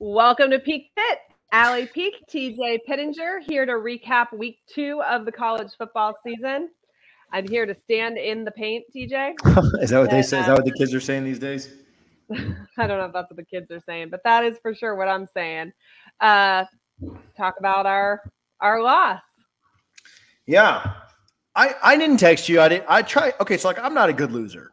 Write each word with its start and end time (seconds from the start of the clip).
Welcome 0.00 0.52
to 0.52 0.60
Peak 0.60 0.92
Pit. 0.96 1.18
Allie 1.50 1.86
Peak, 1.92 2.14
TJ 2.30 2.84
Pittenger 2.86 3.40
here 3.40 3.66
to 3.66 3.72
recap 3.72 4.32
week 4.32 4.60
two 4.72 5.02
of 5.02 5.24
the 5.24 5.32
college 5.32 5.72
football 5.76 6.14
season. 6.24 6.68
I'm 7.32 7.48
here 7.48 7.66
to 7.66 7.74
stand 7.74 8.16
in 8.16 8.44
the 8.44 8.52
paint, 8.52 8.84
TJ. 8.94 9.34
is 9.82 9.90
that 9.90 9.98
what 9.98 10.08
they 10.08 10.22
say? 10.22 10.38
Is 10.38 10.46
that 10.46 10.54
what 10.54 10.64
the 10.64 10.70
kids 10.70 10.94
are 10.94 11.00
saying 11.00 11.24
these 11.24 11.40
days? 11.40 11.74
I 12.30 12.86
don't 12.86 12.98
know 12.98 13.06
if 13.06 13.12
that's 13.12 13.28
what 13.28 13.38
the 13.38 13.44
kids 13.44 13.72
are 13.72 13.82
saying, 13.86 14.10
but 14.10 14.20
that 14.22 14.44
is 14.44 14.56
for 14.62 14.72
sure 14.72 14.94
what 14.94 15.08
I'm 15.08 15.26
saying. 15.34 15.72
Uh, 16.20 16.64
talk 17.36 17.56
about 17.58 17.84
our 17.84 18.22
our 18.60 18.80
loss. 18.80 19.22
Yeah, 20.46 20.92
I 21.56 21.74
I 21.82 21.96
didn't 21.96 22.18
text 22.18 22.48
you. 22.48 22.60
I 22.60 22.68
didn't. 22.68 22.84
I 22.88 23.02
try. 23.02 23.32
Okay, 23.40 23.56
so 23.56 23.66
like 23.66 23.80
I'm 23.80 23.94
not 23.94 24.10
a 24.10 24.12
good 24.12 24.30
loser, 24.30 24.70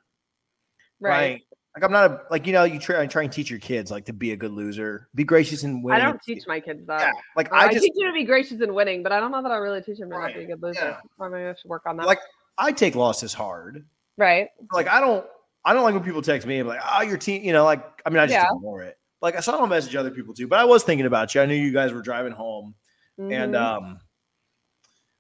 right? 0.99 1.09
right? 1.09 1.41
Like 1.75 1.83
I'm 1.83 1.91
not 1.91 2.09
a 2.09 2.21
like 2.31 2.47
you 2.47 2.53
know 2.53 2.63
you 2.63 2.79
try 2.79 3.05
try 3.05 3.23
and 3.23 3.31
teach 3.31 3.49
your 3.49 3.59
kids 3.59 3.91
like 3.91 4.05
to 4.05 4.13
be 4.13 4.31
a 4.31 4.37
good 4.37 4.51
loser, 4.51 5.09
be 5.13 5.25
gracious 5.25 5.63
and 5.63 5.83
win. 5.83 5.95
I 5.95 5.99
don't 5.99 6.21
teach 6.23 6.43
my 6.47 6.61
kids 6.61 6.85
that. 6.87 7.01
Yeah, 7.01 7.11
like 7.35 7.51
I, 7.51 7.65
I 7.65 7.71
just 7.73 7.83
teach 7.83 7.93
them 7.99 8.07
to 8.07 8.13
be 8.13 8.23
gracious 8.23 8.61
and 8.61 8.73
winning, 8.73 9.03
but 9.03 9.11
I 9.11 9.19
don't 9.19 9.31
know 9.31 9.43
that 9.43 9.51
I 9.51 9.57
really 9.57 9.81
teach 9.81 9.97
them 9.99 10.09
to 10.09 10.15
Right, 10.15 10.33
be 10.33 10.43
a 10.43 10.47
good 10.47 10.61
loser. 10.63 10.79
yeah. 10.81 11.25
I 11.25 11.27
mean, 11.27 11.45
I 11.45 11.53
should 11.53 11.67
work 11.69 11.83
on 11.85 11.97
that. 11.97 12.05
like 12.05 12.19
I 12.57 12.71
take 12.71 12.95
losses 12.95 13.33
hard. 13.33 13.85
right? 14.17 14.47
Like 14.71 14.87
I 14.87 15.01
don't 15.01 15.25
I 15.65 15.73
don't 15.73 15.83
like 15.83 15.93
when 15.95 16.03
people 16.03 16.21
text 16.21 16.47
me 16.47 16.59
and 16.59 16.65
be 16.65 16.75
like, 16.75 16.81
oh, 16.89 17.01
your 17.01 17.17
team, 17.17 17.43
you 17.43 17.51
know, 17.51 17.65
like 17.65 17.83
I 18.05 18.09
mean 18.09 18.19
I 18.19 18.25
just 18.27 18.33
Yeah. 18.35 18.47
ignore 18.55 18.81
it. 18.83 18.97
Like 19.21 19.35
I 19.35 19.41
saw 19.41 19.61
a 19.61 19.67
message 19.67 19.97
other 19.97 20.11
people 20.11 20.33
too, 20.33 20.47
but 20.47 20.59
I 20.59 20.63
was 20.65 20.83
thinking 20.83 21.05
about 21.07 21.35
you. 21.35 21.41
I 21.41 21.45
knew 21.45 21.55
you 21.55 21.73
guys 21.73 21.91
were 21.91 22.01
driving 22.01 22.31
home, 22.31 22.73
and 23.17 23.53
Mhm. 23.53 23.55
um, 23.61 23.99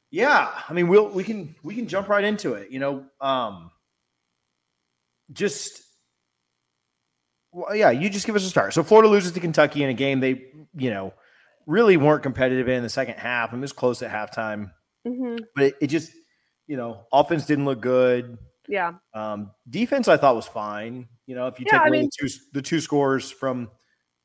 yeah, 0.09 0.51
I 0.69 0.71
mean 0.71 0.87
we'll 0.87 1.09
we 1.09 1.25
can 1.25 1.53
we 1.63 1.75
can 1.75 1.85
jump 1.87 2.07
right 2.07 2.23
into 2.23 2.53
it. 2.53 2.71
You 2.71 2.79
know, 2.79 3.05
um, 3.19 3.71
just 5.33 5.81
well, 7.55 7.73
yeah, 7.75 7.89
you 7.89 8.09
just 8.09 8.25
give 8.25 8.35
us 8.35 8.43
a 8.43 8.49
start. 8.49 8.73
So 8.73 8.83
Florida 8.83 9.07
loses 9.09 9.31
to 9.31 9.39
Kentucky 9.39 9.83
in 9.83 9.89
a 9.89 9.93
game 9.93 10.19
they 10.19 10.51
you 10.75 10.89
know 10.89 11.13
really 11.65 11.97
weren't 11.97 12.21
competitive 12.21 12.67
in 12.67 12.83
the 12.83 12.89
second 12.89 13.15
half. 13.15 13.51
and 13.53 13.59
it 13.59 13.61
was 13.61 13.73
close 13.73 14.01
at 14.03 14.11
halftime, 14.11 14.71
Mhm. 15.07 15.39
but 15.55 15.63
it, 15.65 15.75
it 15.81 15.87
just 15.87 16.11
you 16.67 16.77
know 16.77 17.05
offense 17.13 17.45
didn't 17.45 17.65
look 17.65 17.81
good. 17.81 18.37
yeah, 18.67 18.93
Um, 19.13 19.51
defense, 19.69 20.07
I 20.07 20.17
thought 20.17 20.35
was 20.35 20.47
fine. 20.47 21.07
You 21.27 21.35
know, 21.35 21.47
if 21.47 21.59
you 21.59 21.65
Yeah, 21.67 21.73
take 21.77 21.81
I 21.81 21.87
away 21.87 22.01
mean- 22.01 22.09
the 22.19 22.27
two 22.27 22.33
the 22.53 22.61
two 22.61 22.79
scores 22.81 23.31
from, 23.31 23.69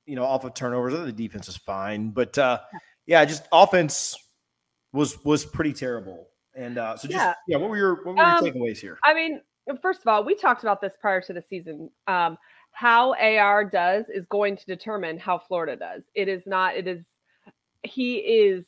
you 0.06 0.16
know, 0.16 0.24
off 0.24 0.44
of 0.44 0.54
turnovers, 0.54 0.92
the 0.94 1.12
defense 1.12 1.46
is 1.48 1.56
fine. 1.58 2.10
But 2.10 2.36
uh, 2.38 2.60
yeah, 3.06 3.24
just 3.26 3.46
offense 3.52 4.16
was 4.92 5.22
was 5.24 5.44
pretty 5.44 5.72
terrible. 5.72 6.26
And 6.56 6.78
uh, 6.78 6.96
so 6.96 7.06
just 7.08 7.16
Yeah. 7.24 7.34
yeah, 7.46 7.56
what 7.58 7.70
were 7.70 7.76
your 7.76 7.96
what 8.04 8.16
were 8.16 8.22
your 8.22 8.34
Um, 8.38 8.44
takeaways 8.44 8.78
here? 8.78 8.98
I 9.04 9.14
mean, 9.14 9.40
first 9.82 10.00
of 10.00 10.08
all, 10.08 10.24
we 10.24 10.34
talked 10.34 10.62
about 10.62 10.80
this 10.80 10.94
prior 11.00 11.20
to 11.22 11.32
the 11.32 11.42
season. 11.42 11.90
Um, 12.06 12.36
how 12.72 13.14
AR 13.14 13.64
does 13.64 14.08
is 14.08 14.26
going 14.26 14.56
to 14.56 14.66
determine 14.66 15.18
how 15.18 15.38
Florida 15.38 15.76
does. 15.76 16.02
It 16.14 16.28
is 16.28 16.46
not. 16.46 16.76
It 16.76 16.86
is. 16.86 17.04
He 17.82 18.16
is 18.16 18.64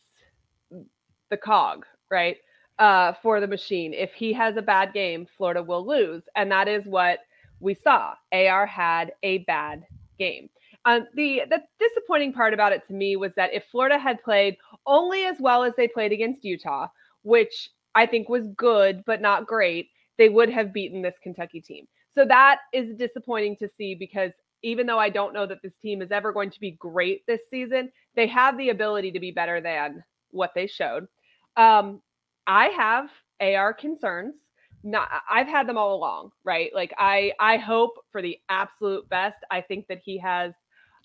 the 1.30 1.36
cog, 1.36 1.86
right? 2.10 2.36
Uh, 2.78 3.12
for 3.22 3.40
the 3.40 3.46
machine. 3.46 3.92
If 3.92 4.12
he 4.12 4.32
has 4.32 4.56
a 4.56 4.62
bad 4.62 4.92
game, 4.92 5.26
Florida 5.36 5.62
will 5.62 5.86
lose, 5.86 6.22
and 6.36 6.50
that 6.50 6.68
is 6.68 6.84
what 6.84 7.20
we 7.60 7.74
saw. 7.74 8.14
AR 8.32 8.66
had 8.66 9.12
a 9.22 9.38
bad 9.38 9.86
game. 10.18 10.48
Um, 10.84 11.06
the 11.14 11.42
the 11.48 11.62
disappointing 11.78 12.32
part 12.32 12.54
about 12.54 12.72
it 12.72 12.86
to 12.88 12.92
me 12.92 13.16
was 13.16 13.34
that 13.34 13.54
if 13.54 13.64
Florida 13.70 13.98
had 13.98 14.22
played 14.22 14.56
only 14.86 15.24
as 15.24 15.36
well 15.38 15.62
as 15.62 15.74
they 15.76 15.86
played 15.86 16.12
against 16.12 16.44
Utah, 16.44 16.88
which 17.22 17.70
I 17.94 18.06
think 18.06 18.28
was 18.28 18.48
good 18.56 19.04
but 19.06 19.20
not 19.20 19.46
great, 19.46 19.90
they 20.18 20.28
would 20.28 20.50
have 20.50 20.72
beaten 20.72 21.02
this 21.02 21.16
Kentucky 21.22 21.60
team. 21.60 21.86
So 22.14 22.24
that 22.26 22.58
is 22.72 22.96
disappointing 22.96 23.56
to 23.56 23.68
see 23.76 23.94
because 23.94 24.32
even 24.62 24.86
though 24.86 24.98
I 24.98 25.08
don't 25.08 25.34
know 25.34 25.46
that 25.46 25.62
this 25.62 25.74
team 25.82 26.02
is 26.02 26.12
ever 26.12 26.32
going 26.32 26.50
to 26.50 26.60
be 26.60 26.72
great 26.72 27.26
this 27.26 27.40
season, 27.50 27.90
they 28.14 28.26
have 28.28 28.56
the 28.58 28.68
ability 28.68 29.10
to 29.12 29.20
be 29.20 29.30
better 29.30 29.60
than 29.60 30.04
what 30.30 30.52
they 30.54 30.66
showed. 30.66 31.08
Um, 31.56 32.00
I 32.46 32.66
have 32.66 33.08
AR 33.40 33.72
concerns. 33.72 34.36
Not, 34.84 35.08
I've 35.30 35.46
had 35.46 35.68
them 35.68 35.78
all 35.78 35.94
along, 35.94 36.30
right? 36.44 36.70
Like 36.74 36.92
I, 36.98 37.32
I 37.38 37.56
hope 37.56 38.04
for 38.10 38.20
the 38.20 38.38
absolute 38.48 39.08
best. 39.08 39.38
I 39.50 39.60
think 39.60 39.86
that 39.88 40.00
he 40.04 40.18
has, 40.18 40.54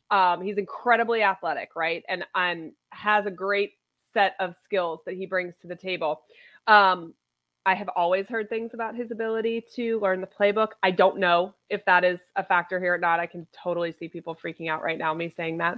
um, 0.10 0.42
he's 0.42 0.58
incredibly 0.58 1.22
athletic, 1.22 1.76
right, 1.76 2.04
and 2.08 2.24
and 2.34 2.72
has 2.92 3.26
a 3.26 3.32
great 3.32 3.74
set 4.14 4.36
of 4.40 4.56
skills 4.64 5.02
that 5.06 5.16
he 5.16 5.26
brings 5.26 5.54
to 5.62 5.68
the 5.68 5.76
table. 5.76 6.22
Um, 6.66 7.14
I 7.68 7.76
have 7.76 7.90
always 7.98 8.30
heard 8.30 8.48
things 8.48 8.74
about 8.74 8.96
his 8.96 9.12
ability 9.12 9.62
to 9.76 10.00
learn 10.00 10.22
the 10.22 10.28
playbook. 10.28 10.70
I 10.84 10.92
don't 10.92 11.18
know 11.18 11.54
if 11.70 11.84
that 11.84 12.06
is 12.06 12.22
a 12.38 12.44
factor 12.44 12.80
here 12.80 12.94
or 12.94 12.98
not. 12.98 13.20
I 13.20 13.26
can 13.26 13.46
totally 13.52 13.92
see 13.92 14.08
people 14.08 14.34
freaking 14.34 14.70
out 14.70 14.82
right 14.82 14.98
now, 14.98 15.14
me 15.14 15.34
saying 15.36 15.58
that. 15.58 15.78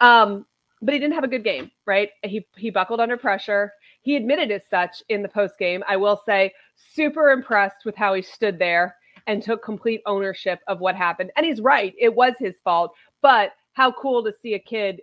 Um, 0.00 0.46
but 0.80 0.94
he 0.94 0.98
didn't 0.98 1.12
have 1.12 1.24
a 1.24 1.28
good 1.28 1.44
game, 1.44 1.70
right? 1.84 2.08
He 2.22 2.46
he 2.56 2.70
buckled 2.70 3.00
under 3.00 3.18
pressure. 3.18 3.70
He 4.00 4.16
admitted 4.16 4.50
as 4.50 4.62
such 4.70 5.02
in 5.10 5.22
the 5.22 5.28
post 5.28 5.58
game. 5.58 5.84
I 5.86 5.98
will 5.98 6.22
say, 6.24 6.54
super 6.74 7.28
impressed 7.28 7.84
with 7.84 7.96
how 7.96 8.14
he 8.14 8.22
stood 8.22 8.58
there 8.58 8.96
and 9.26 9.42
took 9.42 9.62
complete 9.62 10.00
ownership 10.06 10.60
of 10.68 10.80
what 10.80 10.96
happened. 10.96 11.32
And 11.36 11.44
he's 11.44 11.60
right; 11.60 11.94
it 11.98 12.14
was 12.14 12.32
his 12.38 12.56
fault. 12.64 12.94
But 13.20 13.52
how 13.74 13.92
cool 13.92 14.24
to 14.24 14.32
see 14.32 14.54
a 14.54 14.58
kid 14.58 15.02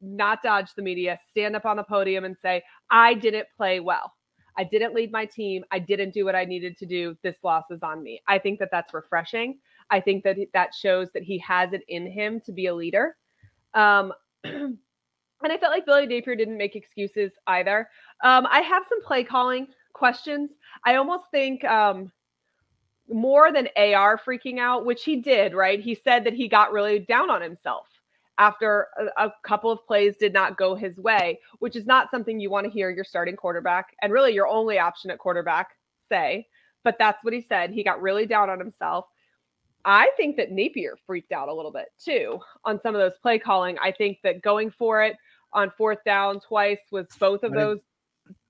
not 0.00 0.42
dodge 0.42 0.74
the 0.74 0.82
media, 0.82 1.20
stand 1.30 1.54
up 1.54 1.66
on 1.66 1.76
the 1.76 1.84
podium 1.84 2.24
and 2.24 2.36
say, 2.36 2.64
"I 2.90 3.14
didn't 3.14 3.46
play 3.56 3.78
well." 3.78 4.12
I 4.58 4.64
didn't 4.64 4.92
lead 4.92 5.12
my 5.12 5.24
team. 5.24 5.64
I 5.70 5.78
didn't 5.78 6.12
do 6.12 6.24
what 6.24 6.34
I 6.34 6.44
needed 6.44 6.76
to 6.78 6.86
do. 6.86 7.16
This 7.22 7.36
loss 7.44 7.64
is 7.70 7.82
on 7.84 8.02
me. 8.02 8.20
I 8.26 8.38
think 8.38 8.58
that 8.58 8.70
that's 8.72 8.92
refreshing. 8.92 9.58
I 9.90 10.00
think 10.00 10.24
that 10.24 10.36
that 10.52 10.74
shows 10.74 11.08
that 11.12 11.22
he 11.22 11.38
has 11.38 11.72
it 11.72 11.82
in 11.88 12.10
him 12.10 12.40
to 12.40 12.52
be 12.52 12.66
a 12.66 12.74
leader. 12.74 13.16
Um, 13.74 14.12
and 14.44 14.76
I 15.42 15.56
felt 15.56 15.72
like 15.72 15.86
Billy 15.86 16.06
Napier 16.06 16.34
didn't 16.34 16.58
make 16.58 16.74
excuses 16.74 17.32
either. 17.46 17.88
Um, 18.24 18.46
I 18.50 18.60
have 18.60 18.82
some 18.88 19.02
play 19.02 19.22
calling 19.22 19.68
questions. 19.92 20.50
I 20.84 20.96
almost 20.96 21.24
think 21.30 21.64
um, 21.64 22.10
more 23.08 23.52
than 23.52 23.68
AR 23.76 24.18
freaking 24.18 24.58
out, 24.58 24.84
which 24.84 25.04
he 25.04 25.16
did, 25.16 25.54
right? 25.54 25.80
He 25.80 25.94
said 25.94 26.24
that 26.24 26.34
he 26.34 26.48
got 26.48 26.72
really 26.72 26.98
down 26.98 27.30
on 27.30 27.40
himself 27.40 27.86
after 28.38 28.86
a, 28.98 29.26
a 29.26 29.32
couple 29.42 29.70
of 29.70 29.84
plays 29.86 30.16
did 30.16 30.32
not 30.32 30.56
go 30.56 30.74
his 30.74 30.96
way, 30.96 31.38
which 31.58 31.76
is 31.76 31.86
not 31.86 32.10
something 32.10 32.38
you 32.40 32.50
want 32.50 32.64
to 32.64 32.70
hear 32.70 32.90
your 32.90 33.04
starting 33.04 33.36
quarterback 33.36 33.94
and 34.02 34.12
really 34.12 34.32
your 34.32 34.46
only 34.46 34.78
option 34.78 35.10
at 35.10 35.18
quarterback 35.18 35.70
say. 36.08 36.46
But 36.84 36.96
that's 36.98 37.22
what 37.24 37.34
he 37.34 37.42
said. 37.42 37.70
He 37.70 37.82
got 37.82 38.00
really 38.00 38.24
down 38.26 38.48
on 38.48 38.58
himself. 38.58 39.06
I 39.84 40.10
think 40.16 40.36
that 40.36 40.52
Napier 40.52 40.96
freaked 41.06 41.32
out 41.32 41.48
a 41.48 41.54
little 41.54 41.72
bit 41.72 41.86
too 42.02 42.40
on 42.64 42.80
some 42.80 42.94
of 42.94 43.00
those 43.00 43.18
play 43.22 43.38
calling. 43.38 43.76
I 43.82 43.92
think 43.92 44.18
that 44.22 44.42
going 44.42 44.70
for 44.70 45.02
it 45.02 45.16
on 45.52 45.72
fourth 45.76 46.02
down 46.04 46.40
twice 46.40 46.80
was 46.90 47.06
both 47.18 47.42
of 47.42 47.52
those 47.52 47.80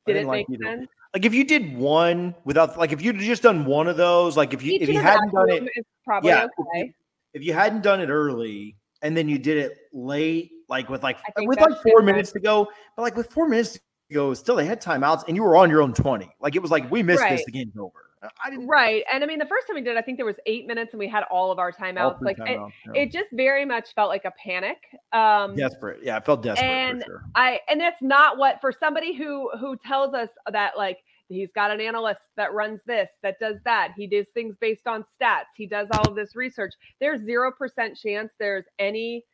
didn't, 0.06 0.22
didn't 0.22 0.28
like 0.28 0.48
make 0.48 0.60
either. 0.60 0.70
sense. 0.78 0.90
Like 1.14 1.24
if 1.24 1.34
you 1.34 1.44
did 1.44 1.76
one 1.76 2.34
without 2.44 2.78
like 2.78 2.92
if 2.92 3.00
you'd 3.02 3.18
just 3.18 3.42
done 3.42 3.64
one 3.64 3.88
of 3.88 3.96
those, 3.96 4.36
like 4.36 4.52
if 4.52 4.62
you 4.62 4.74
Each 4.74 4.82
if 4.82 4.88
you 4.88 5.00
hadn't 5.00 5.32
done 5.32 5.50
it 5.50 5.86
probably 6.04 6.30
yeah, 6.30 6.44
you- 6.58 6.64
okay. 6.74 6.94
if 7.34 7.42
you 7.42 7.52
hadn't 7.52 7.82
done 7.82 8.00
it 8.00 8.08
early 8.08 8.76
and 9.02 9.16
then 9.16 9.28
you 9.28 9.38
did 9.38 9.58
it 9.58 9.78
late, 9.92 10.50
like 10.68 10.88
with 10.88 11.02
like 11.02 11.18
with 11.38 11.60
like 11.60 11.82
four 11.82 12.02
minutes 12.02 12.32
to 12.32 12.40
go, 12.40 12.68
but 12.96 13.02
like 13.02 13.16
with 13.16 13.30
four 13.32 13.48
minutes 13.48 13.72
to 13.72 13.80
go, 14.12 14.34
still 14.34 14.56
they 14.56 14.66
had 14.66 14.80
timeouts 14.80 15.24
and 15.28 15.36
you 15.36 15.42
were 15.42 15.56
on 15.56 15.70
your 15.70 15.82
own 15.82 15.92
20. 15.92 16.28
Like 16.40 16.56
it 16.56 16.62
was 16.62 16.70
like 16.70 16.90
we 16.90 17.02
missed 17.02 17.22
this, 17.28 17.44
the 17.44 17.52
game's 17.52 17.76
over. 17.76 18.08
I 18.44 18.50
didn't. 18.50 18.66
Right. 18.66 19.04
And 19.12 19.22
I 19.22 19.26
mean, 19.26 19.38
the 19.38 19.46
first 19.46 19.66
time 19.66 19.76
we 19.76 19.82
did, 19.82 19.96
I 19.96 20.02
think 20.02 20.18
there 20.18 20.26
was 20.26 20.36
eight 20.46 20.66
minutes 20.66 20.92
and 20.92 20.98
we 20.98 21.08
had 21.08 21.24
all 21.30 21.52
of 21.52 21.58
our 21.58 21.72
timeouts. 21.72 22.20
Like 22.20 22.38
it, 22.40 22.58
yeah. 22.58 23.02
it, 23.02 23.12
just 23.12 23.28
very 23.32 23.64
much 23.64 23.94
felt 23.94 24.08
like 24.08 24.24
a 24.24 24.32
panic. 24.32 24.78
Um, 25.12 25.54
desperate. 25.54 26.00
Yeah. 26.02 26.16
I 26.16 26.20
felt 26.20 26.42
desperate. 26.42 26.66
And 26.66 27.02
sure. 27.06 27.24
I, 27.34 27.60
and 27.68 27.80
that's 27.80 28.02
not 28.02 28.38
what, 28.38 28.60
for 28.60 28.72
somebody 28.72 29.14
who, 29.14 29.50
who 29.58 29.76
tells 29.76 30.14
us 30.14 30.30
that 30.50 30.76
like, 30.76 30.98
he's 31.28 31.52
got 31.52 31.70
an 31.70 31.80
analyst 31.80 32.20
that 32.36 32.52
runs 32.52 32.80
this, 32.86 33.08
that 33.22 33.38
does 33.38 33.56
that. 33.64 33.92
He 33.96 34.06
does 34.06 34.26
things 34.34 34.56
based 34.60 34.86
on 34.86 35.04
stats. 35.20 35.46
He 35.56 35.66
does 35.66 35.88
all 35.92 36.08
of 36.08 36.16
this 36.16 36.34
research. 36.34 36.72
There's 37.00 37.20
0% 37.22 37.52
chance 38.00 38.32
there's 38.38 38.64
any 38.78 39.24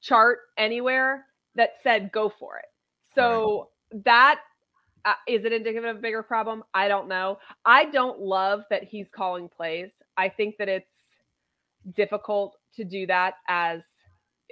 chart 0.00 0.38
anywhere 0.56 1.26
that 1.54 1.74
said 1.82 2.10
go 2.12 2.32
for 2.38 2.58
it. 2.58 2.66
So 3.14 3.70
right. 3.92 4.04
that 4.04 4.40
uh, 5.04 5.14
is 5.26 5.44
it 5.44 5.52
indicative 5.52 5.88
of 5.88 5.96
a 5.96 6.00
bigger 6.00 6.22
problem? 6.22 6.62
I 6.74 6.88
don't 6.88 7.08
know. 7.08 7.38
I 7.64 7.86
don't 7.86 8.20
love 8.20 8.62
that 8.70 8.84
he's 8.84 9.08
calling 9.10 9.48
plays. 9.48 9.90
I 10.16 10.28
think 10.28 10.56
that 10.58 10.68
it's 10.68 10.90
difficult 11.94 12.56
to 12.76 12.84
do 12.84 13.06
that 13.06 13.34
as 13.48 13.80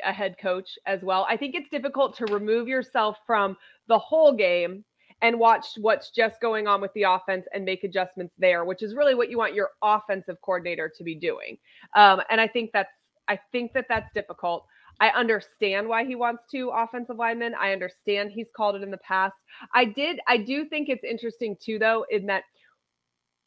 a 0.04 0.12
head 0.12 0.36
coach 0.40 0.70
as 0.86 1.02
well. 1.02 1.26
I 1.28 1.36
think 1.36 1.54
it's 1.54 1.68
difficult 1.68 2.16
to 2.18 2.26
remove 2.26 2.68
yourself 2.68 3.16
from 3.26 3.56
the 3.88 3.98
whole 3.98 4.32
game 4.32 4.84
and 5.22 5.38
watch 5.38 5.66
what's 5.78 6.10
just 6.10 6.40
going 6.40 6.66
on 6.66 6.80
with 6.80 6.92
the 6.94 7.04
offense 7.04 7.46
and 7.54 7.64
make 7.64 7.84
adjustments 7.84 8.34
there, 8.38 8.64
which 8.64 8.82
is 8.82 8.94
really 8.94 9.14
what 9.14 9.30
you 9.30 9.38
want 9.38 9.54
your 9.54 9.70
offensive 9.82 10.36
coordinator 10.42 10.92
to 10.94 11.02
be 11.02 11.14
doing. 11.14 11.56
Um, 11.94 12.20
and 12.30 12.40
I 12.40 12.46
think 12.46 12.70
that's 12.72 12.92
I 13.28 13.38
think 13.52 13.72
that 13.72 13.86
that's 13.88 14.12
difficult. 14.12 14.66
I 15.00 15.08
understand 15.10 15.88
why 15.88 16.04
he 16.04 16.14
wants 16.14 16.44
two 16.50 16.70
offensive 16.70 17.16
linemen. 17.16 17.54
I 17.60 17.72
understand 17.72 18.30
he's 18.30 18.50
called 18.56 18.76
it 18.76 18.82
in 18.82 18.90
the 18.90 18.98
past. 18.98 19.34
I 19.74 19.84
did, 19.84 20.20
I 20.26 20.38
do 20.38 20.64
think 20.64 20.88
it's 20.88 21.04
interesting 21.04 21.56
too, 21.60 21.78
though, 21.78 22.06
in 22.10 22.26
that 22.26 22.44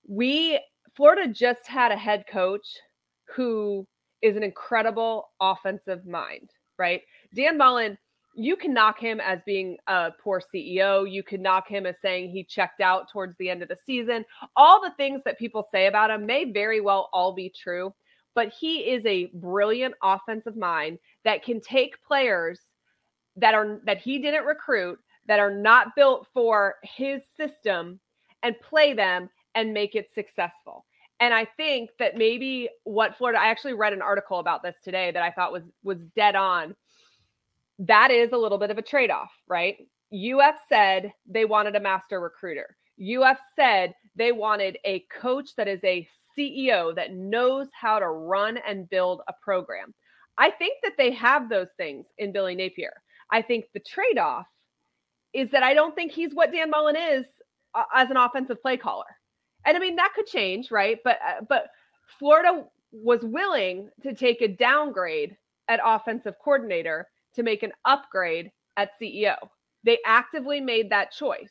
we, 0.08 0.60
Florida 0.96 1.32
just 1.32 1.66
had 1.66 1.92
a 1.92 1.98
head 1.98 2.26
coach 2.32 2.68
who 3.36 3.88
is 4.22 4.36
an 4.36 4.44
incredible 4.44 5.30
offensive 5.40 6.06
mind, 6.06 6.50
right? 6.78 7.02
Dan 7.34 7.58
Mullen, 7.58 7.98
you 8.36 8.56
can 8.56 8.74
knock 8.74 9.00
him 9.00 9.20
as 9.20 9.40
being 9.46 9.78
a 9.88 10.12
poor 10.24 10.42
CEO. 10.54 11.10
You 11.10 11.24
can 11.24 11.42
knock 11.42 11.68
him 11.68 11.86
as 11.86 11.96
saying 12.02 12.32
he 12.32 12.44
checked 12.44 12.82
out 12.82 13.12
towards 13.12 13.38
the 13.38 13.50
end 13.50 13.62
of 13.62 13.70
the 13.70 13.78
season. 13.86 14.24
All 14.56 14.82
the 14.82 14.94
things 14.98 15.22
that 15.26 15.40
people 15.40 15.68
say 15.72 15.88
about 15.88 16.12
him 16.12 16.26
may 16.26 16.52
very 16.52 16.80
well 16.80 17.10
all 17.12 17.34
be 17.34 17.52
true 17.52 17.94
but 18.36 18.54
he 18.58 18.80
is 18.80 19.06
a 19.06 19.26
brilliant 19.34 19.94
offensive 20.04 20.56
mind 20.56 20.98
that 21.26 21.44
can 21.44 21.60
take 21.60 22.02
players 22.08 22.60
that 23.36 23.54
are 23.54 23.80
that 23.86 23.98
he 23.98 24.20
didn't 24.20 24.46
recruit 24.46 25.00
that 25.28 25.40
are 25.40 25.54
not 25.54 25.96
built 25.96 26.26
for 26.34 26.76
his 26.84 27.22
system 27.38 28.00
and 28.44 28.56
play 28.62 28.94
them 28.94 29.30
and 29.56 29.74
make 29.74 29.94
it 29.94 30.08
successful. 30.14 30.86
And 31.20 31.34
I 31.34 31.46
think 31.58 31.90
that 32.00 32.16
maybe 32.16 32.70
what 32.86 33.18
Florida 33.18 33.40
I 33.40 33.48
actually 33.48 33.74
read 33.74 33.92
an 33.92 34.02
article 34.02 34.40
about 34.40 34.64
this 34.64 34.78
today 34.84 35.12
that 35.12 35.22
I 35.22 35.32
thought 35.32 35.52
was 35.52 35.64
was 35.84 36.00
dead 36.16 36.36
on. 36.36 36.76
That 37.80 38.12
is 38.12 38.32
a 38.34 38.38
little 38.38 38.58
bit 38.58 38.72
of 38.72 38.78
a 38.78 38.84
trade-off, 38.84 39.32
right? 39.48 39.78
UF 40.14 40.56
said 40.68 41.14
they 41.26 41.46
wanted 41.46 41.76
a 41.76 41.80
master 41.80 42.20
recruiter. 42.20 42.76
UF 43.00 43.38
said 43.56 43.94
they 44.16 44.32
wanted 44.32 44.78
a 44.86 45.06
coach 45.12 45.56
that 45.56 45.68
is 45.68 45.84
a 45.84 46.08
CEO 46.38 46.94
that 46.96 47.14
knows 47.14 47.68
how 47.74 48.00
to 48.00 48.08
run 48.08 48.60
and 48.68 48.90
build 48.90 49.22
a 49.28 49.34
program. 49.42 49.94
I 50.38 50.52
think 50.52 50.78
that 50.84 50.94
they 50.98 51.12
have 51.12 51.50
those 51.50 51.70
things 51.78 52.08
in 52.18 52.32
Billy 52.32 52.56
Napier. 52.56 52.94
I 53.32 53.42
think 53.42 53.66
the 53.74 53.80
trade 53.82 54.18
off 54.18 54.48
is 55.34 55.52
that 55.52 55.64
I 55.64 55.74
don't 55.74 55.96
think 55.96 56.12
he's 56.12 56.34
what 56.34 56.52
Dan 56.52 56.70
Mullen 56.70 56.96
is 56.96 57.26
uh, 57.76 57.84
as 57.94 58.10
an 58.10 58.18
offensive 58.18 58.62
play 58.62 58.78
caller. 58.78 59.06
And 59.66 59.78
I 59.78 59.80
mean 59.80 59.96
that 59.98 60.14
could 60.16 60.26
change, 60.26 60.72
right? 60.72 60.98
But 61.04 61.20
uh, 61.28 61.42
but 61.48 61.68
Florida 62.18 62.64
was 62.92 63.22
willing 63.24 63.90
to 64.02 64.16
take 64.16 64.42
a 64.42 64.48
downgrade 64.48 65.38
at 65.68 65.80
offensive 65.84 66.36
coordinator 66.44 67.08
to 67.40 67.44
make 67.44 67.64
an 67.64 67.74
upgrade 67.86 68.52
at 68.78 68.92
CEO. 69.02 69.36
They 69.84 69.98
actively 70.06 70.62
made 70.62 70.90
that 70.90 71.12
choice. 71.12 71.50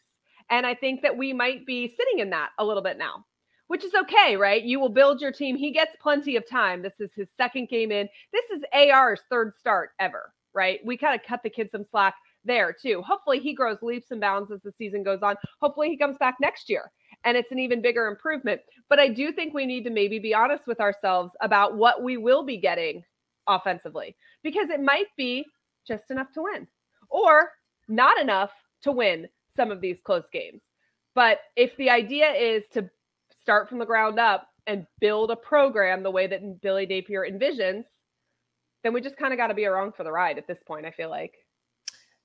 And 0.50 0.67
I 0.67 0.75
think 0.75 1.02
that 1.02 1.17
we 1.17 1.32
might 1.32 1.67
be 1.67 1.88
sitting 1.88 2.20
in 2.20 2.31
that 2.31 2.50
a 2.58 2.64
little 2.64 2.82
bit 2.82 2.99
now 2.99 3.25
which 3.69 3.85
is 3.85 3.94
okay, 3.94 4.37
right? 4.37 4.64
You 4.64 4.81
will 4.81 4.88
build 4.88 5.20
your 5.20 5.31
team. 5.31 5.56
He 5.56 5.70
gets 5.70 5.94
plenty 6.00 6.37
of 6.37 6.49
time. 6.49 6.82
This 6.82 7.00
is 7.00 7.12
his 7.14 7.29
second 7.37 7.69
game 7.69 7.93
in. 7.93 8.08
This 8.32 8.50
is 8.50 8.64
AR's 8.73 9.20
third 9.31 9.55
start 9.55 9.90
ever, 10.00 10.32
right? 10.55 10.81
We 10.85 10.96
kind 10.96 11.14
of 11.14 11.26
cut 11.26 11.43
the 11.43 11.50
kid 11.50 11.70
some 11.70 11.85
slack 11.85 12.14
there 12.44 12.73
too. 12.73 13.02
Hopefully 13.02 13.38
he 13.38 13.55
grows 13.55 13.82
leaps 13.82 14.11
and 14.11 14.20
bounds 14.20 14.50
as 14.50 14.62
the 14.62 14.73
season 14.73 15.02
goes 15.02 15.23
on. 15.23 15.37
Hopefully 15.61 15.88
he 15.88 15.99
comes 15.99 16.17
back 16.19 16.37
next 16.41 16.70
year 16.70 16.91
and 17.25 17.37
it's 17.37 17.52
an 17.52 17.58
even 17.58 17.82
bigger 17.82 18.06
improvement. 18.06 18.61
But 18.88 18.99
I 18.99 19.08
do 19.08 19.32
think 19.32 19.52
we 19.52 19.67
need 19.67 19.84
to 19.84 19.91
maybe 19.91 20.19
be 20.19 20.34
honest 20.34 20.67
with 20.67 20.81
ourselves 20.81 21.32
about 21.43 21.76
what 21.76 22.02
we 22.02 22.17
will 22.17 22.44
be 22.44 22.56
getting 22.56 23.05
offensively 23.46 24.17
because 24.43 24.70
it 24.70 24.81
might 24.81 25.08
be 25.17 25.44
just 25.88 26.11
enough 26.11 26.31
to 26.35 26.43
win 26.43 26.69
or 27.08 27.52
not 27.88 28.20
enough 28.20 28.50
to 28.82 28.93
win 28.93 29.26
some 29.56 29.70
of 29.70 29.81
these 29.81 30.00
close 30.05 30.26
games. 30.32 30.61
But 31.14 31.40
if 31.56 31.76
the 31.76 31.90
idea 31.90 32.31
is 32.31 32.64
to 32.75 32.88
start 33.43 33.69
from 33.69 33.79
the 33.79 33.87
ground 33.87 34.20
up 34.20 34.49
and 34.67 34.87
build 35.00 35.31
a 35.31 35.37
program 35.37 36.02
the 36.02 36.11
way 36.11 36.26
that 36.26 36.61
Billy 36.61 36.87
Napier 36.87 37.26
envisions, 37.29 37.85
then 38.85 38.93
we 38.93 39.00
just 39.00 39.17
kind 39.17 39.32
of 39.32 39.38
got 39.38 39.49
to 39.49 39.55
be 39.55 39.64
along 39.64 39.93
for 39.93 40.05
the 40.05 40.12
ride 40.12 40.38
at 40.38 40.46
this 40.46 40.62
point. 40.64 40.87
I 40.87 40.90
feel 40.90 41.11
like. 41.11 41.35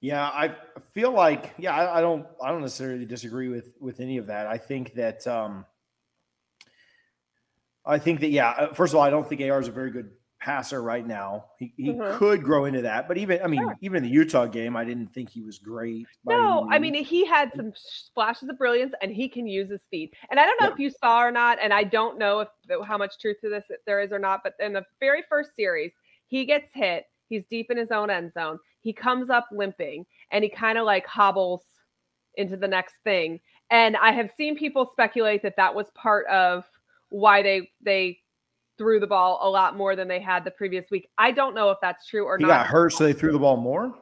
Yeah, 0.02 0.26
I 0.26 0.54
feel 0.94 1.12
like 1.12 1.54
yeah, 1.58 1.74
I, 1.74 2.00
I, 2.00 2.02
don't 2.02 2.28
I 2.44 2.52
don't 2.52 2.62
necessarily 2.62 3.06
disagree 3.06 3.48
with 3.48 3.74
with 3.80 4.02
any 4.02 4.18
of 4.18 4.28
that. 4.28 4.48
I 4.48 4.58
think 4.58 4.94
that 4.96 5.26
um 5.26 5.66
I 7.86 8.00
think 8.00 8.20
that 8.20 8.30
yeah, 8.30 8.50
uh, 8.50 8.74
first 8.74 8.94
of 8.94 8.98
all, 8.98 9.04
I 9.04 9.10
don't 9.10 9.28
think 9.28 9.42
AR 9.42 9.60
is 9.60 9.68
a 9.68 9.72
very 9.72 9.92
good 9.92 10.12
passer 10.44 10.84
right 10.84 11.08
now. 11.08 11.46
He, 11.58 11.74
he 11.78 11.90
mm-hmm. 11.90 12.18
could 12.18 12.44
grow 12.44 12.66
into 12.66 12.82
that, 12.82 13.08
but 13.08 13.18
even 13.18 13.40
I 13.42 13.48
mean, 13.48 13.62
sure. 13.62 13.78
even 13.80 14.04
the 14.04 14.10
Utah 14.10 14.46
game, 14.46 14.76
I 14.76 14.84
didn't 14.84 15.08
think 15.14 15.30
he 15.30 15.42
was 15.42 15.58
great. 15.58 16.06
No, 16.26 16.68
I 16.70 16.80
mean 16.80 16.94
he 16.94 17.26
had 17.26 17.54
some 17.56 17.72
splashes 17.76 18.50
of 18.50 18.58
brilliance, 18.58 18.94
and 19.02 19.12
he 19.14 19.30
can 19.30 19.48
use 19.48 19.70
his 19.70 19.82
speed. 19.82 20.14
And 20.30 20.40
I 20.40 20.46
don't 20.46 20.60
know 20.60 20.68
yeah. 20.68 20.74
if 20.74 20.80
you 20.80 20.90
saw 20.90 21.24
or 21.24 21.32
not, 21.32 21.60
and 21.62 21.74
I 21.74 21.84
don't 21.86 22.18
know 22.18 22.42
if 22.42 22.50
how 22.86 22.98
much 22.98 23.18
truth 23.20 23.38
to 23.42 23.50
this 23.50 23.66
there 23.86 24.02
is 24.02 24.12
or 24.12 24.20
not. 24.20 24.42
But 24.44 24.56
in 24.60 24.74
the 24.74 24.84
very 25.00 25.24
first 25.30 25.56
series, 25.56 25.94
he 26.28 26.46
gets 26.46 26.70
hit. 26.74 27.06
He's 27.30 27.46
deep 27.46 27.72
in 27.72 27.78
his 27.78 27.92
own 27.92 28.10
end 28.10 28.34
zone. 28.34 28.60
He 28.82 28.92
comes 28.92 29.30
up 29.30 29.48
limping, 29.52 30.06
and 30.32 30.44
he 30.44 30.50
kind 30.50 30.78
of 30.78 30.86
like 30.86 31.06
hobbles 31.06 31.62
into 32.36 32.58
the 32.58 32.68
next 32.68 32.96
thing. 33.06 33.40
And 33.72 33.96
I 33.96 34.12
have 34.12 34.30
seen 34.36 34.58
people 34.58 34.90
speculate 34.92 35.42
that 35.44 35.56
that 35.56 35.74
was 35.74 35.88
part 35.96 36.28
of 36.28 36.66
why 37.10 37.42
they 37.42 37.72
they 37.82 38.20
threw 38.78 39.00
the 39.00 39.08
ball 39.08 39.40
a 39.44 39.50
lot 39.50 39.78
more 39.78 39.96
than 39.96 40.08
they 40.08 40.20
had 40.20 40.44
the 40.44 40.52
previous 40.52 40.86
week. 40.92 41.08
I 41.18 41.32
don't 41.32 41.56
know 41.56 41.70
if 41.70 41.78
that's 41.82 42.08
true 42.08 42.26
or 42.26 42.38
he 42.38 42.44
not. 42.44 42.52
He 42.52 42.58
got 42.58 42.68
hurt, 42.68 42.94
so 42.94 43.04
they 43.04 43.14
threw 43.14 43.32
the 43.32 43.40
ball 43.40 43.58
more, 43.58 43.94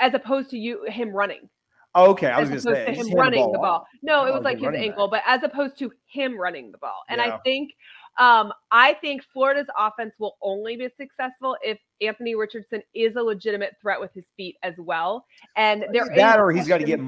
as 0.00 0.14
opposed 0.14 0.50
to 0.50 0.58
you 0.58 0.84
him 0.88 1.10
running. 1.10 1.48
Oh, 1.96 2.10
okay, 2.10 2.26
I 2.26 2.40
was 2.40 2.48
going 2.48 2.60
to 2.60 2.92
say 2.92 2.94
him 2.94 3.14
running 3.14 3.40
the 3.40 3.46
ball. 3.46 3.52
The 3.52 3.58
ball. 3.58 3.86
No, 4.02 4.24
it 4.26 4.30
oh, 4.30 4.34
was 4.34 4.42
like 4.42 4.58
his 4.58 4.74
ankle, 4.74 5.08
back. 5.08 5.22
but 5.24 5.32
as 5.32 5.44
opposed 5.44 5.78
to 5.78 5.92
him 6.06 6.36
running 6.36 6.72
the 6.72 6.78
ball. 6.78 7.02
And 7.08 7.20
yeah. 7.20 7.36
I 7.36 7.38
think, 7.44 7.70
um, 8.18 8.52
I 8.72 8.94
think 8.94 9.22
Florida's 9.32 9.68
offense 9.78 10.14
will 10.18 10.36
only 10.42 10.76
be 10.76 10.88
successful 10.96 11.56
if 11.62 11.78
Anthony 12.00 12.34
Richardson 12.34 12.82
is 12.96 13.14
a 13.14 13.22
legitimate 13.22 13.76
threat 13.80 14.00
with 14.00 14.12
his 14.12 14.24
feet 14.36 14.56
as 14.64 14.74
well. 14.76 15.24
And 15.56 15.84
there 15.92 16.08
that, 16.16 16.40
or 16.40 16.50
he's 16.50 16.66
got 16.66 16.78
to 16.78 16.84
get 16.84 16.98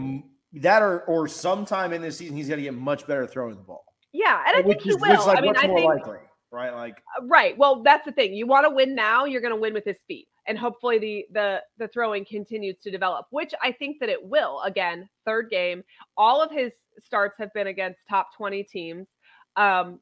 that, 0.63 0.83
or 0.83 1.01
or 1.03 1.27
sometime 1.27 1.93
in 1.93 2.01
this 2.01 2.19
season 2.19 2.37
he's 2.37 2.49
got 2.49 2.57
to 2.57 2.63
get 2.63 2.75
much 2.75 3.09
better 3.09 3.27
throwing 3.27 3.57
the 3.57 3.63
ball. 3.63 3.85
Yeah, 4.13 4.41
and 4.47 4.57
I 4.57 4.61
which 4.61 4.85
think 4.85 4.87
is, 4.87 4.95
he 4.95 5.11
will. 5.11 5.27
Like, 5.27 5.39
I 5.39 5.41
mean, 5.41 5.57
I 5.57 5.67
think 5.67 5.85
likely? 5.85 6.19
Right? 6.51 6.75
Like 6.75 7.03
uh, 7.19 7.25
right. 7.27 7.57
Well, 7.57 7.83
that's 7.83 8.05
the 8.05 8.13
thing. 8.13 8.35
You 8.35 8.47
want 8.47 8.67
to 8.67 8.75
win 8.75 8.95
now, 8.95 9.25
you're 9.25 9.41
going 9.41 9.55
to 9.55 9.61
win 9.61 9.75
with 9.75 9.85
his 9.85 9.99
speed. 9.99 10.27
And 10.47 10.57
hopefully 10.57 10.99
the 10.99 11.27
the 11.33 11.63
the 11.79 11.89
throwing 11.89 12.25
continues 12.25 12.79
to 12.83 12.91
develop, 12.91 13.27
which 13.31 13.53
I 13.63 13.73
think 13.73 13.99
that 14.01 14.09
it 14.09 14.25
will. 14.25 14.61
Again, 14.63 15.09
third 15.25 15.51
game. 15.51 15.83
All 16.17 16.43
of 16.43 16.51
his 16.51 16.73
starts 17.05 17.37
have 17.39 17.53
been 17.53 17.67
against 17.67 18.01
top 18.09 18.35
20 18.37 18.63
teams. 18.65 19.09
Um 19.57 20.01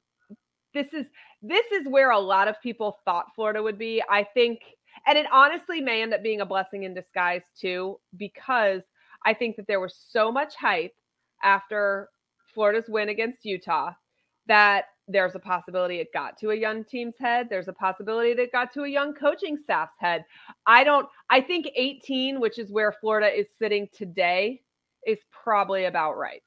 this 0.74 0.92
is 0.92 1.06
this 1.42 1.64
is 1.72 1.88
where 1.88 2.10
a 2.10 2.18
lot 2.18 2.48
of 2.48 2.60
people 2.62 2.98
thought 3.04 3.34
Florida 3.34 3.62
would 3.62 3.78
be. 3.78 4.02
I 4.10 4.24
think 4.24 4.60
and 5.06 5.18
it 5.18 5.26
honestly 5.32 5.80
may 5.80 6.02
end 6.02 6.14
up 6.14 6.22
being 6.22 6.40
a 6.40 6.46
blessing 6.46 6.84
in 6.84 6.94
disguise 6.94 7.42
too 7.58 7.98
because 8.16 8.82
I 9.24 9.34
think 9.34 9.56
that 9.56 9.66
there 9.66 9.80
was 9.80 9.96
so 9.96 10.30
much 10.30 10.54
hype 10.54 10.94
after 11.42 12.10
Florida's 12.52 12.88
win 12.88 13.08
against 13.08 13.44
Utah 13.44 13.92
that 14.46 14.84
there's 15.08 15.34
a 15.34 15.38
possibility 15.38 16.00
it 16.00 16.12
got 16.12 16.38
to 16.38 16.50
a 16.50 16.54
young 16.54 16.84
team's 16.84 17.14
head. 17.18 17.48
There's 17.50 17.68
a 17.68 17.72
possibility 17.72 18.34
that 18.34 18.42
it 18.42 18.52
got 18.52 18.72
to 18.74 18.84
a 18.84 18.88
young 18.88 19.14
coaching 19.14 19.56
staff's 19.56 19.94
head. 19.98 20.24
I 20.66 20.84
don't, 20.84 21.06
I 21.30 21.40
think 21.40 21.68
18, 21.74 22.40
which 22.40 22.58
is 22.58 22.70
where 22.70 22.92
Florida 22.92 23.28
is 23.28 23.46
sitting 23.58 23.88
today, 23.92 24.62
is 25.06 25.18
probably 25.30 25.84
about 25.84 26.16
right. 26.16 26.42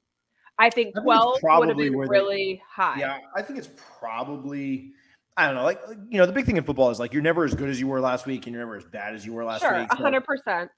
I 0.59 0.71
think 0.71 0.95
12 0.99 1.27
I 1.27 1.39
think 1.39 1.59
would 1.59 1.69
have 1.69 1.77
been 1.77 1.97
really 1.97 2.55
they, 2.55 2.61
high. 2.67 2.99
Yeah, 2.99 3.19
I 3.35 3.43
think 3.43 3.59
it's 3.59 3.69
probably, 3.99 4.91
I 5.35 5.45
don't 5.45 5.55
know, 5.55 5.63
like, 5.63 5.79
you 6.09 6.17
know, 6.17 6.25
the 6.25 6.33
big 6.33 6.45
thing 6.45 6.57
in 6.57 6.63
football 6.63 6.89
is 6.89 6.99
like 6.99 7.13
you're 7.13 7.21
never 7.21 7.43
as 7.43 7.53
good 7.53 7.69
as 7.69 7.79
you 7.79 7.87
were 7.87 8.01
last 8.01 8.25
week 8.25 8.47
and 8.47 8.55
you're 8.55 8.65
never 8.65 8.75
as 8.75 8.85
bad 8.85 9.13
as 9.13 9.23
you 9.23 9.33
were 9.33 9.45
last 9.45 9.61
sure, 9.61 9.79
week. 9.79 9.89
So, 9.91 10.03
100%. 10.03 10.69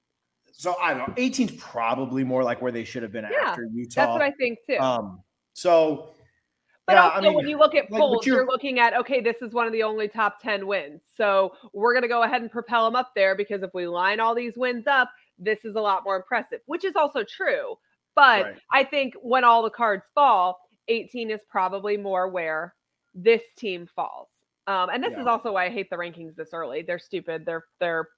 So 0.51 0.75
I 0.81 0.93
don't 0.93 1.07
know. 1.07 1.13
18 1.15 1.49
is 1.49 1.55
probably 1.55 2.25
more 2.25 2.43
like 2.43 2.61
where 2.61 2.73
they 2.73 2.83
should 2.83 3.03
have 3.03 3.13
been 3.13 3.25
yeah, 3.31 3.51
after 3.51 3.69
Utah. 3.73 4.01
That's 4.01 4.11
what 4.11 4.21
I 4.21 4.31
think 4.31 4.59
too. 4.67 4.77
Um, 4.77 5.21
so 5.53 6.09
But 6.89 6.95
yeah, 6.95 7.03
also, 7.03 7.17
I 7.17 7.21
mean, 7.21 7.33
when 7.35 7.47
you 7.47 7.59
look 7.59 7.75
at 7.75 7.91
like, 7.91 8.25
you're, 8.25 8.37
you're, 8.37 8.47
looking 8.47 8.79
at 8.79 8.95
okay, 8.95 9.21
this 9.21 9.43
is 9.43 9.53
one 9.53 9.67
of 9.67 9.73
the 9.73 9.83
only 9.83 10.07
top 10.07 10.41
ten 10.41 10.65
wins. 10.65 11.01
So 11.15 11.53
we're 11.71 11.93
going 11.93 12.01
to 12.01 12.07
go 12.07 12.23
ahead 12.23 12.41
and 12.41 12.49
propel 12.49 12.85
them 12.85 12.95
up 12.95 13.11
there 13.15 13.35
because 13.35 13.61
if 13.61 13.69
we 13.75 13.85
line 13.85 14.19
all 14.19 14.33
these 14.33 14.53
wins 14.57 14.87
up, 14.87 15.11
this 15.37 15.65
is 15.65 15.75
a 15.75 15.81
lot 15.81 16.03
more 16.03 16.15
impressive, 16.15 16.61
which 16.65 16.83
is 16.83 16.95
also 16.95 17.23
true. 17.23 17.75
But 18.15 18.43
right. 18.43 18.55
I 18.71 18.83
think 18.83 19.13
when 19.21 19.43
all 19.43 19.61
the 19.61 19.69
cards 19.69 20.05
fall, 20.15 20.59
18 20.87 21.29
is 21.29 21.41
probably 21.47 21.95
more 21.95 22.27
where 22.27 22.73
this 23.13 23.43
team 23.55 23.87
falls. 23.95 24.29
Um, 24.65 24.89
and 24.89 25.03
this 25.03 25.13
yeah. 25.13 25.21
is 25.21 25.27
also 25.27 25.53
why 25.53 25.65
I 25.65 25.69
hate 25.69 25.91
the 25.91 25.95
rankings 25.95 26.35
this 26.35 26.49
early. 26.53 26.81
They're 26.81 26.97
stupid. 26.97 27.45
They're 27.45 27.65
they're 27.79 28.09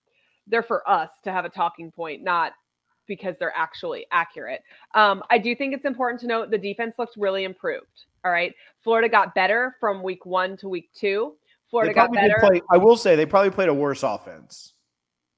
they're 0.48 0.64
for 0.64 0.90
us 0.90 1.10
to 1.24 1.32
have 1.34 1.44
a 1.44 1.50
talking 1.50 1.92
point, 1.92 2.24
not 2.24 2.54
because 3.12 3.36
they're 3.38 3.52
actually 3.58 4.06
accurate. 4.14 4.64
Um, 4.96 5.22
I 5.30 5.38
do 5.38 5.54
think 5.54 5.74
it's 5.74 5.84
important 5.84 6.22
to 6.22 6.28
note 6.28 6.50
the 6.50 6.58
defense 6.58 6.96
looks 6.98 7.18
really 7.18 7.44
improved. 7.44 8.06
All 8.24 8.32
right. 8.32 8.56
Florida 8.86 9.10
got 9.10 9.36
better 9.36 9.76
from 9.82 10.02
week 10.02 10.26
one 10.26 10.56
to 10.58 10.70
week 10.70 10.90
two. 10.94 11.36
Florida 11.70 11.94
got 11.94 12.14
better. 12.14 12.38
Play, 12.40 12.62
I 12.72 12.78
will 12.78 12.96
say 12.96 13.18
they 13.18 13.26
probably 13.26 13.50
played 13.50 13.68
a 13.68 13.74
worse 13.74 14.04
offense. 14.04 14.76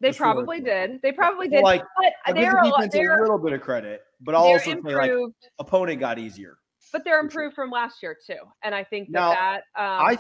They 0.01 0.11
probably 0.11 0.59
did. 0.59 1.01
They 1.01 1.11
probably 1.11 1.47
did. 1.47 1.63
Like, 1.63 1.81
but 1.97 2.35
they're, 2.35 2.51
the 2.51 2.69
defense 2.69 2.93
they're, 2.93 3.17
a 3.17 3.21
little 3.21 3.39
bit 3.39 3.53
of 3.53 3.61
credit, 3.61 4.03
but 4.21 4.35
I'll 4.35 4.43
also 4.43 4.69
improved, 4.69 5.01
say 5.01 5.15
like 5.15 5.31
opponent 5.57 5.99
got 5.99 6.19
easier. 6.19 6.57
But 6.91 7.03
they're 7.05 7.19
improved 7.19 7.55
sure. 7.55 7.65
from 7.65 7.71
last 7.71 8.03
year 8.03 8.15
too, 8.27 8.39
and 8.61 8.75
I 8.75 8.83
think 8.83 9.07
that 9.13 9.19
now, 9.19 9.29
that 9.31 9.57
um, 9.75 10.05
I 10.05 10.17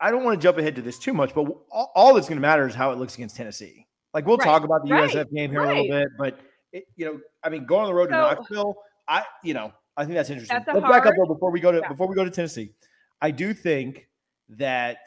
I 0.00 0.10
don't 0.10 0.24
want 0.24 0.38
to 0.38 0.42
jump 0.42 0.58
ahead 0.58 0.74
to 0.76 0.82
this 0.82 0.98
too 0.98 1.14
much, 1.14 1.34
but 1.34 1.46
all, 1.70 1.92
all 1.94 2.14
that's 2.14 2.28
going 2.28 2.36
to 2.36 2.42
matter 2.42 2.66
is 2.66 2.74
how 2.74 2.90
it 2.90 2.98
looks 2.98 3.14
against 3.14 3.36
Tennessee. 3.36 3.85
Like 4.16 4.26
we'll 4.26 4.38
right. 4.38 4.46
talk 4.46 4.64
about 4.64 4.82
the 4.82 4.94
right. 4.94 5.10
USF 5.10 5.30
game 5.30 5.50
here 5.50 5.60
right. 5.60 5.76
a 5.76 5.82
little 5.82 6.00
bit, 6.00 6.08
but 6.16 6.40
it, 6.72 6.84
you 6.96 7.04
know, 7.04 7.20
I 7.42 7.50
mean, 7.50 7.66
going 7.66 7.82
on 7.82 7.88
the 7.88 7.94
road 7.94 8.08
so, 8.08 8.12
to 8.12 8.16
Knoxville, 8.16 8.76
I 9.06 9.24
you 9.44 9.52
know, 9.52 9.74
I 9.94 10.04
think 10.04 10.14
that's 10.14 10.30
interesting. 10.30 10.56
That's 10.56 10.74
Let's 10.74 10.86
hard, 10.86 11.02
back 11.02 11.12
up 11.12 11.18
though 11.18 11.34
before 11.34 11.50
we 11.50 11.60
go 11.60 11.70
to 11.70 11.80
yeah. 11.80 11.88
before 11.88 12.08
we 12.08 12.14
go 12.14 12.24
to 12.24 12.30
Tennessee. 12.30 12.72
I 13.20 13.30
do 13.30 13.52
think 13.52 14.08
that 14.48 15.00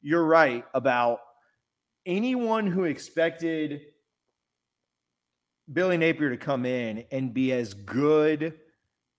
you're 0.00 0.24
right 0.24 0.64
about 0.72 1.18
anyone 2.06 2.66
who 2.66 2.84
expected 2.84 3.82
Billy 5.70 5.98
Napier 5.98 6.30
to 6.30 6.38
come 6.38 6.64
in 6.64 7.04
and 7.12 7.34
be 7.34 7.52
as 7.52 7.74
good 7.74 8.54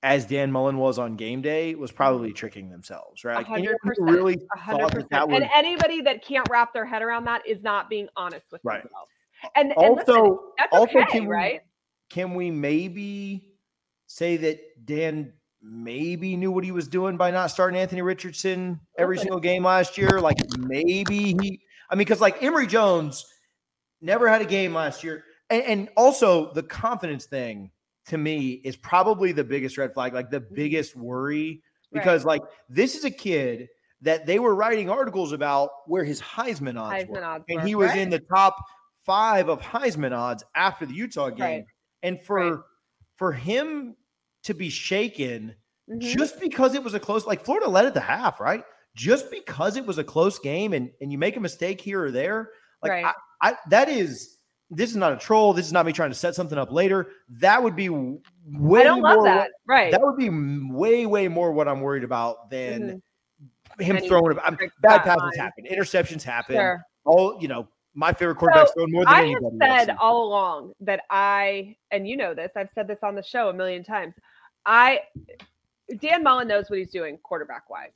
as 0.04 0.26
Dan 0.26 0.52
Mullen 0.52 0.78
was 0.78 0.98
on 0.98 1.16
game 1.16 1.42
day 1.42 1.76
was 1.76 1.92
probably 1.92 2.30
mm-hmm. 2.30 2.36
tricking 2.36 2.70
themselves, 2.70 3.24
right? 3.24 3.48
Like 3.48 3.64
100%, 3.64 3.74
really 4.00 4.38
100%. 4.58 5.10
That 5.10 5.28
would... 5.28 5.42
and 5.42 5.52
anybody 5.54 6.02
that 6.02 6.26
can't 6.26 6.48
wrap 6.50 6.74
their 6.74 6.86
head 6.86 7.02
around 7.02 7.26
that 7.26 7.48
is 7.48 7.62
not 7.62 7.90
being 7.90 8.08
honest 8.16 8.46
with 8.52 8.62
right. 8.64 8.82
themselves. 8.82 9.12
And, 9.56 9.70
and 9.70 9.78
also, 9.78 10.24
listen, 10.24 10.38
that's 10.58 10.74
also 10.74 11.00
okay, 11.00 11.12
can 11.12 11.24
we, 11.24 11.30
right? 11.30 11.62
Can 12.10 12.34
we 12.34 12.52
maybe 12.52 13.48
say 14.08 14.38
that 14.38 14.60
Dan 14.86 15.34
maybe 15.62 16.36
knew 16.36 16.52
what 16.52 16.64
he 16.64 16.72
was 16.72 16.88
doing 16.88 17.18
by 17.18 17.32
not 17.32 17.52
starting 17.52 17.80
Anthony 17.80 18.02
Richardson 18.02 18.80
every 18.98 19.18
single 19.18 19.40
game 19.40 19.64
last 19.64 19.98
year? 19.98 20.20
Like 20.20 20.38
maybe 20.58 21.36
he, 21.40 21.62
I 21.90 21.96
mean, 21.96 22.00
because 22.00 22.22
like 22.22 22.42
Emory 22.44 22.68
Jones 22.68 23.26
never 24.02 24.28
had 24.28 24.42
a 24.42 24.46
game 24.46 24.74
last 24.74 25.04
year. 25.04 25.24
And, 25.50 25.64
and 25.64 25.90
also 25.96 26.54
the 26.54 26.64
confidence 26.64 27.26
thing 27.26 27.72
to 28.08 28.18
me 28.18 28.62
is 28.64 28.76
probably 28.76 29.32
the 29.32 29.44
biggest 29.44 29.78
red 29.78 29.94
flag, 29.94 30.14
like 30.14 30.30
the 30.30 30.42
mm-hmm. 30.42 30.56
biggest 30.56 30.96
worry, 30.96 31.62
because 31.92 32.24
right. 32.24 32.40
like 32.40 32.50
this 32.70 32.96
is 32.96 33.06
a 33.06 33.12
kid 33.12 33.68
that 34.02 34.26
they 34.26 34.40
were 34.40 34.56
writing 34.56 34.90
articles 34.90 35.32
about 35.32 35.70
where 35.86 36.04
his 36.04 36.20
Heisman 36.22 36.80
odds 36.80 37.04
Heisman 37.04 37.10
were, 37.10 37.24
odds 37.24 37.46
and 37.50 37.62
he 37.62 37.76
was 37.76 37.90
right. 37.90 38.00
in 38.00 38.10
the 38.10 38.20
top 38.20 38.56
five 39.06 39.50
of 39.50 39.62
Heisman 39.62 40.16
odds 40.16 40.44
after 40.56 40.86
the 40.86 40.94
Utah 40.94 41.30
game, 41.30 41.40
right. 41.40 41.66
and 42.04 42.22
for 42.22 42.66
for 43.16 43.32
him 43.32 43.96
to 44.44 44.54
be 44.54 44.70
shaken 44.70 45.56
mm-hmm. 45.90 46.00
just 46.00 46.40
because 46.40 46.74
it 46.74 46.84
was 46.84 46.94
a 46.94 47.00
close, 47.00 47.26
like 47.26 47.46
Florida 47.46 47.68
led 47.68 47.86
at 47.86 47.94
the 47.94 48.02
half, 48.02 48.40
right? 48.40 48.64
Just 48.96 49.30
because 49.30 49.78
it 49.78 49.86
was 49.86 50.00
a 50.00 50.04
close 50.04 50.40
game 50.40 50.74
and 50.74 50.90
and 51.00 51.12
you 51.12 51.18
make 51.18 51.38
a 51.38 51.40
mistake 51.40 51.80
here 51.80 52.04
or 52.04 52.12
there, 52.12 52.50
like 52.82 53.06
I, 53.06 53.14
I 53.42 53.56
that 53.70 53.90
is 53.90 54.38
this 54.72 54.90
is 54.90 54.96
not 54.96 55.12
a 55.12 55.18
troll. 55.18 55.54
This 55.54 55.66
is 55.66 55.74
not 55.74 55.86
me 55.86 55.92
trying 55.92 56.12
to 56.12 56.16
set 56.16 56.34
something 56.34 56.58
up 56.58 56.72
later. 56.72 57.10
That 57.30 57.62
would 57.62 57.76
be 57.76 57.90
way 57.90 58.82
I 58.82 58.84
don't 58.84 59.02
love 59.02 59.18
more, 59.18 59.26
that. 59.26 59.52
Right. 59.68 59.92
That 59.92 60.02
would 60.02 60.18
be 60.18 60.30
way, 60.30 61.06
way 61.06 61.28
more 61.28 61.52
what 61.52 61.68
I'm 61.68 61.82
worried 61.82 62.06
about 62.06 62.50
than 62.50 63.02
mm-hmm. 63.80 63.84
him 63.84 63.98
throwing. 64.08 64.40
I'm, 64.40 64.58
bad 64.82 65.04
passes 65.04 65.36
happen, 65.36 65.66
interceptions 65.70 66.24
happen. 66.24 66.56
Sure. 66.56 66.82
All 67.04 67.38
you 67.42 67.50
know, 67.50 67.68
my 67.94 68.14
favorite 68.14 68.38
quarterback's 68.38 68.70
so 68.70 68.76
throwing 68.76 68.92
more 68.94 69.04
than 69.04 69.14
I 69.14 69.22
anybody. 69.24 69.58
I 69.62 69.68
have 69.68 69.88
said 69.88 69.98
all 70.00 70.28
along 70.28 70.72
that 70.80 71.02
I, 71.10 71.76
and 71.92 72.08
you 72.08 72.16
know 72.16 72.34
this, 72.34 72.54
I've 72.56 72.70
said 72.74 72.88
this 72.88 73.00
on 73.04 73.16
the 73.16 73.24
show 73.24 73.50
a 73.50 73.54
million 73.54 73.84
times. 73.84 74.16
I, 74.66 75.02
Dan 76.00 76.24
Mullen 76.24 76.48
knows 76.48 76.70
what 76.70 76.80
he's 76.80 76.92
doing 76.92 77.18
quarterback 77.18 77.70
wise 77.70 77.92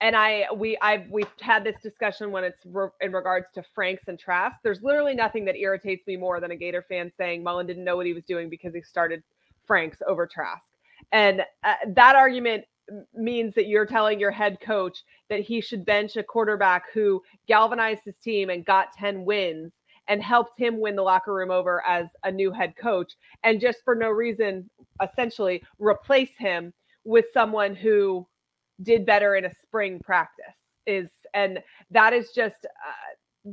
and 0.00 0.14
I 0.16 0.46
we 0.54 0.78
I've 0.80 1.08
we've 1.10 1.26
had 1.40 1.64
this 1.64 1.76
discussion 1.82 2.30
when 2.30 2.44
it's 2.44 2.60
re- 2.64 2.88
in 3.00 3.12
regards 3.12 3.46
to 3.54 3.62
Franks 3.74 4.04
and 4.08 4.18
Trask. 4.18 4.56
There's 4.62 4.82
literally 4.82 5.14
nothing 5.14 5.44
that 5.46 5.56
irritates 5.56 6.06
me 6.06 6.16
more 6.16 6.40
than 6.40 6.50
a 6.50 6.56
Gator 6.56 6.84
fan 6.88 7.10
saying 7.16 7.42
Mullen 7.42 7.66
didn't 7.66 7.84
know 7.84 7.96
what 7.96 8.06
he 8.06 8.12
was 8.12 8.24
doing 8.24 8.48
because 8.48 8.74
he 8.74 8.82
started 8.82 9.22
Franks 9.66 9.98
over 10.06 10.26
Trask, 10.26 10.64
and 11.12 11.42
uh, 11.64 11.74
that 11.94 12.16
argument 12.16 12.64
means 13.14 13.54
that 13.54 13.66
you're 13.66 13.86
telling 13.86 14.18
your 14.18 14.30
head 14.30 14.58
coach 14.60 15.02
that 15.28 15.40
he 15.40 15.60
should 15.60 15.84
bench 15.84 16.16
a 16.16 16.22
quarterback 16.22 16.84
who 16.94 17.22
galvanized 17.46 18.00
his 18.04 18.16
team 18.16 18.50
and 18.50 18.64
got 18.64 18.92
10 18.98 19.24
wins 19.24 19.72
and 20.08 20.22
helped 20.22 20.58
him 20.58 20.80
win 20.80 20.96
the 20.96 21.02
locker 21.02 21.34
room 21.34 21.50
over 21.50 21.84
as 21.86 22.06
a 22.24 22.32
new 22.32 22.50
head 22.50 22.72
coach 22.80 23.12
and 23.44 23.60
just 23.60 23.80
for 23.84 23.94
no 23.94 24.08
reason 24.08 24.68
essentially 25.02 25.62
replace 25.78 26.30
him 26.38 26.72
with 27.04 27.26
someone 27.34 27.74
who 27.74 28.26
did 28.82 29.04
better 29.04 29.36
in 29.36 29.44
a 29.44 29.54
spring 29.62 30.00
practice 30.00 30.44
is 30.86 31.10
and 31.34 31.58
that 31.90 32.12
is 32.12 32.30
just 32.34 32.66
uh, 32.66 33.50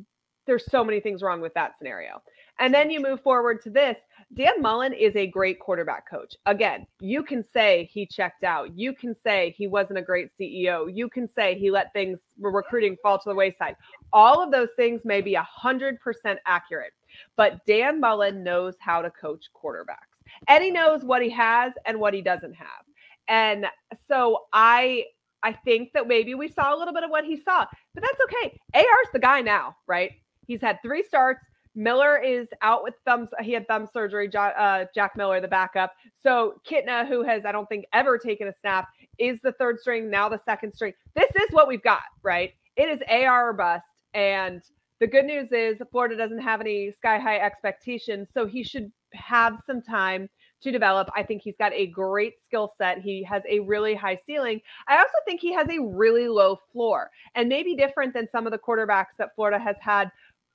there's 0.47 0.69
so 0.69 0.83
many 0.83 0.99
things 0.99 1.23
wrong 1.23 1.41
with 1.41 1.53
that 1.55 1.75
scenario. 1.77 2.21
And 2.59 2.71
then 2.71 2.91
you 2.91 3.01
move 3.01 3.21
forward 3.21 3.63
to 3.63 3.71
this. 3.71 3.97
Dan 4.35 4.61
mullen 4.61 4.93
is 4.93 5.15
a 5.15 5.25
great 5.25 5.59
quarterback 5.59 6.09
coach. 6.09 6.35
Again 6.45 6.85
you 6.99 7.23
can 7.23 7.43
say 7.43 7.89
he 7.91 8.05
checked 8.05 8.43
out. 8.43 8.77
You 8.77 8.93
can 8.93 9.15
say 9.15 9.53
he 9.57 9.67
wasn't 9.67 9.99
a 9.99 10.01
great 10.01 10.29
ceo 10.39 10.87
you 10.93 11.09
can 11.09 11.27
say 11.27 11.57
he 11.57 11.71
let 11.71 11.91
things 11.93 12.19
recruiting 12.39 12.95
fall 13.01 13.17
to 13.19 13.29
the 13.29 13.35
wayside. 13.35 13.75
All 14.13 14.41
of 14.41 14.51
those 14.51 14.69
things 14.75 15.01
may 15.03 15.21
be 15.21 15.35
100% 15.35 15.97
accurate 16.45 16.93
but 17.37 17.65
dan 17.65 17.99
mullen 17.99 18.43
knows 18.43 18.75
how 18.79 19.01
to 19.01 19.09
coach 19.09 19.45
quarterbacks 19.55 20.15
and 20.47 20.63
he 20.63 20.71
knows 20.71 21.03
what 21.03 21.21
he 21.21 21.29
has 21.29 21.73
and 21.85 21.99
what 21.99 22.13
he 22.13 22.21
doesn't 22.21 22.53
have. 22.53 22.85
And 23.27 23.65
so 24.07 24.45
I 24.53 25.05
I 25.45 25.53
think 25.53 25.93
that 25.93 26.07
maybe 26.07 26.33
we 26.33 26.49
saw 26.49 26.75
a 26.75 26.77
little 26.77 26.93
bit 26.93 27.03
of 27.03 27.11
what 27.11 27.23
he 27.23 27.39
saw, 27.39 27.65
but 27.93 28.03
that's 28.03 28.19
okay. 28.23 28.59
AR's 28.73 29.07
the 29.13 29.19
guy 29.19 29.41
now, 29.41 29.75
right? 29.85 30.11
He's 30.47 30.59
had 30.59 30.79
three 30.81 31.03
starts. 31.03 31.45
Miller 31.75 32.17
is 32.17 32.47
out 32.63 32.83
with 32.83 32.95
thumbs. 33.05 33.29
He 33.41 33.51
had 33.51 33.67
thumb 33.67 33.87
surgery. 33.93 34.29
Uh, 34.35 34.85
Jack 34.95 35.15
Miller, 35.15 35.39
the 35.39 35.47
backup. 35.47 35.93
So 36.23 36.55
Kitna, 36.67 37.07
who 37.07 37.21
has 37.23 37.45
I 37.45 37.51
don't 37.51 37.69
think 37.69 37.85
ever 37.93 38.17
taken 38.17 38.47
a 38.47 38.53
snap, 38.59 38.87
is 39.19 39.39
the 39.43 39.51
third 39.53 39.79
string 39.79 40.09
now, 40.09 40.27
the 40.27 40.41
second 40.43 40.73
string. 40.73 40.93
This 41.15 41.29
is 41.35 41.51
what 41.51 41.67
we've 41.67 41.83
got, 41.83 42.01
right? 42.23 42.51
It 42.75 42.89
is 42.89 42.99
AR 43.07 43.49
or 43.49 43.53
bust, 43.53 43.85
and 44.15 44.63
the 44.99 45.07
good 45.07 45.25
news 45.25 45.51
is 45.51 45.77
Florida 45.91 46.17
doesn't 46.17 46.41
have 46.41 46.59
any 46.59 46.91
sky 46.97 47.19
high 47.19 47.37
expectations, 47.37 48.29
so 48.33 48.47
he 48.47 48.63
should 48.63 48.91
have 49.13 49.61
some 49.65 49.81
time 49.81 50.27
to 50.65 50.71
develop. 50.71 51.09
I 51.15 51.23
think 51.23 51.43
he's 51.43 51.55
got 51.57 51.71
a 51.73 51.87
great 51.87 52.33
skill 52.43 52.73
set. 52.77 52.99
He 52.99 53.23
has 53.23 53.43
a 53.47 53.59
really 53.61 53.95
high 53.95 54.19
ceiling. 54.25 54.61
I 54.87 54.97
also 54.97 55.13
think 55.23 55.39
he 55.39 55.53
has 55.53 55.69
a 55.69 55.79
really 55.79 56.27
low 56.27 56.59
floor 56.73 57.11
and 57.35 57.47
maybe 57.47 57.75
different 57.75 58.13
than 58.13 58.27
some 58.29 58.45
of 58.45 58.51
the 58.51 58.57
quarterbacks 58.57 59.15
that 59.17 59.35
Florida 59.35 59.59
has 59.59 59.77
had 59.79 60.11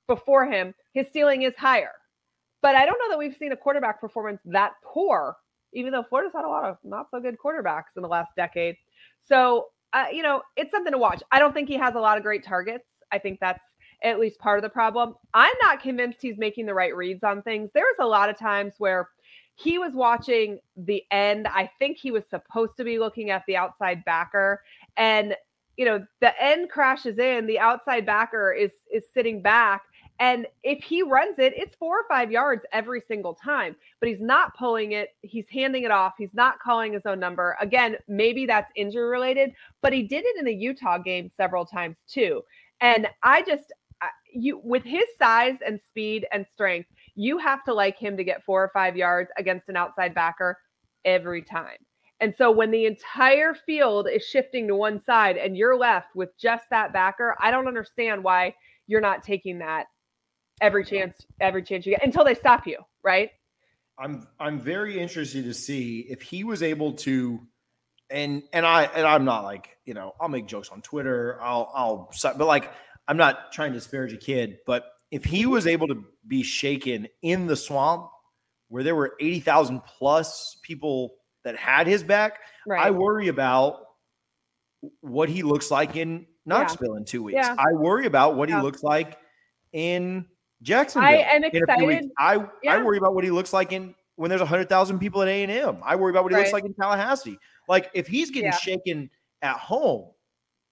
before 0.07 0.45
him. 0.45 0.75
His 0.93 1.07
ceiling 1.11 1.43
is 1.43 1.55
higher. 1.55 1.93
But 2.61 2.75
I 2.75 2.85
don't 2.85 2.99
know 2.99 3.09
that 3.09 3.17
we've 3.17 3.35
seen 3.35 3.53
a 3.53 3.57
quarterback 3.57 3.99
performance 3.99 4.41
that 4.45 4.73
poor, 4.83 5.37
even 5.73 5.93
though 5.93 6.03
Florida's 6.03 6.33
had 6.35 6.45
a 6.45 6.49
lot 6.49 6.65
of 6.65 6.77
not 6.83 7.07
so 7.09 7.19
good 7.19 7.37
quarterbacks 7.43 7.95
in 7.95 8.03
the 8.03 8.09
last 8.09 8.35
decade. 8.35 8.75
So, 9.27 9.67
uh, 9.93 10.05
you 10.11 10.23
know, 10.23 10.43
it's 10.57 10.71
something 10.71 10.91
to 10.91 10.99
watch. 10.99 11.23
I 11.31 11.39
don't 11.39 11.53
think 11.53 11.69
he 11.69 11.77
has 11.77 11.95
a 11.95 11.99
lot 11.99 12.17
of 12.17 12.23
great 12.23 12.43
targets. 12.43 12.85
I 13.13 13.17
think 13.17 13.39
that's 13.39 13.63
at 14.03 14.19
least 14.19 14.39
part 14.39 14.57
of 14.57 14.63
the 14.63 14.69
problem. 14.69 15.15
I'm 15.33 15.53
not 15.61 15.81
convinced 15.81 16.19
he's 16.21 16.37
making 16.37 16.65
the 16.65 16.73
right 16.73 16.95
reads 16.95 17.23
on 17.23 17.41
things. 17.41 17.69
There's 17.73 17.95
a 17.99 18.05
lot 18.05 18.29
of 18.29 18.37
times 18.37 18.73
where 18.77 19.09
he 19.61 19.77
was 19.77 19.93
watching 19.93 20.59
the 20.75 21.03
end. 21.11 21.47
I 21.47 21.69
think 21.79 21.97
he 21.97 22.11
was 22.11 22.23
supposed 22.29 22.77
to 22.77 22.83
be 22.83 22.99
looking 22.99 23.29
at 23.29 23.43
the 23.47 23.57
outside 23.57 24.03
backer. 24.05 24.61
And 24.97 25.35
you 25.77 25.85
know 25.85 26.05
the 26.19 26.39
end 26.41 26.69
crashes 26.69 27.17
in 27.17 27.47
the 27.47 27.59
outside 27.59 28.05
backer 28.05 28.51
is 28.51 28.71
is 28.91 29.03
sitting 29.13 29.41
back. 29.41 29.83
And 30.19 30.45
if 30.63 30.83
he 30.83 31.01
runs 31.01 31.39
it 31.39 31.53
it's 31.55 31.75
four 31.75 31.99
or 31.99 32.05
five 32.07 32.31
yards 32.31 32.63
every 32.71 33.01
single 33.07 33.33
time 33.33 33.75
but 33.99 34.09
he's 34.09 34.21
not 34.21 34.55
pulling 34.55 34.91
it. 34.91 35.09
He's 35.21 35.47
handing 35.49 35.83
it 35.83 35.91
off. 35.91 36.13
He's 36.17 36.33
not 36.33 36.59
calling 36.59 36.93
his 36.93 37.05
own 37.05 37.19
number. 37.19 37.57
Again 37.59 37.97
maybe 38.07 38.45
that's 38.45 38.71
injury 38.75 39.09
related 39.09 39.53
but 39.81 39.93
he 39.93 40.03
did 40.03 40.25
it 40.25 40.37
in 40.37 40.45
the 40.45 40.53
utah 40.53 40.97
game 40.97 41.31
several 41.35 41.65
times 41.65 41.97
too. 42.07 42.43
And 42.81 43.07
i 43.23 43.41
just 43.43 43.71
you 44.33 44.59
with 44.63 44.83
his 44.83 45.03
size 45.17 45.57
and 45.65 45.79
speed 45.89 46.25
and 46.31 46.45
strength 46.51 46.89
you 47.15 47.37
have 47.37 47.63
to 47.65 47.73
like 47.73 47.97
him 47.97 48.17
to 48.17 48.23
get 48.23 48.43
four 48.43 48.63
or 48.63 48.71
five 48.73 48.95
yards 48.95 49.29
against 49.37 49.69
an 49.69 49.77
outside 49.77 50.13
backer 50.13 50.57
every 51.05 51.41
time. 51.41 51.77
And 52.19 52.33
so 52.37 52.51
when 52.51 52.69
the 52.69 52.85
entire 52.85 53.55
field 53.55 54.07
is 54.07 54.23
shifting 54.23 54.67
to 54.67 54.75
one 54.75 55.01
side 55.03 55.37
and 55.37 55.57
you're 55.57 55.75
left 55.75 56.15
with 56.15 56.29
just 56.37 56.65
that 56.69 56.93
backer, 56.93 57.35
I 57.39 57.49
don't 57.49 57.67
understand 57.67 58.23
why 58.23 58.53
you're 58.85 59.01
not 59.01 59.23
taking 59.23 59.59
that 59.59 59.87
every 60.61 60.85
chance 60.85 61.15
every 61.39 61.63
chance 61.63 61.85
you 61.85 61.93
get 61.93 62.03
until 62.03 62.23
they 62.23 62.35
stop 62.35 62.67
you, 62.67 62.77
right? 63.03 63.31
I'm 63.97 64.27
I'm 64.39 64.59
very 64.59 64.99
interested 64.99 65.45
to 65.45 65.53
see 65.53 66.05
if 66.09 66.21
he 66.21 66.43
was 66.43 66.61
able 66.61 66.93
to 66.93 67.39
and 68.11 68.43
and 68.53 68.65
I 68.65 68.83
and 68.83 69.07
I'm 69.07 69.25
not 69.25 69.43
like, 69.43 69.77
you 69.85 69.95
know, 69.95 70.13
I'll 70.21 70.29
make 70.29 70.45
jokes 70.45 70.69
on 70.69 70.83
Twitter, 70.83 71.39
I'll 71.41 71.71
I'll 71.73 72.11
but 72.23 72.45
like 72.45 72.71
I'm 73.07 73.17
not 73.17 73.51
trying 73.51 73.73
to 73.73 73.79
disparage 73.79 74.13
a 74.13 74.17
kid, 74.17 74.57
but 74.67 74.90
if 75.11 75.25
he 75.25 75.45
was 75.45 75.67
able 75.67 75.87
to 75.87 76.03
be 76.27 76.41
shaken 76.41 77.07
in 77.21 77.45
the 77.45 77.55
swamp 77.55 78.09
where 78.69 78.83
there 78.83 78.95
were 78.95 79.15
80,000 79.19 79.81
plus 79.83 80.57
people 80.63 81.15
that 81.43 81.57
had 81.57 81.85
his 81.85 82.03
back, 82.03 82.39
right. 82.65 82.85
I 82.85 82.91
worry 82.91 83.27
about 83.27 83.83
what 85.01 85.29
he 85.29 85.43
looks 85.43 85.69
like 85.69 85.97
in 85.97 86.25
Knoxville 86.45 86.93
yeah. 86.93 86.97
in 86.97 87.05
two 87.05 87.23
weeks. 87.23 87.35
Yeah. 87.35 87.55
I 87.57 87.73
worry 87.73 88.05
about 88.05 88.35
what 88.35 88.49
yeah. 88.49 88.57
he 88.57 88.63
looks 88.63 88.81
like 88.81 89.17
in 89.73 90.25
Jacksonville. 90.61 91.09
I 91.09 91.15
am 91.17 91.43
excited. 91.43 92.09
I 92.17 92.45
I 92.67 92.81
worry 92.81 92.97
about 92.97 93.13
what 93.13 93.23
he 93.23 93.31
looks 93.31 93.53
like 93.53 93.71
in 93.71 93.93
when 94.15 94.29
there's 94.29 94.41
hundred 94.41 94.69
thousand 94.69 94.99
people 94.99 95.21
at 95.21 95.27
A 95.27 95.43
and 95.43 95.51
M. 95.51 95.77
I 95.83 95.95
worry 95.95 96.11
about 96.11 96.23
what 96.23 96.31
he 96.31 96.35
right. 96.35 96.41
looks 96.41 96.53
like 96.53 96.65
in 96.65 96.73
Tallahassee. 96.73 97.37
Like 97.67 97.89
if 97.93 98.07
he's 98.07 98.31
getting 98.31 98.51
shaken 98.53 99.09
at 99.41 99.57
home, 99.57 100.11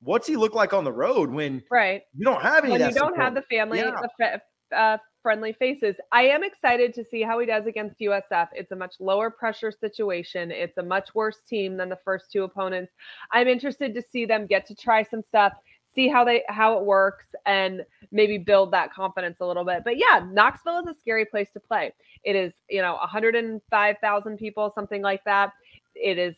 what's 0.01 0.27
he 0.27 0.35
look 0.35 0.53
like 0.53 0.73
on 0.73 0.83
the 0.83 0.91
road 0.91 1.29
when 1.29 1.63
right 1.71 2.01
you 2.15 2.25
don't 2.25 2.41
have 2.41 2.63
any? 2.63 2.71
When 2.71 2.81
you 2.81 2.87
don't 2.87 3.09
support. 3.09 3.19
have 3.19 3.35
the 3.35 3.41
family, 3.43 3.81
the 3.81 4.41
uh, 4.75 4.97
friendly 5.21 5.53
faces. 5.53 5.95
I 6.11 6.23
am 6.23 6.43
excited 6.43 6.93
to 6.95 7.03
see 7.03 7.21
how 7.21 7.39
he 7.39 7.45
does 7.45 7.65
against 7.65 7.99
USF. 7.99 8.47
It's 8.53 8.71
a 8.71 8.75
much 8.75 8.95
lower 8.99 9.29
pressure 9.29 9.71
situation. 9.71 10.51
It's 10.51 10.77
a 10.77 10.83
much 10.83 11.13
worse 11.13 11.39
team 11.47 11.77
than 11.77 11.89
the 11.89 11.99
first 12.03 12.31
two 12.31 12.43
opponents. 12.43 12.93
I'm 13.31 13.47
interested 13.47 13.93
to 13.95 14.01
see 14.01 14.25
them 14.25 14.47
get 14.47 14.65
to 14.67 14.75
try 14.75 15.03
some 15.03 15.21
stuff, 15.21 15.53
see 15.93 16.07
how 16.07 16.23
they 16.23 16.43
how 16.47 16.77
it 16.77 16.85
works, 16.85 17.27
and 17.45 17.85
maybe 18.11 18.37
build 18.37 18.71
that 18.71 18.93
confidence 18.93 19.37
a 19.41 19.45
little 19.45 19.65
bit. 19.65 19.83
But 19.83 19.97
yeah, 19.97 20.25
Knoxville 20.31 20.79
is 20.79 20.95
a 20.95 20.99
scary 20.99 21.25
place 21.25 21.49
to 21.53 21.59
play. 21.59 21.93
It 22.23 22.35
is, 22.35 22.53
you 22.69 22.81
know, 22.81 22.95
105,000 22.95 24.37
people, 24.37 24.71
something 24.73 25.01
like 25.01 25.23
that. 25.25 25.51
It 25.95 26.17
is 26.17 26.35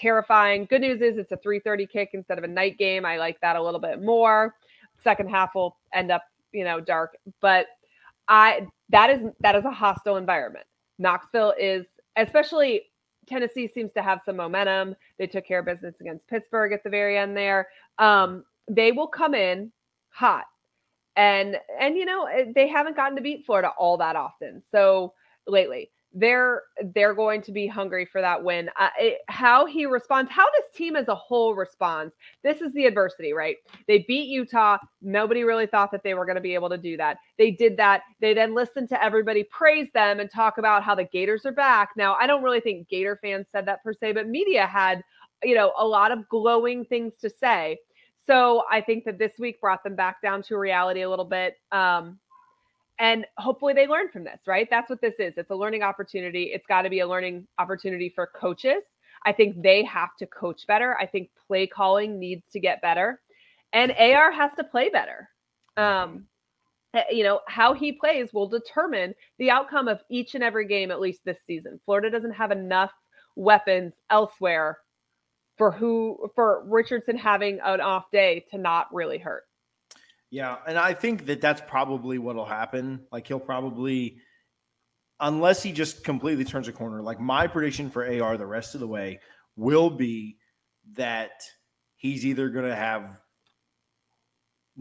terrifying. 0.00 0.66
Good 0.66 0.80
news 0.80 1.00
is 1.00 1.18
it's 1.18 1.32
a 1.32 1.36
3:30 1.36 1.86
kick 1.86 2.10
instead 2.12 2.38
of 2.38 2.44
a 2.44 2.48
night 2.48 2.78
game. 2.78 3.04
I 3.04 3.18
like 3.18 3.40
that 3.40 3.56
a 3.56 3.62
little 3.62 3.80
bit 3.80 4.02
more. 4.02 4.56
Second 5.02 5.30
half 5.30 5.54
will 5.54 5.76
end 5.92 6.10
up, 6.10 6.22
you 6.52 6.64
know, 6.64 6.80
dark, 6.80 7.16
but 7.40 7.66
I 8.28 8.66
that 8.88 9.10
is 9.10 9.22
that 9.40 9.54
is 9.56 9.64
a 9.64 9.70
hostile 9.70 10.16
environment. 10.16 10.66
Knoxville 10.98 11.54
is 11.58 11.86
especially 12.16 12.82
Tennessee 13.26 13.68
seems 13.68 13.92
to 13.92 14.02
have 14.02 14.20
some 14.24 14.36
momentum. 14.36 14.96
They 15.18 15.26
took 15.26 15.46
care 15.46 15.60
of 15.60 15.66
business 15.66 16.00
against 16.00 16.26
Pittsburgh 16.26 16.72
at 16.72 16.82
the 16.82 16.90
very 16.90 17.16
end 17.16 17.36
there. 17.36 17.68
Um, 17.98 18.44
they 18.68 18.92
will 18.92 19.06
come 19.06 19.34
in 19.34 19.70
hot. 20.10 20.46
And 21.16 21.58
and 21.78 21.96
you 21.96 22.04
know, 22.04 22.24
eh, 22.24 22.46
they 22.54 22.68
haven't 22.68 22.96
gotten 22.96 23.16
to 23.16 23.22
beat 23.22 23.44
Florida 23.44 23.72
all 23.78 23.96
that 23.98 24.16
often. 24.16 24.62
So 24.70 25.12
lately 25.46 25.90
they're 26.12 26.62
they're 26.94 27.14
going 27.14 27.40
to 27.42 27.52
be 27.52 27.66
hungry 27.66 28.04
for 28.04 28.20
that 28.20 28.42
win. 28.42 28.68
Uh, 28.78 28.88
it, 28.98 29.18
how 29.28 29.64
he 29.64 29.86
responds, 29.86 30.30
how 30.30 30.44
this 30.50 30.76
team 30.76 30.96
as 30.96 31.08
a 31.08 31.14
whole 31.14 31.54
responds. 31.54 32.14
This 32.42 32.60
is 32.60 32.72
the 32.72 32.86
adversity, 32.86 33.32
right? 33.32 33.56
They 33.86 34.04
beat 34.08 34.28
Utah. 34.28 34.78
Nobody 35.00 35.44
really 35.44 35.66
thought 35.66 35.92
that 35.92 36.02
they 36.02 36.14
were 36.14 36.24
going 36.24 36.36
to 36.36 36.40
be 36.40 36.54
able 36.54 36.68
to 36.70 36.78
do 36.78 36.96
that. 36.96 37.18
They 37.38 37.52
did 37.52 37.76
that. 37.76 38.02
They 38.20 38.34
then 38.34 38.54
listened 38.54 38.88
to 38.88 39.02
everybody 39.02 39.44
praise 39.44 39.88
them 39.92 40.18
and 40.20 40.30
talk 40.30 40.58
about 40.58 40.82
how 40.82 40.94
the 40.94 41.04
Gators 41.04 41.46
are 41.46 41.52
back. 41.52 41.90
Now, 41.96 42.14
I 42.14 42.26
don't 42.26 42.42
really 42.42 42.60
think 42.60 42.88
Gator 42.88 43.18
fans 43.22 43.46
said 43.52 43.66
that 43.66 43.82
per 43.84 43.92
se, 43.92 44.12
but 44.12 44.28
media 44.28 44.66
had, 44.66 45.02
you 45.44 45.54
know, 45.54 45.72
a 45.78 45.86
lot 45.86 46.10
of 46.10 46.28
glowing 46.28 46.84
things 46.84 47.14
to 47.20 47.30
say. 47.30 47.78
So 48.26 48.64
I 48.70 48.80
think 48.80 49.04
that 49.04 49.18
this 49.18 49.32
week 49.38 49.60
brought 49.60 49.82
them 49.82 49.96
back 49.96 50.22
down 50.22 50.42
to 50.44 50.56
reality 50.56 51.02
a 51.02 51.10
little 51.10 51.24
bit. 51.24 51.54
Um, 51.72 52.18
and 53.00 53.26
hopefully 53.38 53.72
they 53.72 53.86
learn 53.86 54.10
from 54.10 54.24
this, 54.24 54.42
right? 54.46 54.68
That's 54.70 54.90
what 54.90 55.00
this 55.00 55.14
is. 55.18 55.38
It's 55.38 55.50
a 55.50 55.54
learning 55.54 55.82
opportunity. 55.82 56.50
It's 56.54 56.66
got 56.66 56.82
to 56.82 56.90
be 56.90 57.00
a 57.00 57.08
learning 57.08 57.48
opportunity 57.58 58.12
for 58.14 58.30
coaches. 58.36 58.82
I 59.24 59.32
think 59.32 59.62
they 59.62 59.82
have 59.84 60.10
to 60.18 60.26
coach 60.26 60.66
better. 60.66 60.96
I 61.00 61.06
think 61.06 61.30
play 61.46 61.66
calling 61.66 62.18
needs 62.18 62.48
to 62.52 62.60
get 62.60 62.82
better. 62.82 63.20
And 63.72 63.92
AR 63.92 64.30
has 64.30 64.52
to 64.58 64.64
play 64.64 64.90
better. 64.90 65.30
Um, 65.78 66.26
eh, 66.92 67.04
you 67.10 67.24
know, 67.24 67.40
how 67.48 67.72
he 67.72 67.92
plays 67.92 68.34
will 68.34 68.48
determine 68.48 69.14
the 69.38 69.50
outcome 69.50 69.88
of 69.88 70.00
each 70.10 70.34
and 70.34 70.44
every 70.44 70.66
game, 70.66 70.90
at 70.90 71.00
least 71.00 71.20
this 71.24 71.38
season. 71.46 71.80
Florida 71.86 72.10
doesn't 72.10 72.32
have 72.32 72.50
enough 72.50 72.92
weapons 73.34 73.94
elsewhere 74.10 74.78
for 75.56 75.70
who 75.70 76.30
for 76.34 76.64
Richardson 76.66 77.16
having 77.16 77.60
an 77.64 77.80
off 77.80 78.10
day 78.12 78.44
to 78.50 78.58
not 78.58 78.92
really 78.92 79.18
hurt. 79.18 79.44
Yeah, 80.30 80.56
and 80.66 80.78
I 80.78 80.94
think 80.94 81.26
that 81.26 81.40
that's 81.40 81.60
probably 81.66 82.18
what'll 82.18 82.44
happen. 82.44 83.00
Like 83.10 83.26
he'll 83.26 83.40
probably, 83.40 84.18
unless 85.18 85.62
he 85.62 85.72
just 85.72 86.04
completely 86.04 86.44
turns 86.44 86.68
a 86.68 86.72
corner. 86.72 87.02
Like 87.02 87.20
my 87.20 87.46
prediction 87.46 87.90
for 87.90 88.04
AR 88.04 88.36
the 88.36 88.46
rest 88.46 88.74
of 88.74 88.80
the 88.80 88.86
way 88.86 89.20
will 89.56 89.90
be 89.90 90.36
that 90.96 91.32
he's 91.96 92.24
either 92.24 92.48
going 92.48 92.64
to 92.64 92.76
have 92.76 93.20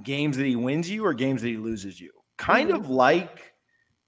games 0.03 0.37
that 0.37 0.45
he 0.45 0.55
wins 0.55 0.89
you 0.89 1.05
or 1.05 1.13
games 1.13 1.41
that 1.41 1.49
he 1.49 1.57
loses 1.57 1.99
you. 1.99 2.11
Kind 2.37 2.69
mm-hmm. 2.69 2.79
of 2.79 2.89
like, 2.89 3.53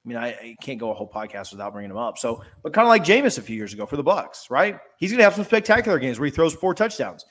I 0.06 0.08
mean, 0.08 0.18
I, 0.18 0.28
I, 0.28 0.56
can't 0.62 0.80
go 0.80 0.92
a 0.92 0.94
whole 0.94 1.10
podcast 1.10 1.52
without 1.52 1.74
bringing 1.74 1.92
him 1.92 1.98
up. 1.98 2.18
So, 2.18 2.44
but 2.64 2.74
kind 2.74 2.86
of 2.86 2.90
like 2.90 3.04
Jameis 3.04 3.38
a 3.38 3.42
few 3.42 3.56
years 3.56 3.74
ago 3.74 3.86
for 3.86 3.98
the 3.98 4.04
Bucks, 4.04 4.50
right? 4.50 4.80
He's 4.98 5.12
going 5.12 5.18
to 5.18 5.24
have 5.24 5.36
some 5.36 5.44
spectacular 5.44 6.00
games 6.00 6.20
where 6.20 6.26
he 6.26 6.32
throws 6.32 6.54
four 6.54 6.74
touchdowns. 6.74 7.26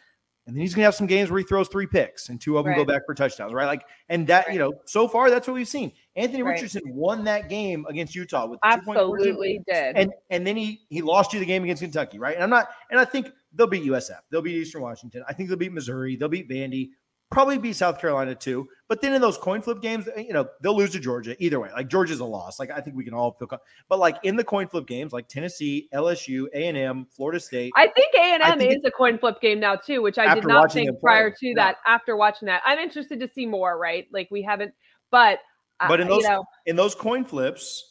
And 0.46 0.56
then 0.56 0.62
he's 0.62 0.74
going 0.74 0.82
to 0.82 0.86
have 0.86 0.94
some 0.94 1.06
games 1.06 1.30
where 1.30 1.38
he 1.38 1.44
throws 1.44 1.68
three 1.68 1.86
picks 1.86 2.28
and 2.28 2.40
two 2.40 2.58
of 2.58 2.64
them 2.64 2.72
right. 2.72 2.78
go 2.78 2.84
back 2.84 3.02
for 3.06 3.14
touchdowns, 3.14 3.52
right? 3.52 3.66
Like, 3.66 3.84
and 4.08 4.26
that, 4.26 4.46
right. 4.46 4.52
you 4.52 4.58
know, 4.58 4.72
so 4.86 5.06
far 5.06 5.30
that's 5.30 5.46
what 5.46 5.54
we've 5.54 5.68
seen. 5.68 5.92
Anthony 6.16 6.42
right. 6.42 6.52
Richardson 6.52 6.82
won 6.86 7.24
that 7.24 7.48
game 7.48 7.86
against 7.88 8.14
Utah 8.14 8.46
with 8.46 8.58
absolutely 8.64 9.60
did. 9.66 9.96
And 9.96 10.12
and 10.30 10.46
then 10.46 10.56
he 10.56 10.80
he 10.88 11.02
lost 11.02 11.32
you 11.32 11.38
the 11.38 11.46
game 11.46 11.62
against 11.62 11.82
Kentucky, 11.82 12.18
right? 12.18 12.34
And 12.34 12.42
I'm 12.42 12.50
not, 12.50 12.68
and 12.90 12.98
I 12.98 13.04
think 13.04 13.30
they'll 13.54 13.68
beat 13.68 13.84
USF, 13.84 14.18
they'll 14.30 14.42
beat 14.42 14.56
Eastern 14.56 14.82
Washington, 14.82 15.22
I 15.28 15.34
think 15.34 15.48
they'll 15.48 15.58
beat 15.58 15.72
Missouri, 15.72 16.16
they'll 16.16 16.28
beat 16.28 16.48
Vandy, 16.48 16.90
probably 17.30 17.58
beat 17.58 17.76
South 17.76 18.00
Carolina 18.00 18.34
too. 18.34 18.68
But 18.88 19.00
then 19.00 19.14
in 19.14 19.20
those 19.20 19.38
coin 19.38 19.62
flip 19.62 19.80
games, 19.80 20.08
you 20.16 20.32
know, 20.32 20.48
they'll 20.60 20.76
lose 20.76 20.90
to 20.90 21.00
Georgia 21.00 21.36
either 21.42 21.60
way. 21.60 21.70
Like 21.72 21.88
Georgia's 21.88 22.20
a 22.20 22.24
loss. 22.24 22.58
Like 22.58 22.70
I 22.70 22.80
think 22.80 22.96
we 22.96 23.04
can 23.04 23.14
all 23.14 23.36
feel. 23.38 23.48
But 23.88 23.98
like 23.98 24.18
in 24.24 24.36
the 24.36 24.44
coin 24.44 24.66
flip 24.66 24.86
games, 24.86 25.12
like 25.12 25.28
Tennessee, 25.28 25.88
LSU, 25.94 26.46
A 26.52 26.66
and 26.66 26.76
M, 26.76 27.06
Florida 27.10 27.40
State. 27.40 27.72
I 27.76 27.88
think 27.88 28.14
A 28.14 28.34
and 28.34 28.42
M 28.42 28.60
is 28.60 28.78
a 28.84 28.90
coin 28.90 29.18
flip 29.18 29.40
game 29.40 29.60
now 29.60 29.76
too, 29.76 30.02
which 30.02 30.18
I 30.18 30.34
did 30.34 30.46
not 30.46 30.72
think 30.72 31.00
prior 31.00 31.30
to 31.30 31.54
that. 31.56 31.76
After 31.86 32.16
watching 32.16 32.46
that, 32.46 32.62
I'm 32.66 32.78
interested 32.78 33.20
to 33.20 33.28
see 33.28 33.46
more. 33.46 33.78
Right, 33.78 34.06
like 34.12 34.28
we 34.30 34.42
haven't, 34.42 34.72
but 35.10 35.38
uh, 35.78 35.88
but 35.88 36.00
in 36.00 36.08
those 36.08 36.24
you 36.24 36.28
know, 36.28 36.44
in 36.66 36.76
those 36.76 36.94
coin 36.94 37.24
flips. 37.24 37.86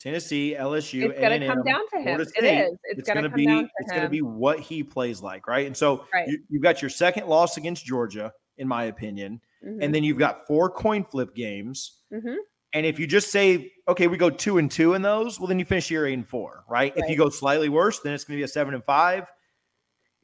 Tennessee, 0.00 0.54
LSU, 0.58 1.04
it's 1.04 1.18
going 1.18 1.40
to 1.40 1.46
come 1.46 1.62
down 1.62 1.80
to 1.94 1.98
him. 1.98 2.22
State, 2.26 2.44
it 2.44 2.66
is. 2.66 2.78
It's, 2.84 2.98
it's 2.98 3.08
going 3.08 3.22
to 3.22 3.30
be. 3.30 3.46
it's 3.78 3.90
going 3.90 4.02
to 4.02 4.08
be 4.10 4.20
what 4.20 4.60
he 4.60 4.82
plays 4.82 5.22
like, 5.22 5.46
right? 5.46 5.66
And 5.66 5.74
so 5.74 6.04
right. 6.12 6.28
You, 6.28 6.40
you've 6.50 6.62
got 6.62 6.82
your 6.82 6.90
second 6.90 7.26
loss 7.26 7.56
against 7.56 7.86
Georgia, 7.86 8.30
in 8.58 8.68
my 8.68 8.84
opinion. 8.84 9.40
Mm-hmm. 9.64 9.82
And 9.82 9.94
then 9.94 10.04
you've 10.04 10.18
got 10.18 10.46
four 10.46 10.70
coin 10.70 11.04
flip 11.04 11.34
games. 11.34 12.00
Mm-hmm. 12.12 12.34
And 12.74 12.84
if 12.84 12.98
you 12.98 13.06
just 13.06 13.30
say, 13.30 13.72
okay, 13.86 14.08
we 14.08 14.16
go 14.16 14.30
two 14.30 14.58
and 14.58 14.70
two 14.70 14.94
in 14.94 15.02
those, 15.02 15.38
well, 15.38 15.46
then 15.46 15.58
you 15.58 15.64
finish 15.64 15.90
year 15.90 16.06
eight 16.06 16.14
and 16.14 16.28
four, 16.28 16.64
right? 16.68 16.92
right. 16.94 17.04
If 17.04 17.08
you 17.08 17.16
go 17.16 17.28
slightly 17.28 17.68
worse, 17.68 18.00
then 18.00 18.12
it's 18.12 18.24
going 18.24 18.36
to 18.36 18.40
be 18.40 18.44
a 18.44 18.48
seven 18.48 18.74
and 18.74 18.84
five. 18.84 19.30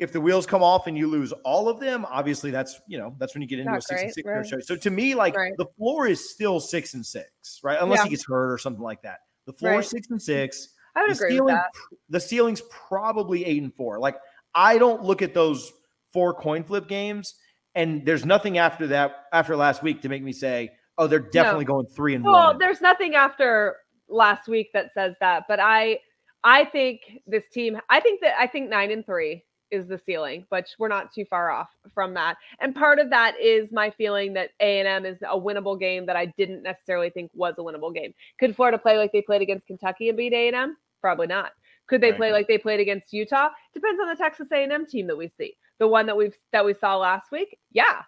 If 0.00 0.12
the 0.12 0.20
wheels 0.20 0.46
come 0.46 0.62
off 0.62 0.86
and 0.86 0.96
you 0.96 1.06
lose 1.06 1.32
all 1.44 1.68
of 1.68 1.78
them, 1.78 2.06
obviously 2.08 2.50
that's 2.50 2.80
you 2.88 2.96
know 2.96 3.14
that's 3.18 3.34
when 3.34 3.42
you 3.42 3.48
get 3.48 3.58
into 3.58 3.70
Not 3.70 3.80
a 3.80 3.82
six 3.82 4.00
great, 4.00 4.04
and 4.36 4.46
six 4.46 4.52
right. 4.52 4.64
So 4.64 4.74
to 4.74 4.90
me, 4.90 5.14
like 5.14 5.36
right. 5.36 5.52
the 5.58 5.66
floor 5.76 6.06
is 6.06 6.30
still 6.30 6.58
six 6.58 6.94
and 6.94 7.04
six, 7.04 7.60
right? 7.62 7.78
Unless 7.80 7.98
yeah. 7.98 8.04
he 8.04 8.10
gets 8.10 8.26
hurt 8.26 8.50
or 8.50 8.56
something 8.56 8.82
like 8.82 9.02
that. 9.02 9.18
The 9.46 9.52
floor 9.52 9.80
is 9.80 9.90
six 9.90 10.08
and 10.10 10.20
six. 10.20 10.70
I 10.96 11.02
would 11.02 11.10
the 11.10 11.14
agree 11.16 11.30
ceiling, 11.32 11.44
with 11.44 11.54
that. 11.54 11.70
The 12.08 12.20
ceiling's 12.20 12.62
probably 12.62 13.44
eight 13.44 13.62
and 13.62 13.74
four. 13.74 13.98
Like 13.98 14.16
I 14.54 14.78
don't 14.78 15.04
look 15.04 15.20
at 15.20 15.34
those 15.34 15.70
four 16.12 16.32
coin 16.34 16.64
flip 16.64 16.88
games 16.88 17.34
and 17.74 18.04
there's 18.04 18.24
nothing 18.24 18.58
after 18.58 18.86
that 18.88 19.26
after 19.32 19.56
last 19.56 19.82
week 19.82 20.02
to 20.02 20.08
make 20.08 20.22
me 20.22 20.32
say, 20.32 20.70
oh, 20.98 21.06
they're 21.06 21.18
definitely 21.18 21.64
no. 21.64 21.74
going 21.74 21.86
three 21.86 22.14
and 22.14 22.24
well, 22.24 22.32
one. 22.32 22.42
Well, 22.42 22.58
there's 22.58 22.80
nothing 22.80 23.14
after 23.14 23.76
last 24.08 24.48
week 24.48 24.70
that 24.74 24.92
says 24.92 25.14
that, 25.20 25.44
but 25.48 25.60
I 25.60 26.00
I 26.44 26.64
think 26.66 27.00
this 27.26 27.48
team, 27.52 27.78
I 27.88 28.00
think 28.00 28.20
that 28.22 28.34
I 28.38 28.46
think 28.46 28.70
nine 28.70 28.90
and 28.90 29.04
three 29.04 29.44
is 29.70 29.86
the 29.86 29.98
ceiling, 29.98 30.46
but 30.50 30.66
we're 30.78 30.88
not 30.88 31.12
too 31.12 31.24
far 31.24 31.50
off 31.50 31.68
from 31.94 32.14
that. 32.14 32.36
And 32.60 32.74
part 32.74 32.98
of 32.98 33.08
that 33.10 33.38
is 33.40 33.70
my 33.70 33.90
feeling 33.90 34.32
that 34.32 34.50
A&M 34.58 35.06
is 35.06 35.18
a 35.22 35.38
winnable 35.38 35.78
game 35.78 36.06
that 36.06 36.16
I 36.16 36.26
didn't 36.26 36.64
necessarily 36.64 37.10
think 37.10 37.30
was 37.34 37.54
a 37.58 37.62
winnable 37.62 37.94
game. 37.94 38.12
Could 38.40 38.56
Florida 38.56 38.78
play 38.78 38.98
like 38.98 39.12
they 39.12 39.22
played 39.22 39.42
against 39.42 39.68
Kentucky 39.68 40.08
and 40.08 40.18
beat 40.18 40.32
A&M? 40.32 40.76
Probably 41.00 41.28
not. 41.28 41.52
Could 41.86 42.00
they 42.00 42.10
right. 42.10 42.18
play 42.18 42.32
like 42.32 42.48
they 42.48 42.58
played 42.58 42.80
against 42.80 43.12
Utah? 43.12 43.50
Depends 43.72 44.00
on 44.00 44.08
the 44.08 44.16
Texas 44.16 44.48
A&M 44.52 44.86
team 44.86 45.06
that 45.06 45.16
we 45.16 45.28
see 45.28 45.56
the 45.80 45.88
one 45.88 46.06
that 46.06 46.16
we've 46.16 46.36
that 46.52 46.64
we 46.64 46.74
saw 46.74 46.96
last 46.96 47.32
week, 47.32 47.58
yeah. 47.72 48.02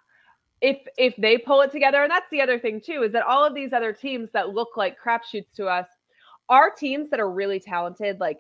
If 0.61 0.79
if 0.97 1.17
they 1.17 1.39
pull 1.39 1.63
it 1.63 1.73
together, 1.73 2.03
and 2.03 2.11
that's 2.11 2.31
the 2.31 2.41
other 2.41 2.61
thing 2.61 2.81
too, 2.81 3.03
is 3.03 3.11
that 3.13 3.25
all 3.25 3.45
of 3.45 3.55
these 3.55 3.73
other 3.73 3.93
teams 3.93 4.31
that 4.33 4.51
look 4.51 4.77
like 4.77 4.97
crapshoots 5.03 5.53
to 5.57 5.67
us 5.67 5.89
are 6.49 6.71
teams 6.71 7.11
that 7.11 7.19
are 7.19 7.31
really 7.31 7.59
talented. 7.59 8.21
Like 8.21 8.39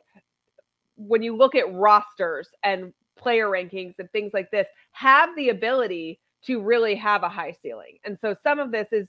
when 0.97 1.23
you 1.23 1.35
look 1.35 1.57
at 1.57 1.73
rosters 1.75 2.49
and 2.63 2.93
player 3.19 3.49
rankings 3.49 3.95
and 3.99 4.11
things 4.13 4.33
like 4.33 4.51
this 4.51 4.69
have 4.93 5.35
the 5.37 5.49
ability 5.49 6.21
to 6.45 6.61
really 6.61 6.95
have 6.95 7.23
a 7.23 7.29
high 7.29 7.57
ceiling. 7.63 7.99
And 8.05 8.19
so 8.19 8.35
some 8.43 8.59
of 8.59 8.71
this 8.71 8.89
is 8.93 9.09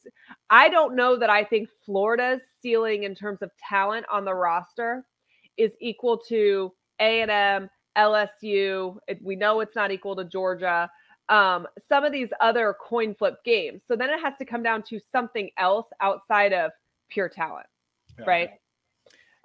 I 0.49 0.69
don't 0.69 0.95
know 0.95 1.17
that 1.17 1.29
I 1.29 1.43
think 1.43 1.69
Florida's 1.85 2.41
ceiling 2.61 3.03
in 3.03 3.13
terms 3.13 3.41
of 3.41 3.51
talent 3.69 4.05
on 4.11 4.23
the 4.23 4.33
roster 4.33 5.05
is 5.57 5.73
equal 5.79 6.17
to 6.29 6.71
A&M, 6.99 7.69
LSU. 7.97 8.97
We 9.21 9.35
know 9.35 9.59
it's 9.59 9.75
not 9.75 9.91
equal 9.91 10.15
to 10.15 10.25
Georgia. 10.25 10.89
Um, 11.29 11.67
some 11.87 12.03
of 12.03 12.11
these 12.11 12.29
other 12.41 12.75
coin 12.79 13.15
flip 13.15 13.43
games. 13.45 13.81
So 13.87 13.95
then 13.95 14.09
it 14.09 14.19
has 14.19 14.33
to 14.39 14.45
come 14.45 14.61
down 14.61 14.83
to 14.83 14.99
something 15.11 15.49
else 15.57 15.87
outside 16.01 16.53
of 16.53 16.71
pure 17.09 17.29
talent, 17.29 17.67
yeah. 18.19 18.25
right? 18.25 18.49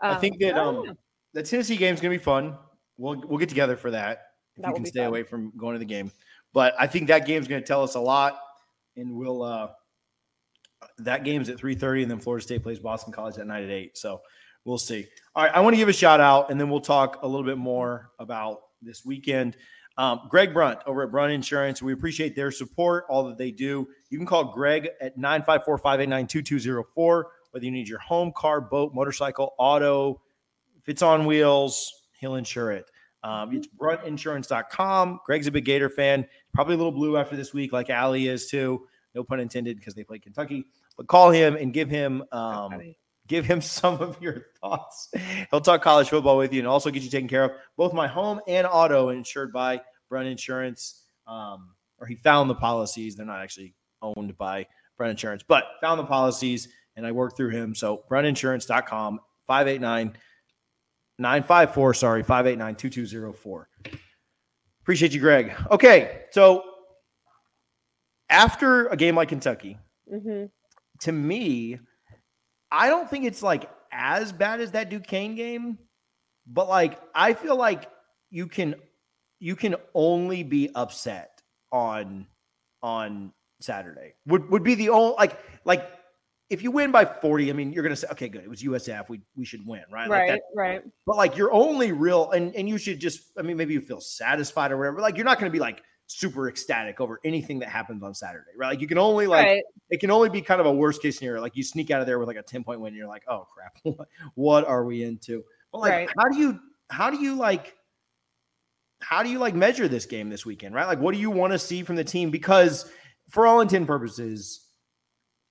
I 0.00 0.10
um, 0.10 0.20
think 0.20 0.38
that 0.40 0.56
um, 0.56 0.96
the 1.34 1.42
Tennessee 1.42 1.76
game 1.76 1.94
is 1.94 2.00
going 2.00 2.12
to 2.12 2.18
be 2.18 2.24
fun. 2.24 2.56
We'll 2.96 3.22
we'll 3.26 3.38
get 3.38 3.48
together 3.48 3.76
for 3.76 3.90
that 3.92 4.26
if 4.56 4.62
that 4.62 4.68
you 4.68 4.74
can 4.74 4.86
stay 4.86 5.00
fun. 5.00 5.08
away 5.08 5.22
from 5.22 5.52
going 5.56 5.74
to 5.74 5.78
the 5.78 5.84
game. 5.84 6.10
But 6.52 6.74
I 6.78 6.86
think 6.86 7.08
that 7.08 7.26
game 7.26 7.40
is 7.40 7.46
going 7.46 7.60
to 7.60 7.66
tell 7.66 7.82
us 7.82 7.94
a 7.94 8.00
lot, 8.00 8.38
and 8.96 9.14
we'll. 9.14 9.42
Uh, 9.42 9.68
that 10.98 11.24
game's 11.24 11.48
at 11.48 11.58
three 11.58 11.74
thirty, 11.74 12.02
and 12.02 12.10
then 12.10 12.20
Florida 12.20 12.42
State 12.42 12.62
plays 12.62 12.78
Boston 12.78 13.12
College 13.12 13.38
at 13.38 13.46
night 13.46 13.64
at 13.64 13.70
eight. 13.70 13.96
So 13.96 14.20
we'll 14.68 14.78
see. 14.78 15.06
All 15.34 15.44
right, 15.44 15.54
I 15.54 15.60
want 15.60 15.74
to 15.74 15.78
give 15.78 15.88
a 15.88 15.92
shout 15.92 16.20
out, 16.20 16.50
and 16.50 16.60
then 16.60 16.68
we'll 16.68 16.80
talk 16.80 17.22
a 17.22 17.26
little 17.26 17.44
bit 17.44 17.58
more 17.58 18.10
about 18.18 18.60
this 18.82 19.04
weekend. 19.04 19.56
Um, 19.96 20.20
Greg 20.28 20.52
Brunt 20.52 20.78
over 20.86 21.02
at 21.02 21.10
Brunt 21.10 21.32
Insurance. 21.32 21.82
We 21.82 21.92
appreciate 21.92 22.36
their 22.36 22.52
support, 22.52 23.04
all 23.08 23.24
that 23.24 23.38
they 23.38 23.50
do. 23.50 23.88
You 24.10 24.18
can 24.18 24.26
call 24.26 24.52
Greg 24.52 24.90
at 25.00 25.16
954 25.16 25.78
589 25.78 26.26
2204, 26.26 27.30
whether 27.50 27.64
you 27.64 27.72
need 27.72 27.88
your 27.88 27.98
home, 27.98 28.30
car, 28.36 28.60
boat, 28.60 28.94
motorcycle, 28.94 29.54
auto. 29.58 30.20
If 30.76 30.88
it's 30.88 31.02
on 31.02 31.26
wheels, 31.26 32.04
he'll 32.20 32.36
insure 32.36 32.70
it. 32.70 32.84
Um, 33.24 33.52
it's 33.52 33.66
bruntinsurance.com. 33.66 35.20
Greg's 35.26 35.48
a 35.48 35.50
big 35.50 35.64
Gator 35.64 35.90
fan, 35.90 36.26
probably 36.54 36.74
a 36.74 36.76
little 36.76 36.92
blue 36.92 37.16
after 37.16 37.34
this 37.34 37.52
week, 37.52 37.72
like 37.72 37.90
Allie 37.90 38.28
is 38.28 38.48
too. 38.48 38.86
No 39.14 39.24
pun 39.24 39.40
intended, 39.40 39.78
because 39.78 39.94
they 39.94 40.04
played 40.04 40.22
Kentucky. 40.22 40.66
But 40.96 41.08
call 41.08 41.30
him 41.30 41.56
and 41.56 41.72
give 41.72 41.90
him 41.90 42.22
um, 42.30 42.80
give 43.28 43.44
him 43.44 43.60
some 43.62 44.00
of 44.00 44.20
your 44.20 44.46
thoughts. 44.60 45.10
He'll 45.50 45.60
talk 45.60 45.82
college 45.82 46.08
football 46.08 46.36
with 46.36 46.52
you 46.52 46.60
and 46.60 46.68
also 46.68 46.90
get 46.90 47.02
you 47.02 47.10
taken 47.10 47.28
care 47.28 47.44
of. 47.44 47.52
Both 47.76 47.92
my 47.92 48.08
home 48.08 48.40
and 48.48 48.66
auto 48.66 49.10
insured 49.10 49.52
by 49.52 49.80
Brunt 50.08 50.28
Insurance. 50.28 51.04
Um, 51.26 51.74
or 52.00 52.06
he 52.06 52.14
found 52.14 52.48
the 52.48 52.54
policies. 52.54 53.16
They're 53.16 53.26
not 53.26 53.40
actually 53.40 53.74
owned 54.02 54.36
by 54.38 54.66
Brunt 54.96 55.10
Insurance, 55.10 55.44
but 55.46 55.64
found 55.80 55.98
the 55.98 56.04
policies 56.04 56.68
and 56.96 57.06
I 57.06 57.12
worked 57.12 57.36
through 57.36 57.50
him. 57.50 57.74
So 57.74 58.04
bruntinsurance.com, 58.10 59.20
589 59.46 60.18
954, 61.20 61.94
sorry, 61.94 62.22
589 62.22 62.74
2204. 62.76 63.68
Appreciate 64.82 65.12
you, 65.12 65.20
Greg. 65.20 65.54
Okay. 65.70 66.22
So 66.30 66.62
after 68.30 68.86
a 68.88 68.96
game 68.96 69.14
like 69.14 69.28
Kentucky, 69.28 69.78
mm-hmm. 70.12 70.46
to 71.00 71.12
me, 71.12 71.78
I 72.70 72.88
don't 72.88 73.08
think 73.08 73.24
it's 73.24 73.42
like 73.42 73.70
as 73.92 74.32
bad 74.32 74.60
as 74.60 74.72
that 74.72 74.90
Duquesne 74.90 75.34
game, 75.34 75.78
but 76.46 76.68
like 76.68 77.00
I 77.14 77.34
feel 77.34 77.56
like 77.56 77.90
you 78.30 78.46
can 78.46 78.74
you 79.40 79.56
can 79.56 79.76
only 79.94 80.42
be 80.42 80.70
upset 80.74 81.42
on 81.72 82.26
on 82.82 83.32
Saturday. 83.60 84.14
Would 84.26 84.50
would 84.50 84.62
be 84.62 84.74
the 84.74 84.90
only 84.90 85.14
like 85.16 85.38
like 85.64 85.90
if 86.50 86.62
you 86.62 86.70
win 86.70 86.90
by 86.90 87.04
40, 87.04 87.50
I 87.50 87.52
mean, 87.52 87.72
you're 87.72 87.82
going 87.82 87.94
to 87.94 88.00
say, 88.00 88.08
okay, 88.12 88.28
good. 88.28 88.42
It 88.42 88.48
was 88.48 88.62
USF. 88.62 89.08
We, 89.10 89.20
we 89.36 89.44
should 89.44 89.66
win, 89.66 89.82
right? 89.92 90.08
Right, 90.08 90.30
like 90.30 90.40
right. 90.56 90.82
But 91.06 91.16
like, 91.16 91.36
you're 91.36 91.52
only 91.52 91.92
real, 91.92 92.30
and, 92.30 92.54
and 92.56 92.66
you 92.66 92.78
should 92.78 92.98
just, 93.00 93.32
I 93.38 93.42
mean, 93.42 93.58
maybe 93.58 93.74
you 93.74 93.82
feel 93.82 94.00
satisfied 94.00 94.72
or 94.72 94.78
whatever. 94.78 95.00
Like, 95.00 95.16
you're 95.16 95.26
not 95.26 95.38
going 95.38 95.50
to 95.50 95.52
be 95.52 95.60
like 95.60 95.82
super 96.08 96.48
ecstatic 96.48 97.00
over 97.00 97.20
anything 97.22 97.58
that 97.60 97.68
happens 97.68 98.02
on 98.02 98.14
Saturday, 98.14 98.50
right? 98.56 98.68
Like 98.68 98.80
you 98.80 98.88
can 98.88 98.98
only 98.98 99.26
like 99.26 99.46
right. 99.46 99.62
it 99.90 100.00
can 100.00 100.10
only 100.10 100.30
be 100.30 100.40
kind 100.40 100.60
of 100.60 100.66
a 100.66 100.72
worst 100.72 101.00
case 101.00 101.18
scenario. 101.18 101.40
Like 101.40 101.56
you 101.56 101.62
sneak 101.62 101.90
out 101.90 102.00
of 102.00 102.06
there 102.06 102.18
with 102.18 102.26
like 102.26 102.36
a 102.36 102.42
10 102.42 102.64
point 102.64 102.80
win, 102.80 102.88
and 102.88 102.96
you're 102.96 103.06
like, 103.06 103.24
oh 103.28 103.46
crap, 103.46 103.96
what 104.34 104.66
are 104.66 104.84
we 104.84 105.04
into? 105.04 105.44
But 105.70 105.78
like 105.78 105.92
right. 105.92 106.08
how 106.18 106.28
do 106.28 106.38
you 106.38 106.60
how 106.90 107.10
do 107.10 107.18
you 107.18 107.36
like 107.36 107.76
how 109.00 109.22
do 109.22 109.28
you 109.28 109.38
like 109.38 109.54
measure 109.54 109.86
this 109.86 110.06
game 110.06 110.30
this 110.30 110.44
weekend, 110.44 110.74
right? 110.74 110.86
Like 110.86 110.98
what 110.98 111.14
do 111.14 111.20
you 111.20 111.30
want 111.30 111.52
to 111.52 111.58
see 111.58 111.82
from 111.82 111.96
the 111.96 112.04
team? 112.04 112.30
Because 112.30 112.90
for 113.28 113.46
all 113.46 113.60
intent 113.60 113.86
purposes, 113.86 114.66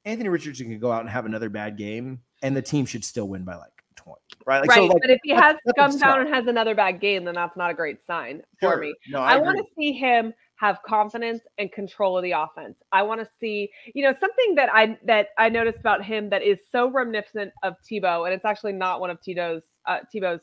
Anthony 0.06 0.30
Richardson 0.30 0.67
can 0.67 0.80
go 0.80 0.91
out 0.91 1.02
and 1.02 1.10
have 1.10 1.26
another 1.26 1.50
bad 1.50 1.78
game, 1.78 2.22
and 2.41 2.58
the 2.58 2.62
team 2.62 2.86
should 2.86 3.06
still 3.06 3.28
win 3.28 3.43
by 3.43 3.56
like 3.56 3.72
20, 3.96 4.20
right? 4.46 4.62
Like, 4.62 4.70
right. 4.70 4.76
So 4.76 4.86
like, 4.86 5.02
but 5.02 5.10
if 5.12 5.20
he 5.24 5.32
has 5.32 5.56
comes 5.78 5.98
down 5.98 6.22
and 6.22 6.34
has 6.34 6.48
another 6.48 6.74
bad 6.74 7.00
game, 7.00 7.26
then 7.26 7.36
that's 7.36 7.56
not 7.56 7.70
a 7.70 7.74
great 7.76 8.04
sign 8.06 8.41
sure. 8.60 8.74
for 8.74 8.78
me. 8.80 8.96
No, 9.10 9.20
I, 9.20 9.36
I 9.36 9.38
want 9.38 9.58
to 9.58 9.65
see 9.78 9.93
him 9.93 10.34
have 10.58 10.80
confidence 10.86 11.41
and 11.60 11.72
control 11.72 12.17
of 12.17 12.24
the 12.24 12.32
offense. 12.32 12.80
I 12.91 13.04
want 13.04 13.22
to 13.22 13.28
see, 13.39 13.70
you 13.93 14.04
know, 14.04 14.13
something 14.20 14.56
that 14.56 14.70
I 14.74 14.98
that 15.06 15.30
I 15.38 15.50
noticed 15.50 15.80
about 15.80 16.04
him 16.04 16.30
that 16.30 16.43
is 16.43 16.60
so 16.72 16.89
reminiscent 16.89 17.54
of 17.63 17.76
Tebow, 17.89 18.26
and 18.26 18.34
it's 18.34 18.46
actually 18.46 18.74
not 18.74 19.00
one 19.00 19.10
of 19.10 19.20
Tebow's 19.22 19.63
uh, 19.86 20.00
Tebow's 20.13 20.41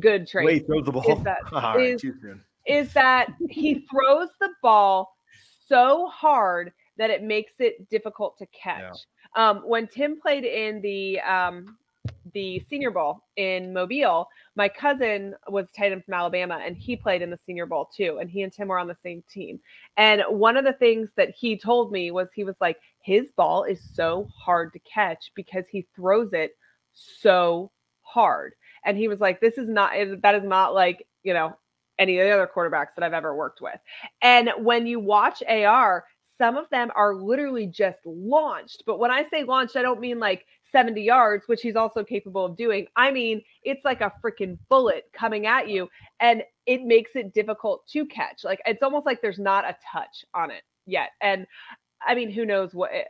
good 0.00 0.26
traits. 0.26 0.46
Wait, 0.46 0.66
throw 0.66 0.82
the 0.82 0.92
ball. 0.92 1.04
Is 1.18 1.24
that, 1.24 1.38
is, 1.78 2.04
right, 2.04 2.36
is 2.66 2.92
that 2.94 3.28
he 3.50 3.86
throws 3.90 4.30
the 4.40 4.48
ball 4.62 5.14
so 5.66 6.06
hard 6.06 6.72
that 6.96 7.10
it 7.10 7.22
makes 7.22 7.52
it 7.58 7.88
difficult 7.90 8.38
to 8.38 8.46
catch. 8.46 8.82
Yeah. 9.36 9.50
Um, 9.50 9.58
when 9.66 9.88
Tim 9.88 10.20
played 10.20 10.44
in 10.44 10.80
the 10.80 11.20
um, 11.20 11.76
the 12.32 12.64
Senior 12.68 12.90
Bowl 12.90 13.22
in 13.36 13.72
Mobile, 13.72 14.28
my 14.56 14.68
cousin 14.68 15.34
was 15.48 15.70
tight 15.76 15.92
end 15.92 16.04
from 16.04 16.14
Alabama 16.14 16.60
and 16.64 16.76
he 16.76 16.96
played 16.96 17.22
in 17.22 17.30
the 17.30 17.38
Senior 17.44 17.66
Bowl 17.66 17.88
too. 17.94 18.18
And 18.20 18.30
he 18.30 18.42
and 18.42 18.52
Tim 18.52 18.68
were 18.68 18.78
on 18.78 18.88
the 18.88 18.96
same 19.02 19.22
team. 19.28 19.60
And 19.96 20.22
one 20.28 20.56
of 20.56 20.64
the 20.64 20.72
things 20.72 21.10
that 21.16 21.30
he 21.30 21.58
told 21.58 21.92
me 21.92 22.10
was 22.10 22.28
he 22.34 22.44
was 22.44 22.56
like, 22.60 22.78
his 23.00 23.30
ball 23.36 23.64
is 23.64 23.80
so 23.94 24.28
hard 24.34 24.72
to 24.72 24.78
catch 24.80 25.32
because 25.34 25.66
he 25.70 25.86
throws 25.94 26.32
it 26.32 26.56
so 26.92 27.70
hard. 28.02 28.54
And 28.84 28.96
he 28.96 29.08
was 29.08 29.20
like, 29.20 29.40
this 29.40 29.58
is 29.58 29.68
not, 29.68 29.92
that 30.22 30.34
is 30.34 30.44
not 30.44 30.74
like, 30.74 31.06
you 31.22 31.34
know, 31.34 31.56
any 31.98 32.18
of 32.18 32.26
the 32.26 32.32
other 32.32 32.50
quarterbacks 32.52 32.94
that 32.96 33.04
I've 33.04 33.12
ever 33.12 33.36
worked 33.36 33.60
with. 33.60 33.78
And 34.22 34.50
when 34.58 34.86
you 34.86 34.98
watch 35.00 35.42
AR, 35.48 36.04
some 36.36 36.56
of 36.56 36.68
them 36.70 36.90
are 36.96 37.14
literally 37.14 37.66
just 37.66 38.00
launched. 38.04 38.82
But 38.86 38.98
when 38.98 39.10
I 39.10 39.24
say 39.28 39.44
launched, 39.44 39.76
I 39.76 39.82
don't 39.82 40.00
mean 40.00 40.18
like 40.18 40.46
70 40.74 41.00
yards, 41.00 41.44
which 41.46 41.62
he's 41.62 41.76
also 41.76 42.02
capable 42.02 42.44
of 42.44 42.56
doing. 42.56 42.86
I 42.96 43.12
mean, 43.12 43.42
it's 43.62 43.84
like 43.84 44.00
a 44.00 44.12
freaking 44.22 44.58
bullet 44.68 45.04
coming 45.12 45.46
at 45.46 45.68
you, 45.68 45.88
and 46.18 46.42
it 46.66 46.82
makes 46.82 47.12
it 47.14 47.32
difficult 47.32 47.86
to 47.92 48.04
catch. 48.06 48.42
Like 48.42 48.60
it's 48.66 48.82
almost 48.82 49.06
like 49.06 49.22
there's 49.22 49.38
not 49.38 49.64
a 49.64 49.76
touch 49.92 50.24
on 50.34 50.50
it 50.50 50.64
yet. 50.84 51.10
And 51.22 51.46
I 52.04 52.16
mean, 52.16 52.28
who 52.28 52.44
knows 52.44 52.74
what 52.74 52.92
it, 52.92 53.06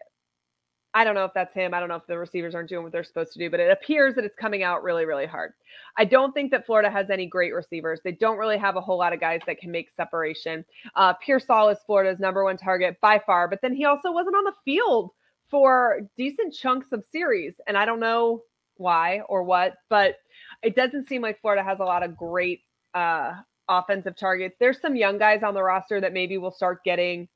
I 0.93 1.05
don't 1.05 1.15
know 1.15 1.25
if 1.25 1.33
that's 1.35 1.55
him. 1.55 1.73
I 1.73 1.81
don't 1.81 1.89
know 1.89 1.97
if 1.97 2.07
the 2.07 2.19
receivers 2.19 2.55
aren't 2.55 2.69
doing 2.69 2.85
what 2.85 2.93
they're 2.93 3.03
supposed 3.03 3.33
to 3.33 3.39
do, 3.39 3.51
but 3.51 3.61
it 3.61 3.71
appears 3.71 4.15
that 4.15 4.25
it's 4.25 4.37
coming 4.37 4.63
out 4.63 4.85
really, 4.85 5.07
really 5.07 5.27
hard. 5.27 5.53
I 5.97 6.05
don't 6.05 6.33
think 6.33 6.51
that 6.51 6.67
Florida 6.67 6.91
has 6.91 7.09
any 7.09 7.27
great 7.27 7.55
receivers. 7.55 8.01
They 8.05 8.13
don't 8.13 8.39
really 8.39 8.59
have 8.59 8.77
a 8.77 8.81
whole 8.81 8.99
lot 8.99 9.15
of 9.15 9.21
guys 9.21 9.41
that 9.47 9.59
can 9.59 9.73
make 9.73 9.91
separation. 9.91 10.65
Uh, 10.95 11.15
Pearsall 11.15 11.71
is 11.71 11.79
Florida's 11.87 12.21
number 12.21 12.45
one 12.45 12.59
target 12.59 12.97
by 13.01 13.21
far, 13.27 13.49
but 13.49 13.61
then 13.63 13.75
he 13.75 13.87
also 13.87 14.13
wasn't 14.13 14.37
on 14.37 14.45
the 14.45 14.53
field 14.65 15.11
for 15.55 16.01
decent 16.17 16.53
chunks 16.53 16.89
of 16.91 17.05
series. 17.13 17.61
And 17.69 17.79
I 17.79 17.85
don't 17.85 18.01
know 18.01 18.43
why 18.77 19.21
or 19.29 19.45
what, 19.45 19.75
but 19.89 20.17
it 20.65 20.75
doesn't 20.75 21.07
seem 21.07 21.23
like 21.23 21.41
Florida 21.41 21.63
has 21.63 21.79
a 21.79 21.85
lot 21.85 22.03
of 22.03 22.17
great 22.17 22.63
uh, 22.93 23.35
offensive 23.69 24.17
targets. 24.17 24.57
There's 24.59 24.81
some 24.81 24.97
young 24.97 25.17
guys 25.17 25.45
on 25.45 25.55
the 25.55 25.63
roster 25.63 26.01
that 26.01 26.13
maybe 26.13 26.39
will 26.39 26.51
start 26.51 26.83
getting, 26.83 27.29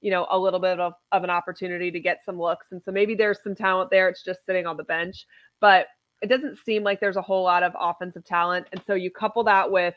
you 0.00 0.10
know, 0.10 0.26
a 0.30 0.38
little 0.38 0.60
bit 0.60 0.80
of, 0.80 0.94
of 1.12 1.24
an 1.24 1.28
opportunity 1.28 1.90
to 1.90 2.00
get 2.00 2.20
some 2.24 2.40
looks. 2.40 2.68
And 2.70 2.82
so 2.82 2.90
maybe 2.90 3.14
there's 3.14 3.42
some 3.44 3.54
talent 3.54 3.90
there. 3.90 4.08
It's 4.08 4.24
just 4.24 4.46
sitting 4.46 4.66
on 4.66 4.78
the 4.78 4.84
bench. 4.84 5.26
But 5.60 5.88
it 6.22 6.28
doesn't 6.28 6.56
seem 6.64 6.82
like 6.84 7.00
there's 7.00 7.16
a 7.16 7.22
whole 7.22 7.44
lot 7.44 7.62
of 7.62 7.74
offensive 7.78 8.24
talent. 8.24 8.66
And 8.72 8.80
so 8.86 8.94
you 8.94 9.10
couple 9.10 9.44
that 9.44 9.70
with 9.70 9.94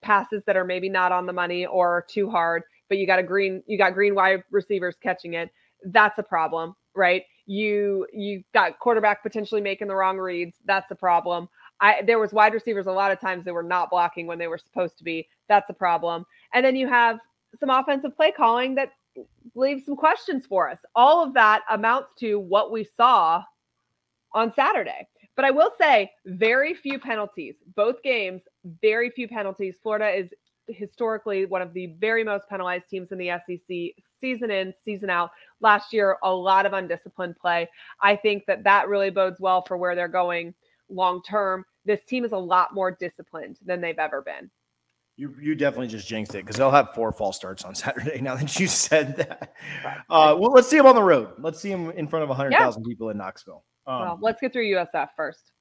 passes 0.00 0.44
that 0.46 0.56
are 0.56 0.64
maybe 0.64 0.88
not 0.88 1.10
on 1.10 1.26
the 1.26 1.32
money 1.32 1.66
or 1.66 2.06
too 2.08 2.30
hard, 2.30 2.62
but 2.88 2.98
you 2.98 3.06
got 3.08 3.18
a 3.18 3.24
green, 3.24 3.64
you 3.66 3.76
got 3.78 3.94
green 3.94 4.14
wide 4.14 4.44
receivers 4.52 4.94
catching 5.02 5.34
it. 5.34 5.50
That's 5.84 6.16
a 6.20 6.22
problem 6.22 6.76
right? 6.94 7.24
You 7.46 8.06
you 8.12 8.42
got 8.54 8.78
quarterback 8.78 9.22
potentially 9.22 9.60
making 9.60 9.88
the 9.88 9.94
wrong 9.94 10.18
reads. 10.18 10.56
That's 10.64 10.90
a 10.90 10.94
problem. 10.94 11.48
I 11.80 12.02
there 12.06 12.18
was 12.18 12.32
wide 12.32 12.54
receivers 12.54 12.86
a 12.86 12.92
lot 12.92 13.10
of 13.12 13.20
times 13.20 13.44
they 13.44 13.52
were 13.52 13.62
not 13.62 13.90
blocking 13.90 14.26
when 14.26 14.38
they 14.38 14.48
were 14.48 14.58
supposed 14.58 14.98
to 14.98 15.04
be. 15.04 15.28
That's 15.48 15.70
a 15.70 15.74
problem. 15.74 16.24
And 16.52 16.64
then 16.64 16.76
you 16.76 16.88
have 16.88 17.18
some 17.58 17.70
offensive 17.70 18.16
play 18.16 18.32
calling 18.32 18.74
that 18.76 18.92
leaves 19.54 19.84
some 19.86 19.96
questions 19.96 20.46
for 20.46 20.68
us. 20.68 20.78
All 20.94 21.22
of 21.22 21.34
that 21.34 21.62
amounts 21.70 22.12
to 22.20 22.38
what 22.38 22.70
we 22.70 22.86
saw 22.96 23.42
on 24.32 24.52
Saturday. 24.52 25.08
But 25.36 25.44
I 25.44 25.50
will 25.50 25.72
say, 25.78 26.10
very 26.26 26.74
few 26.74 26.98
penalties. 26.98 27.56
Both 27.74 28.02
games, 28.02 28.42
very 28.82 29.10
few 29.10 29.26
penalties. 29.26 29.76
Florida 29.82 30.08
is 30.10 30.34
historically 30.68 31.46
one 31.46 31.62
of 31.62 31.72
the 31.72 31.94
very 31.98 32.22
most 32.22 32.48
penalized 32.48 32.88
teams 32.88 33.10
in 33.10 33.18
the 33.18 33.30
SEC 33.46 34.04
season 34.20 34.50
in, 34.50 34.72
season 34.84 35.10
out. 35.10 35.30
Last 35.60 35.92
year, 35.92 36.16
a 36.22 36.32
lot 36.32 36.66
of 36.66 36.72
undisciplined 36.72 37.38
play. 37.38 37.68
I 38.00 38.16
think 38.16 38.46
that 38.46 38.64
that 38.64 38.88
really 38.88 39.10
bodes 39.10 39.40
well 39.40 39.62
for 39.62 39.76
where 39.76 39.94
they're 39.94 40.08
going 40.08 40.54
long 40.90 41.22
term. 41.22 41.64
This 41.84 42.04
team 42.04 42.24
is 42.24 42.32
a 42.32 42.38
lot 42.38 42.74
more 42.74 42.90
disciplined 42.90 43.58
than 43.64 43.80
they've 43.80 43.98
ever 43.98 44.22
been. 44.22 44.50
You 45.16 45.34
you 45.40 45.54
definitely 45.54 45.88
just 45.88 46.08
jinxed 46.08 46.34
it 46.34 46.44
because 46.44 46.56
they'll 46.56 46.70
have 46.70 46.94
four 46.94 47.12
false 47.12 47.36
starts 47.36 47.64
on 47.64 47.74
Saturday. 47.74 48.20
Now 48.20 48.36
that 48.36 48.58
you 48.58 48.66
said 48.66 49.16
that, 49.16 49.54
uh, 50.08 50.36
well, 50.38 50.50
let's 50.50 50.68
see 50.68 50.76
them 50.76 50.86
on 50.86 50.94
the 50.94 51.02
road. 51.02 51.32
Let's 51.38 51.60
see 51.60 51.70
them 51.70 51.90
in 51.90 52.08
front 52.08 52.28
of 52.28 52.34
hundred 52.34 52.52
thousand 52.52 52.84
yeah. 52.84 52.92
people 52.92 53.10
in 53.10 53.18
Knoxville. 53.18 53.64
Um, 53.86 54.00
well, 54.00 54.18
let's 54.20 54.40
get 54.40 54.52
through 54.52 54.66
USF 54.66 55.08
first. 55.16 55.52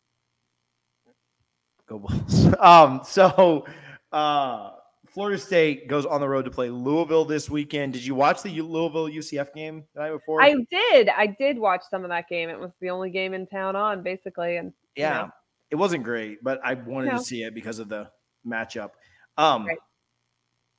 Go 1.87 1.99
Bulls. 1.99 2.53
um, 2.59 3.01
so 3.03 3.65
uh, 4.11 4.71
Florida 5.11 5.39
State 5.39 5.87
goes 5.87 6.05
on 6.05 6.21
the 6.21 6.29
road 6.29 6.45
to 6.45 6.51
play 6.51 6.69
Louisville 6.69 7.25
this 7.25 7.49
weekend. 7.49 7.93
Did 7.93 8.05
you 8.05 8.15
watch 8.15 8.43
the 8.43 8.61
Louisville 8.61 9.07
UCF 9.07 9.53
game 9.53 9.83
the 9.93 10.01
night 10.01 10.11
before? 10.11 10.41
I 10.41 10.55
did. 10.69 11.09
I 11.09 11.27
did 11.27 11.57
watch 11.57 11.81
some 11.89 12.03
of 12.03 12.09
that 12.09 12.29
game. 12.29 12.49
It 12.49 12.59
was 12.59 12.71
the 12.79 12.89
only 12.89 13.09
game 13.09 13.33
in 13.33 13.47
town 13.47 13.75
on, 13.75 14.03
basically, 14.03 14.57
and 14.57 14.71
yeah, 14.95 15.09
you 15.09 15.25
know. 15.25 15.31
it 15.71 15.75
wasn't 15.75 16.03
great, 16.03 16.43
but 16.43 16.59
I 16.63 16.75
wanted 16.75 17.11
no. 17.11 17.17
to 17.17 17.23
see 17.23 17.43
it 17.43 17.55
because 17.55 17.79
of 17.79 17.89
the 17.89 18.09
matchup. 18.45 18.91
Um, 19.37 19.65
right. 19.65 19.77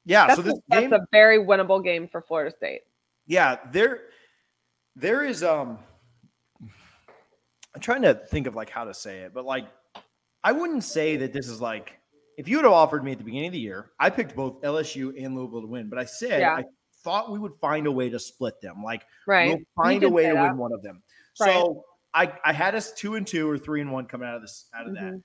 Yeah, 0.04 0.28
that's 0.28 0.36
so 0.36 0.42
this 0.42 0.54
a, 0.54 0.80
game, 0.80 0.90
that's 0.90 1.02
a 1.02 1.06
very 1.12 1.38
winnable 1.38 1.82
game 1.82 2.08
for 2.08 2.22
Florida 2.22 2.54
State. 2.54 2.82
Yeah, 3.26 3.58
there, 3.72 4.02
there 4.96 5.24
is. 5.24 5.42
Um, 5.42 5.78
I'm 7.74 7.80
trying 7.80 8.02
to 8.02 8.14
think 8.14 8.46
of 8.46 8.54
like 8.54 8.70
how 8.70 8.84
to 8.84 8.94
say 8.94 9.18
it, 9.18 9.34
but 9.34 9.44
like, 9.44 9.66
I 10.42 10.52
wouldn't 10.52 10.84
say 10.84 11.16
that 11.18 11.32
this 11.32 11.48
is 11.48 11.60
like 11.60 11.99
if 12.40 12.48
you 12.48 12.57
would 12.57 12.64
have 12.64 12.72
offered 12.72 13.05
me 13.05 13.12
at 13.12 13.18
the 13.18 13.24
beginning 13.24 13.48
of 13.48 13.53
the 13.53 13.61
year, 13.61 13.90
I 14.00 14.09
picked 14.09 14.35
both 14.35 14.62
LSU 14.62 15.12
and 15.22 15.37
Louisville 15.37 15.61
to 15.61 15.66
win, 15.66 15.90
but 15.90 15.98
I 15.98 16.07
said 16.07 16.40
yeah. 16.40 16.55
I 16.55 16.64
thought 17.05 17.31
we 17.31 17.38
would 17.38 17.53
find 17.61 17.87
a 17.87 17.92
way 17.92 18.09
to 18.09 18.18
split 18.18 18.62
them. 18.62 18.83
Like, 18.83 19.05
right. 19.26 19.48
we'll 19.48 19.85
find 19.85 20.03
a 20.05 20.09
way 20.09 20.22
to 20.22 20.33
win 20.33 20.57
one 20.57 20.72
of 20.72 20.83
them. 20.83 21.03
Right. 21.38 21.53
So 21.53 21.85
I, 22.14 22.33
I 22.42 22.55
had 22.55 22.74
us 22.74 22.94
two 22.94 23.16
and 23.16 23.26
two 23.26 23.48
or 23.48 23.59
three 23.59 23.83
and 23.83 23.92
one 23.92 24.07
coming 24.07 24.26
out 24.26 24.37
of 24.37 24.40
this 24.40 24.70
out 24.74 24.87
of 24.87 24.94
mm-hmm. 24.94 25.11
that 25.11 25.22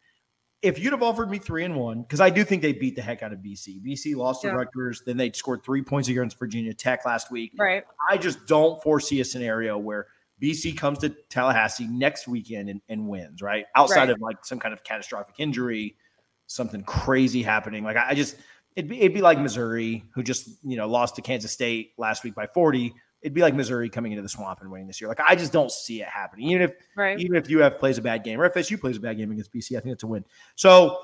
if 0.62 0.78
you'd 0.78 0.92
have 0.92 1.04
offered 1.04 1.30
me 1.30 1.38
three 1.38 1.64
and 1.64 1.76
one, 1.78 2.02
because 2.02 2.20
I 2.20 2.30
do 2.30 2.44
think 2.44 2.62
they 2.62 2.74
beat 2.74 2.98
the 2.98 3.02
heck 3.02 3.24
out 3.24 3.32
of 3.32 3.40
BC. 3.40 3.82
BC 3.82 4.14
lost 4.16 4.44
yeah. 4.44 4.52
to 4.52 4.58
Rutgers, 4.58 5.02
then 5.06 5.16
they 5.16 5.32
scored 5.32 5.64
three 5.64 5.84
points 5.84 6.10
against 6.10 6.38
Virginia 6.38 6.74
Tech 6.74 7.06
last 7.06 7.32
week. 7.32 7.54
Right. 7.58 7.86
I 8.10 8.18
just 8.18 8.46
don't 8.46 8.82
foresee 8.84 9.22
a 9.22 9.26
scenario 9.26 9.78
where 9.78 10.08
BC 10.42 10.76
comes 10.76 10.98
to 11.00 11.16
Tallahassee 11.30 11.88
next 11.88 12.28
weekend 12.28 12.68
and, 12.70 12.82
and 12.90 13.08
wins, 13.08 13.42
right? 13.42 13.66
Outside 13.76 13.96
right. 14.02 14.10
of 14.10 14.20
like 14.20 14.44
some 14.44 14.60
kind 14.60 14.74
of 14.74 14.84
catastrophic 14.84 15.36
injury, 15.38 15.96
something 16.48 16.84
crazy 16.84 17.42
happening. 17.42 17.84
Like 17.84 17.98
I, 17.98 18.10
I 18.10 18.14
just 18.14 18.36
it'd 18.76 18.90
be 18.90 19.00
it'd 19.00 19.14
be 19.14 19.22
like 19.22 19.40
Missouri, 19.40 20.04
who 20.14 20.24
just 20.24 20.50
you 20.64 20.78
know 20.78 20.88
lost 20.88 21.16
to 21.16 21.22
Kansas 21.22 21.52
State 21.52 21.94
last 21.98 22.24
week 22.24 22.36
by 22.36 22.48
40 22.48 22.94
it'd 23.26 23.34
be 23.34 23.42
like 23.42 23.56
Missouri 23.56 23.90
coming 23.90 24.12
into 24.12 24.22
the 24.22 24.30
swamp 24.30 24.62
and 24.62 24.70
winning 24.70 24.86
this 24.86 25.02
year. 25.02 25.08
Like 25.08 25.20
I 25.28 25.36
just 25.36 25.52
don't 25.52 25.72
see 25.72 26.00
it 26.00 26.08
happening. 26.08 26.48
Even 26.52 26.62
if 26.62 26.74
right. 26.96 27.20
even 27.20 27.36
if 27.36 27.52
UF 27.52 27.80
plays 27.80 27.98
a 27.98 28.02
bad 28.02 28.24
game 28.24 28.40
or 28.40 28.48
FSU 28.48 28.80
plays 28.80 28.98
a 28.98 29.00
bad 29.00 29.18
game 29.18 29.32
against 29.32 29.52
BC, 29.52 29.76
I 29.76 29.80
think 29.80 29.94
it's 29.94 30.04
a 30.04 30.08
win. 30.08 30.24
So 30.54 31.00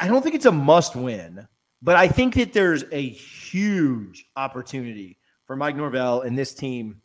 I 0.00 0.08
don't 0.08 0.22
think 0.22 0.34
it's 0.34 0.46
a 0.46 0.52
must 0.52 0.96
win, 0.96 1.46
but 1.82 1.96
I 1.96 2.08
think 2.08 2.34
that 2.36 2.54
there's 2.54 2.84
a 2.90 3.06
huge 3.06 4.24
opportunity 4.34 5.18
for 5.44 5.56
Mike 5.56 5.76
Norvell 5.76 6.22
and 6.22 6.38
this 6.38 6.54
team 6.54 7.02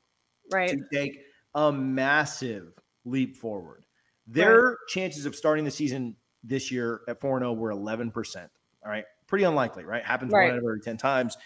right. 0.53 0.69
to 0.69 0.81
take 0.93 1.19
a 1.55 1.73
massive 1.73 2.71
leap 3.03 3.35
forward. 3.35 3.85
Their 4.27 4.61
right. 4.61 4.77
chances 4.87 5.25
of 5.25 5.35
starting 5.35 5.65
the 5.65 5.71
season 5.71 6.15
this 6.45 6.71
year 6.71 7.01
at 7.07 7.19
4 7.19 7.39
0 7.39 7.53
were 7.53 7.71
11%. 7.71 8.49
All 8.83 8.91
right. 8.91 9.05
Pretty 9.27 9.45
unlikely, 9.45 9.83
right? 9.83 10.03
Happens 10.03 10.31
right. 10.31 10.45
one 10.45 10.51
out 10.51 10.57
of 10.59 10.63
every 10.63 10.81
10 10.81 10.97
times 10.97 11.37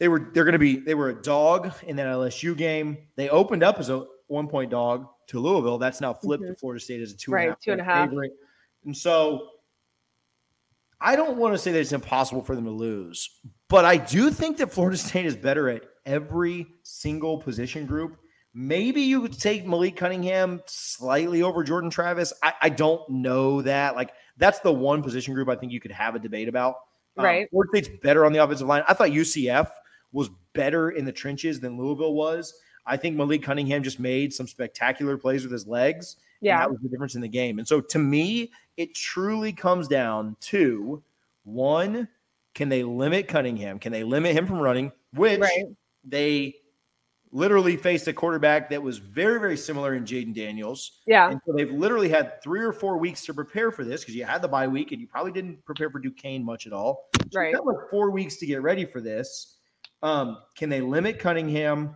they 0.00 0.08
were 0.08 0.30
they're 0.32 0.44
going 0.44 0.54
to 0.54 0.58
be 0.58 0.76
they 0.76 0.94
were 0.94 1.10
a 1.10 1.22
dog 1.22 1.72
in 1.86 1.94
that 1.96 2.06
LSU 2.06 2.56
game. 2.56 2.96
They 3.14 3.28
opened 3.28 3.62
up 3.62 3.78
as 3.78 3.90
a 3.90 4.06
one 4.26 4.48
point 4.48 4.70
dog 4.70 5.06
to 5.28 5.38
Louisville. 5.38 5.78
That's 5.78 6.00
now 6.00 6.14
flipped 6.14 6.42
mm-hmm. 6.42 6.54
to 6.54 6.58
Florida 6.58 6.82
State 6.82 7.02
as 7.02 7.12
a 7.12 7.16
two 7.16 7.30
right, 7.30 7.42
and 7.42 7.48
a 7.48 7.52
half 7.52 7.60
two 7.60 7.72
and 7.72 7.80
a 7.80 7.84
half. 7.84 8.08
Favorite. 8.08 8.32
And 8.86 8.96
so 8.96 9.48
I 11.00 11.14
don't 11.16 11.36
want 11.36 11.54
to 11.54 11.58
say 11.58 11.70
that 11.70 11.78
it's 11.78 11.92
impossible 11.92 12.42
for 12.42 12.56
them 12.56 12.64
to 12.64 12.70
lose, 12.70 13.40
but 13.68 13.84
I 13.84 13.98
do 13.98 14.30
think 14.30 14.56
that 14.56 14.72
Florida 14.72 14.96
State 14.96 15.26
is 15.26 15.36
better 15.36 15.68
at 15.68 15.84
every 16.06 16.66
single 16.82 17.38
position 17.38 17.86
group. 17.86 18.16
Maybe 18.52 19.02
you 19.02 19.22
could 19.22 19.38
take 19.38 19.66
Malik 19.66 19.96
Cunningham 19.96 20.60
slightly 20.66 21.42
over 21.42 21.62
Jordan 21.62 21.90
Travis. 21.90 22.32
I, 22.42 22.52
I 22.62 22.68
don't 22.68 23.08
know 23.08 23.62
that. 23.62 23.94
Like 23.94 24.12
that's 24.36 24.60
the 24.60 24.72
one 24.72 25.02
position 25.02 25.34
group 25.34 25.48
I 25.48 25.54
think 25.54 25.72
you 25.72 25.80
could 25.80 25.92
have 25.92 26.14
a 26.14 26.18
debate 26.18 26.48
about. 26.48 26.76
Um, 27.16 27.24
right. 27.24 27.42
Um, 27.42 27.48
Florida 27.50 27.70
State's 27.74 28.00
better 28.02 28.24
on 28.24 28.32
the 28.32 28.42
offensive 28.42 28.66
line. 28.66 28.82
I 28.88 28.94
thought 28.94 29.10
UCF 29.10 29.70
was 30.12 30.30
better 30.52 30.90
in 30.90 31.04
the 31.04 31.12
trenches 31.12 31.60
than 31.60 31.78
Louisville 31.78 32.14
was. 32.14 32.54
I 32.86 32.96
think 32.96 33.16
Malik 33.16 33.42
Cunningham 33.42 33.82
just 33.82 34.00
made 34.00 34.32
some 34.32 34.48
spectacular 34.48 35.16
plays 35.16 35.44
with 35.44 35.52
his 35.52 35.66
legs. 35.66 36.16
Yeah. 36.40 36.58
that 36.58 36.70
was 36.70 36.80
the 36.82 36.88
difference 36.88 37.14
in 37.14 37.20
the 37.20 37.28
game. 37.28 37.58
And 37.58 37.68
so 37.68 37.80
to 37.80 37.98
me, 37.98 38.50
it 38.76 38.94
truly 38.94 39.52
comes 39.52 39.86
down 39.86 40.36
to 40.40 41.02
one, 41.44 42.08
can 42.54 42.68
they 42.68 42.82
limit 42.82 43.28
Cunningham? 43.28 43.78
Can 43.78 43.92
they 43.92 44.02
limit 44.04 44.34
him 44.34 44.46
from 44.46 44.58
running? 44.58 44.90
Which 45.14 45.40
right. 45.40 45.66
they 46.04 46.56
literally 47.32 47.76
faced 47.76 48.08
a 48.08 48.12
quarterback 48.12 48.70
that 48.70 48.82
was 48.82 48.98
very, 48.98 49.38
very 49.38 49.56
similar 49.56 49.94
in 49.94 50.04
Jayden 50.04 50.34
Daniels. 50.34 51.00
Yeah. 51.06 51.30
And 51.30 51.40
so 51.46 51.52
they've 51.52 51.70
literally 51.70 52.08
had 52.08 52.42
three 52.42 52.60
or 52.60 52.72
four 52.72 52.98
weeks 52.98 53.24
to 53.26 53.34
prepare 53.34 53.70
for 53.70 53.84
this 53.84 54.00
because 54.00 54.16
you 54.16 54.24
had 54.24 54.42
the 54.42 54.48
bye 54.48 54.66
week 54.66 54.92
and 54.92 55.00
you 55.00 55.06
probably 55.06 55.32
didn't 55.32 55.64
prepare 55.64 55.90
for 55.90 56.00
Duquesne 56.00 56.44
much 56.44 56.66
at 56.66 56.72
all. 56.72 57.08
So 57.30 57.40
right. 57.40 57.52
You 57.52 57.64
like 57.64 57.90
four 57.90 58.10
weeks 58.10 58.36
to 58.38 58.46
get 58.46 58.62
ready 58.62 58.84
for 58.84 59.00
this. 59.00 59.58
Um, 60.02 60.38
can 60.56 60.68
they 60.70 60.80
limit 60.80 61.18
Cunningham? 61.18 61.94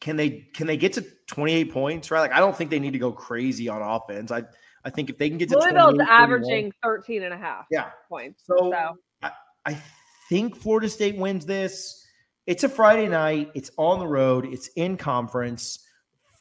Can 0.00 0.16
they 0.16 0.48
can 0.54 0.66
they 0.66 0.76
get 0.76 0.94
to 0.94 1.04
28 1.26 1.72
points? 1.72 2.10
Right. 2.10 2.20
Like 2.20 2.32
I 2.32 2.40
don't 2.40 2.56
think 2.56 2.70
they 2.70 2.78
need 2.78 2.92
to 2.92 2.98
go 2.98 3.12
crazy 3.12 3.68
on 3.68 3.82
offense. 3.82 4.32
I 4.32 4.44
I 4.84 4.90
think 4.90 5.10
if 5.10 5.18
they 5.18 5.28
can 5.28 5.38
get 5.38 5.50
to 5.50 5.58
Louisville's 5.58 6.00
averaging 6.08 6.72
13 6.82 7.22
and 7.22 7.34
a 7.34 7.36
half 7.36 7.66
yeah. 7.70 7.90
points. 8.08 8.42
So, 8.44 8.70
so. 8.70 8.96
I, 9.22 9.30
I 9.66 9.82
think 10.28 10.56
Florida 10.56 10.88
State 10.88 11.16
wins 11.16 11.44
this. 11.44 12.06
It's 12.46 12.64
a 12.64 12.68
Friday 12.68 13.08
night. 13.08 13.50
It's 13.54 13.70
on 13.76 13.98
the 13.98 14.06
road. 14.06 14.46
It's 14.46 14.68
in 14.76 14.96
conference, 14.96 15.80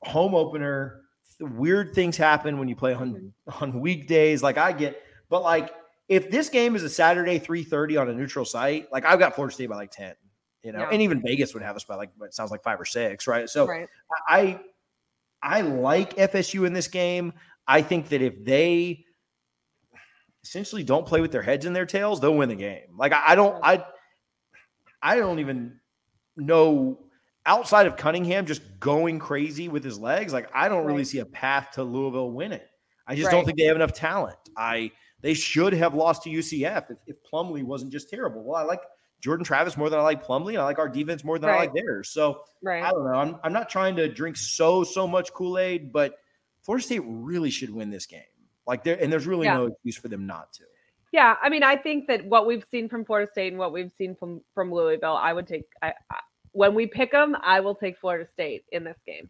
home 0.03 0.33
opener. 0.33 1.01
Weird 1.39 1.93
things 1.93 2.17
happen 2.17 2.57
when 2.57 2.67
you 2.67 2.75
play 2.75 2.93
on 2.93 3.33
on 3.61 3.79
weekdays. 3.79 4.43
Like 4.43 4.57
I 4.57 4.71
get, 4.71 5.01
but 5.29 5.43
like 5.43 5.73
if 6.07 6.31
this 6.31 6.49
game 6.49 6.75
is 6.75 6.83
a 6.83 6.89
Saturday 6.89 7.39
3:30 7.39 8.01
on 8.01 8.09
a 8.09 8.13
neutral 8.13 8.45
site, 8.45 8.91
like 8.91 9.05
I've 9.05 9.19
got 9.19 9.35
Florida 9.35 9.53
State 9.53 9.69
by 9.69 9.75
like 9.75 9.91
10 9.91 10.15
you 10.63 10.73
know, 10.73 10.79
yeah. 10.79 10.89
and 10.91 11.01
even 11.01 11.21
Vegas 11.21 11.53
would 11.53 11.63
have 11.63 11.75
us 11.75 11.83
by 11.83 11.95
like 11.95 12.09
it 12.21 12.33
sounds 12.33 12.51
like 12.51 12.61
five 12.61 12.79
or 12.79 12.85
six, 12.85 13.27
right? 13.27 13.49
So 13.49 13.65
right. 13.65 13.87
I 14.27 14.59
I 15.41 15.61
like 15.61 16.15
FSU 16.17 16.67
in 16.67 16.73
this 16.73 16.87
game. 16.87 17.33
I 17.67 17.81
think 17.81 18.09
that 18.09 18.21
if 18.21 18.43
they 18.43 19.05
essentially 20.43 20.83
don't 20.83 21.05
play 21.05 21.21
with 21.21 21.31
their 21.31 21.41
heads 21.41 21.65
in 21.65 21.71
their 21.71 21.85
tails, 21.85 22.19
they'll 22.19 22.35
win 22.35 22.49
the 22.49 22.55
game. 22.55 22.97
Like 22.97 23.13
I, 23.13 23.23
I 23.27 23.35
don't 23.35 23.57
I 23.63 23.85
I 25.01 25.15
don't 25.15 25.39
even 25.39 25.78
know 26.37 26.99
outside 27.45 27.87
of 27.87 27.97
Cunningham 27.97 28.45
just 28.45 28.61
going 28.79 29.19
crazy 29.19 29.69
with 29.69 29.83
his 29.83 29.99
legs, 29.99 30.33
like 30.33 30.49
I 30.53 30.69
don't 30.69 30.79
right. 30.79 30.87
really 30.87 31.05
see 31.05 31.19
a 31.19 31.25
path 31.25 31.71
to 31.73 31.83
Louisville 31.83 32.31
winning. 32.31 32.61
I 33.07 33.15
just 33.15 33.27
right. 33.27 33.31
don't 33.31 33.45
think 33.45 33.57
they 33.57 33.65
have 33.65 33.75
enough 33.75 33.93
talent. 33.93 34.37
I 34.55 34.91
they 35.21 35.33
should 35.33 35.73
have 35.73 35.93
lost 35.93 36.23
to 36.23 36.29
UCF 36.29 36.91
if, 36.91 36.97
if 37.07 37.17
Plumlee 37.23 37.63
wasn't 37.63 37.91
just 37.91 38.09
terrible. 38.09 38.43
Well, 38.43 38.55
I 38.55 38.63
like 38.63 38.81
Jordan 39.21 39.43
Travis 39.43 39.77
more 39.77 39.89
than 39.89 39.99
I 39.99 40.03
like 40.03 40.25
Plumlee. 40.25 40.49
And 40.49 40.59
I 40.59 40.63
like 40.63 40.79
our 40.79 40.89
defense 40.89 41.23
more 41.23 41.39
than 41.39 41.49
right. 41.49 41.55
I 41.55 41.59
like 41.59 41.73
theirs. 41.73 42.09
So. 42.09 42.41
I 42.65 42.91
don't 42.91 43.05
know. 43.05 43.17
I'm, 43.17 43.37
I'm 43.43 43.53
not 43.53 43.69
trying 43.69 43.95
to 43.97 44.07
drink 44.07 44.37
so, 44.37 44.83
so 44.83 45.07
much 45.07 45.33
Kool 45.33 45.57
Aid, 45.57 45.91
but 45.91 46.15
Florida 46.61 46.85
State 46.85 47.03
really 47.05 47.49
should 47.49 47.69
win 47.69 47.89
this 47.89 48.05
game. 48.05 48.21
Like 48.67 48.83
there, 48.83 49.01
and 49.01 49.11
there's 49.11 49.27
really 49.27 49.47
yeah. 49.47 49.55
no 49.55 49.65
excuse 49.67 49.97
for 49.97 50.07
them 50.07 50.27
not 50.27 50.53
to. 50.53 50.63
Yeah, 51.11 51.35
I 51.41 51.49
mean, 51.49 51.63
I 51.63 51.75
think 51.75 52.07
that 52.07 52.25
what 52.25 52.45
we've 52.45 52.63
seen 52.69 52.87
from 52.87 53.03
Florida 53.03 53.29
State 53.31 53.51
and 53.51 53.57
what 53.57 53.73
we've 53.73 53.91
seen 53.97 54.15
from 54.15 54.41
from 54.53 54.71
Louisville, 54.71 55.17
I 55.17 55.33
would 55.33 55.47
take. 55.47 55.65
I, 55.81 55.93
I 56.11 56.19
when 56.51 56.75
we 56.75 56.87
pick 56.87 57.11
them, 57.11 57.35
I 57.41 57.59
will 57.59 57.75
take 57.75 57.97
Florida 57.99 58.29
State 58.31 58.63
in 58.71 58.83
this 58.83 58.97
game. 59.05 59.29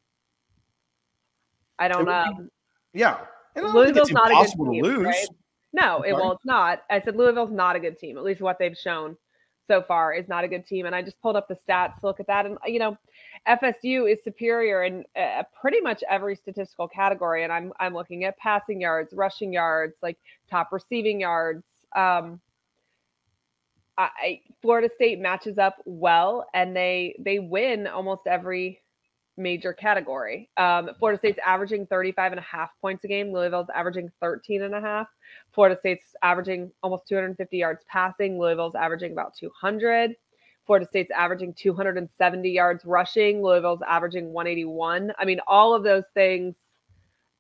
I 1.78 1.88
don't. 1.88 2.10
Um, 2.10 2.50
yeah, 2.94 3.20
Louisville's 3.56 4.12
not 4.12 4.32
a 4.32 4.36
good 4.36 4.72
team, 4.72 5.04
right? 5.04 5.28
No, 5.72 6.02
it 6.02 6.14
well, 6.14 6.34
it's 6.34 6.46
not. 6.46 6.82
I 6.90 7.00
said 7.00 7.16
Louisville's 7.16 7.52
not 7.52 7.76
a 7.76 7.80
good 7.80 7.98
team, 7.98 8.18
at 8.18 8.24
least 8.24 8.42
what 8.42 8.58
they've 8.60 8.78
shown 8.78 9.16
so 9.70 9.84
far 9.84 10.14
is 10.14 10.28
not 10.28 10.44
a 10.44 10.48
good 10.48 10.66
team. 10.66 10.86
And 10.88 10.96
I 10.96 11.02
just 11.02 11.22
pulled 11.22 11.36
up 11.36 11.48
the 11.48 11.56
stats 11.56 12.00
to 12.00 12.08
look 12.08 12.20
at 12.20 12.28
that. 12.28 12.46
And, 12.46 12.58
you 12.66 12.80
know, 12.80 12.98
FSU 13.48 14.12
is 14.12 14.22
superior 14.24 14.84
in 14.84 15.06
uh, 15.16 15.44
pretty 15.62 15.80
much 15.80 16.04
every 16.10 16.36
statistical 16.36 16.88
category. 16.88 17.44
And 17.44 17.54
I'm, 17.54 17.72
I'm 17.80 17.94
looking 17.94 18.26
at 18.26 18.36
passing 18.38 18.82
yards, 18.82 19.14
rushing 19.14 19.54
yards, 19.54 19.98
like 20.02 20.18
top 20.50 20.70
receiving 20.72 21.22
yards. 21.22 21.64
Um, 21.96 22.40
I, 23.98 24.40
Florida 24.62 24.90
State 24.94 25.20
matches 25.20 25.58
up 25.58 25.78
well 25.86 26.48
and 26.54 26.74
they 26.76 27.16
they 27.20 27.40
win 27.40 27.86
almost 27.86 28.28
every 28.28 28.82
major 29.36 29.74
category. 29.74 30.50
Um, 30.58 30.92
Florida 31.00 31.18
State's 31.18 31.40
averaging 31.46 31.86
35 31.88 32.34
and 32.34 32.40
a 32.40 32.44
half 32.44 32.70
points 32.82 33.04
a 33.04 33.08
game. 33.08 33.32
Louisville's 33.34 33.70
averaging 33.74 34.10
13 34.22 34.64
and 34.64 34.76
a 34.76 34.82
half. 34.82 35.08
Florida 35.54 35.78
State's 35.80 36.14
averaging 36.24 36.72
almost 36.84 37.08
250 37.08 37.58
yards 37.58 37.84
passing. 37.88 38.40
Louisville's 38.40 38.76
averaging 38.76 39.12
about 39.12 39.34
200. 39.36 40.16
Florida 40.66 40.86
State's 40.88 41.12
averaging 41.12 41.54
270 41.54 42.50
yards 42.50 42.86
rushing. 42.86 43.42
Louisville's 43.42 43.82
averaging 43.88 44.32
181. 44.32 45.12
I 45.18 45.26
mean, 45.26 45.40
all 45.48 45.74
of 45.74 45.84
those 45.84 46.06
things 46.14 46.56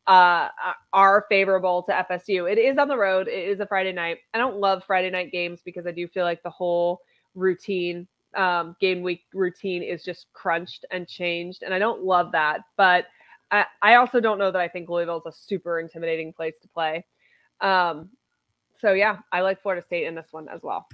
uh, 0.09 0.49
are 0.91 1.25
favorable 1.29 1.83
to 1.83 1.91
FSU. 1.91 2.51
It 2.51 2.57
is 2.57 2.79
on 2.79 2.87
the 2.87 2.97
road. 2.97 3.27
It 3.27 3.47
is 3.47 3.59
a 3.59 3.67
Friday 3.67 3.93
night. 3.93 4.17
I 4.33 4.39
don't 4.39 4.57
love 4.57 4.83
Friday 4.83 5.11
night 5.11 5.31
games 5.31 5.61
because 5.63 5.85
I 5.85 5.91
do 5.91 6.07
feel 6.07 6.23
like 6.25 6.41
the 6.41 6.49
whole 6.49 7.01
routine 7.35 8.07
um, 8.35 8.75
game 8.81 9.03
week 9.03 9.21
routine 9.33 9.83
is 9.83 10.03
just 10.03 10.25
crunched 10.33 10.83
and 10.89 11.07
changed, 11.07 11.61
and 11.61 11.73
I 11.73 11.79
don't 11.79 12.03
love 12.03 12.31
that. 12.31 12.61
But 12.75 13.05
I, 13.51 13.65
I 13.83 13.95
also 13.95 14.19
don't 14.19 14.39
know 14.39 14.51
that 14.51 14.59
I 14.59 14.67
think 14.67 14.89
Louisville 14.89 15.17
is 15.17 15.25
a 15.27 15.31
super 15.31 15.79
intimidating 15.79 16.33
place 16.33 16.55
to 16.63 16.67
play. 16.67 17.05
Um, 17.61 18.09
so 18.81 18.93
yeah, 18.93 19.17
I 19.31 19.41
like 19.41 19.61
Florida 19.61 19.85
State 19.85 20.05
in 20.05 20.15
this 20.15 20.27
one 20.31 20.49
as 20.49 20.61
well. 20.63 20.87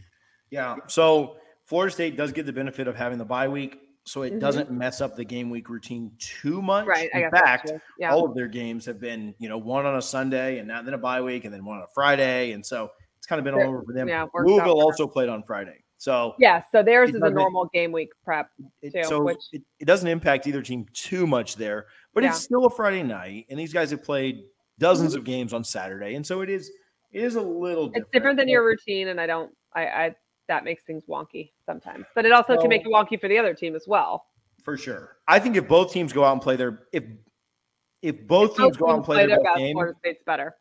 Yeah. 0.49 0.75
So 0.87 1.37
Florida 1.63 1.93
State 1.93 2.17
does 2.17 2.33
get 2.33 2.45
the 2.45 2.53
benefit 2.53 2.87
of 2.89 2.97
having 2.97 3.17
the 3.17 3.25
bye 3.25 3.47
week, 3.47 3.79
so 4.05 4.21
it 4.21 4.29
mm-hmm. 4.29 4.39
doesn't 4.39 4.71
mess 4.71 5.01
up 5.01 5.15
the 5.15 5.25
game 5.25 5.49
week 5.49 5.67
routine 5.67 6.11
too 6.19 6.61
much. 6.61 6.85
Right. 6.85 7.09
In 7.13 7.29
fact, 7.31 7.71
yeah. 7.99 8.11
all 8.11 8.25
of 8.25 8.35
their 8.35 8.47
games 8.47 8.85
have 8.85 8.99
been, 8.99 9.33
you 9.39 9.49
know, 9.49 9.57
one 9.57 9.85
on 9.85 9.95
a 9.95 10.01
Sunday 10.01 10.59
and 10.59 10.67
now 10.67 10.83
then 10.83 10.93
a 10.93 10.97
bye 10.97 11.21
week 11.21 11.43
and 11.43 11.53
then 11.53 11.65
one 11.65 11.77
on 11.77 11.83
a 11.83 11.87
Friday, 11.93 12.51
and 12.51 12.63
so 12.63 12.91
it's 13.17 13.25
kind 13.25 13.39
of 13.39 13.43
been 13.43 13.55
all 13.55 13.67
over 13.67 13.83
for 13.83 13.93
them. 13.93 14.07
Yeah, 14.07 14.27
Louisville 14.33 14.79
also 14.79 15.07
played 15.07 15.27
on 15.27 15.41
Friday. 15.41 15.83
So 15.97 16.35
yeah, 16.37 16.61
so 16.71 16.83
theirs 16.83 17.15
is 17.15 17.23
a 17.23 17.29
normal 17.29 17.69
game 17.73 17.91
week 17.91 18.09
prep 18.23 18.49
too. 18.83 19.03
So 19.05 19.23
which, 19.23 19.39
it, 19.51 19.63
it, 19.79 19.85
doesn't 19.85 20.07
impact 20.07 20.45
either 20.45 20.61
team 20.61 20.85
too 20.93 21.25
much 21.25 21.55
there, 21.55 21.87
but 22.13 22.23
yeah. 22.23 22.29
it's 22.29 22.41
still 22.41 22.65
a 22.65 22.69
Friday 22.69 23.01
night, 23.01 23.47
and 23.49 23.59
these 23.59 23.73
guys 23.73 23.89
have 23.89 24.03
played 24.03 24.43
dozens 24.77 25.11
mm-hmm. 25.11 25.19
of 25.19 25.25
games 25.25 25.53
on 25.53 25.63
Saturday, 25.63 26.13
and 26.13 26.25
so 26.25 26.41
it 26.41 26.49
is 26.49 26.69
it 27.11 27.23
is 27.23 27.35
a 27.35 27.41
little. 27.41 27.87
Different. 27.87 28.05
It's 28.05 28.11
different 28.11 28.37
than 28.37 28.49
your 28.49 28.63
routine, 28.63 29.07
and 29.07 29.19
I 29.19 29.25
don't. 29.25 29.51
I, 29.73 29.85
I 29.87 30.15
that 30.47 30.63
makes 30.63 30.83
things 30.83 31.03
wonky 31.09 31.51
sometimes, 31.65 32.05
but 32.15 32.25
it 32.25 32.31
also 32.31 32.53
well, 32.53 32.61
can 32.61 32.69
make 32.69 32.81
it 32.81 32.87
wonky 32.87 33.19
for 33.19 33.27
the 33.27 33.37
other 33.37 33.53
team 33.53 33.75
as 33.75 33.85
well. 33.87 34.25
For 34.63 34.77
sure, 34.77 35.17
I 35.27 35.39
think 35.39 35.55
if 35.55 35.67
both 35.67 35.91
teams 35.91 36.13
go 36.13 36.23
out 36.23 36.33
and 36.33 36.41
play 36.41 36.55
their 36.55 36.83
if 36.91 37.03
if 38.01 38.27
both 38.27 38.51
if 38.51 38.57
teams 38.57 38.77
both 38.77 38.79
go 38.79 38.89
out 38.89 38.95
and 38.95 39.03
play, 39.03 39.15
play 39.17 39.27
their, 39.27 39.37
their 39.37 39.43
best 39.43 39.57
game, 39.57 39.75
Florida 39.75 39.97
State's 39.99 40.23
better. 40.25 40.55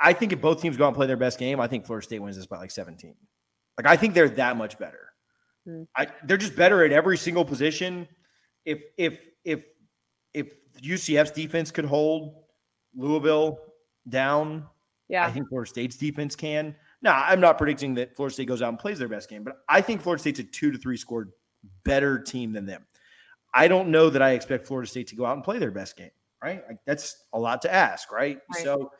I 0.00 0.12
think 0.12 0.32
if 0.32 0.40
both 0.40 0.60
teams 0.60 0.76
go 0.76 0.84
out 0.84 0.88
and 0.88 0.96
play 0.96 1.06
their 1.06 1.16
best 1.16 1.38
game, 1.38 1.60
I 1.60 1.66
think 1.66 1.86
Florida 1.86 2.04
State 2.04 2.18
wins 2.18 2.36
this 2.36 2.46
by 2.46 2.58
like 2.58 2.70
17. 2.70 3.14
Like 3.78 3.86
I 3.86 3.96
think 3.96 4.14
they're 4.14 4.28
that 4.28 4.56
much 4.56 4.78
better. 4.78 5.10
Hmm. 5.66 5.82
I, 5.96 6.08
they're 6.24 6.36
just 6.36 6.56
better 6.56 6.84
at 6.84 6.92
every 6.92 7.16
single 7.16 7.44
position. 7.44 8.08
If 8.64 8.82
if 8.96 9.20
if 9.44 9.64
if 10.32 10.52
UCF's 10.80 11.30
defense 11.30 11.70
could 11.70 11.84
hold 11.84 12.44
Louisville 12.94 13.58
down, 14.08 14.66
yeah, 15.08 15.26
I 15.26 15.30
think 15.30 15.48
Florida 15.48 15.68
State's 15.68 15.96
defense 15.96 16.34
can. 16.36 16.74
Now, 17.04 17.22
I'm 17.22 17.38
not 17.38 17.58
predicting 17.58 17.94
that 17.96 18.16
Florida 18.16 18.32
State 18.32 18.48
goes 18.48 18.62
out 18.62 18.70
and 18.70 18.78
plays 18.78 18.98
their 18.98 19.08
best 19.08 19.28
game, 19.28 19.44
but 19.44 19.58
I 19.68 19.82
think 19.82 20.00
Florida 20.00 20.20
State's 20.20 20.40
a 20.40 20.44
two 20.44 20.72
to 20.72 20.78
three 20.78 20.96
scored 20.96 21.32
better 21.84 22.18
team 22.18 22.52
than 22.52 22.64
them. 22.64 22.86
I 23.52 23.68
don't 23.68 23.90
know 23.90 24.08
that 24.08 24.22
I 24.22 24.30
expect 24.30 24.66
Florida 24.66 24.88
State 24.88 25.08
to 25.08 25.14
go 25.14 25.26
out 25.26 25.36
and 25.36 25.44
play 25.44 25.58
their 25.58 25.70
best 25.70 25.98
game, 25.98 26.10
right? 26.42 26.62
Like, 26.66 26.78
that's 26.86 27.24
a 27.34 27.38
lot 27.38 27.60
to 27.62 27.72
ask, 27.72 28.10
right? 28.10 28.40
right. 28.54 28.64
So 28.64 28.90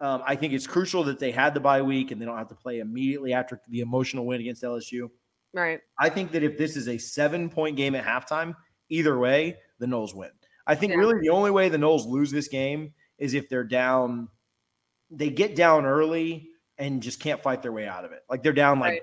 um, 0.00 0.22
I 0.24 0.36
think 0.36 0.52
it's 0.52 0.68
crucial 0.68 1.02
that 1.04 1.18
they 1.18 1.32
had 1.32 1.52
the 1.52 1.58
bye 1.58 1.82
week 1.82 2.12
and 2.12 2.22
they 2.22 2.26
don't 2.26 2.38
have 2.38 2.48
to 2.48 2.54
play 2.54 2.78
immediately 2.78 3.32
after 3.32 3.60
the 3.68 3.80
emotional 3.80 4.24
win 4.24 4.40
against 4.40 4.62
LSU. 4.62 5.10
Right. 5.52 5.80
I 5.98 6.08
think 6.10 6.30
that 6.32 6.44
if 6.44 6.56
this 6.56 6.76
is 6.76 6.88
a 6.88 6.96
seven 6.96 7.50
point 7.50 7.76
game 7.76 7.96
at 7.96 8.04
halftime, 8.04 8.54
either 8.88 9.18
way, 9.18 9.56
the 9.80 9.86
Noles 9.86 10.14
win. 10.14 10.30
I 10.66 10.76
think 10.76 10.92
yeah. 10.92 10.98
really 10.98 11.20
the 11.20 11.30
only 11.30 11.50
way 11.50 11.68
the 11.68 11.78
Noles 11.78 12.06
lose 12.06 12.30
this 12.30 12.46
game 12.46 12.92
is 13.18 13.34
if 13.34 13.48
they're 13.48 13.64
down, 13.64 14.28
they 15.10 15.30
get 15.30 15.56
down 15.56 15.86
early 15.86 16.50
and 16.78 17.02
just 17.02 17.20
can't 17.20 17.40
fight 17.40 17.62
their 17.62 17.72
way 17.72 17.86
out 17.86 18.04
of 18.04 18.12
it. 18.12 18.20
Like 18.30 18.42
they're 18.42 18.52
down 18.52 18.78
like 18.78 18.92
right. 18.92 19.02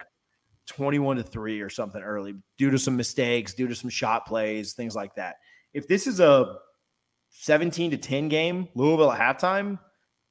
21 0.68 1.18
to 1.18 1.24
3 1.24 1.62
or 1.62 1.70
something 1.70 2.02
early 2.02 2.36
due 2.58 2.72
to 2.72 2.80
some 2.80 2.96
mistakes, 2.96 3.54
due 3.54 3.68
to 3.68 3.76
some 3.76 3.90
shot 3.90 4.26
plays, 4.26 4.74
things 4.74 4.96
like 4.96 5.16
that. 5.16 5.36
If 5.74 5.88
this 5.88 6.08
is 6.08 6.20
a 6.20 6.58
17 7.30 7.92
to 7.92 7.98
10 7.98 8.30
game, 8.30 8.70
Louisville 8.76 9.12
at 9.12 9.20
halftime, 9.20 9.80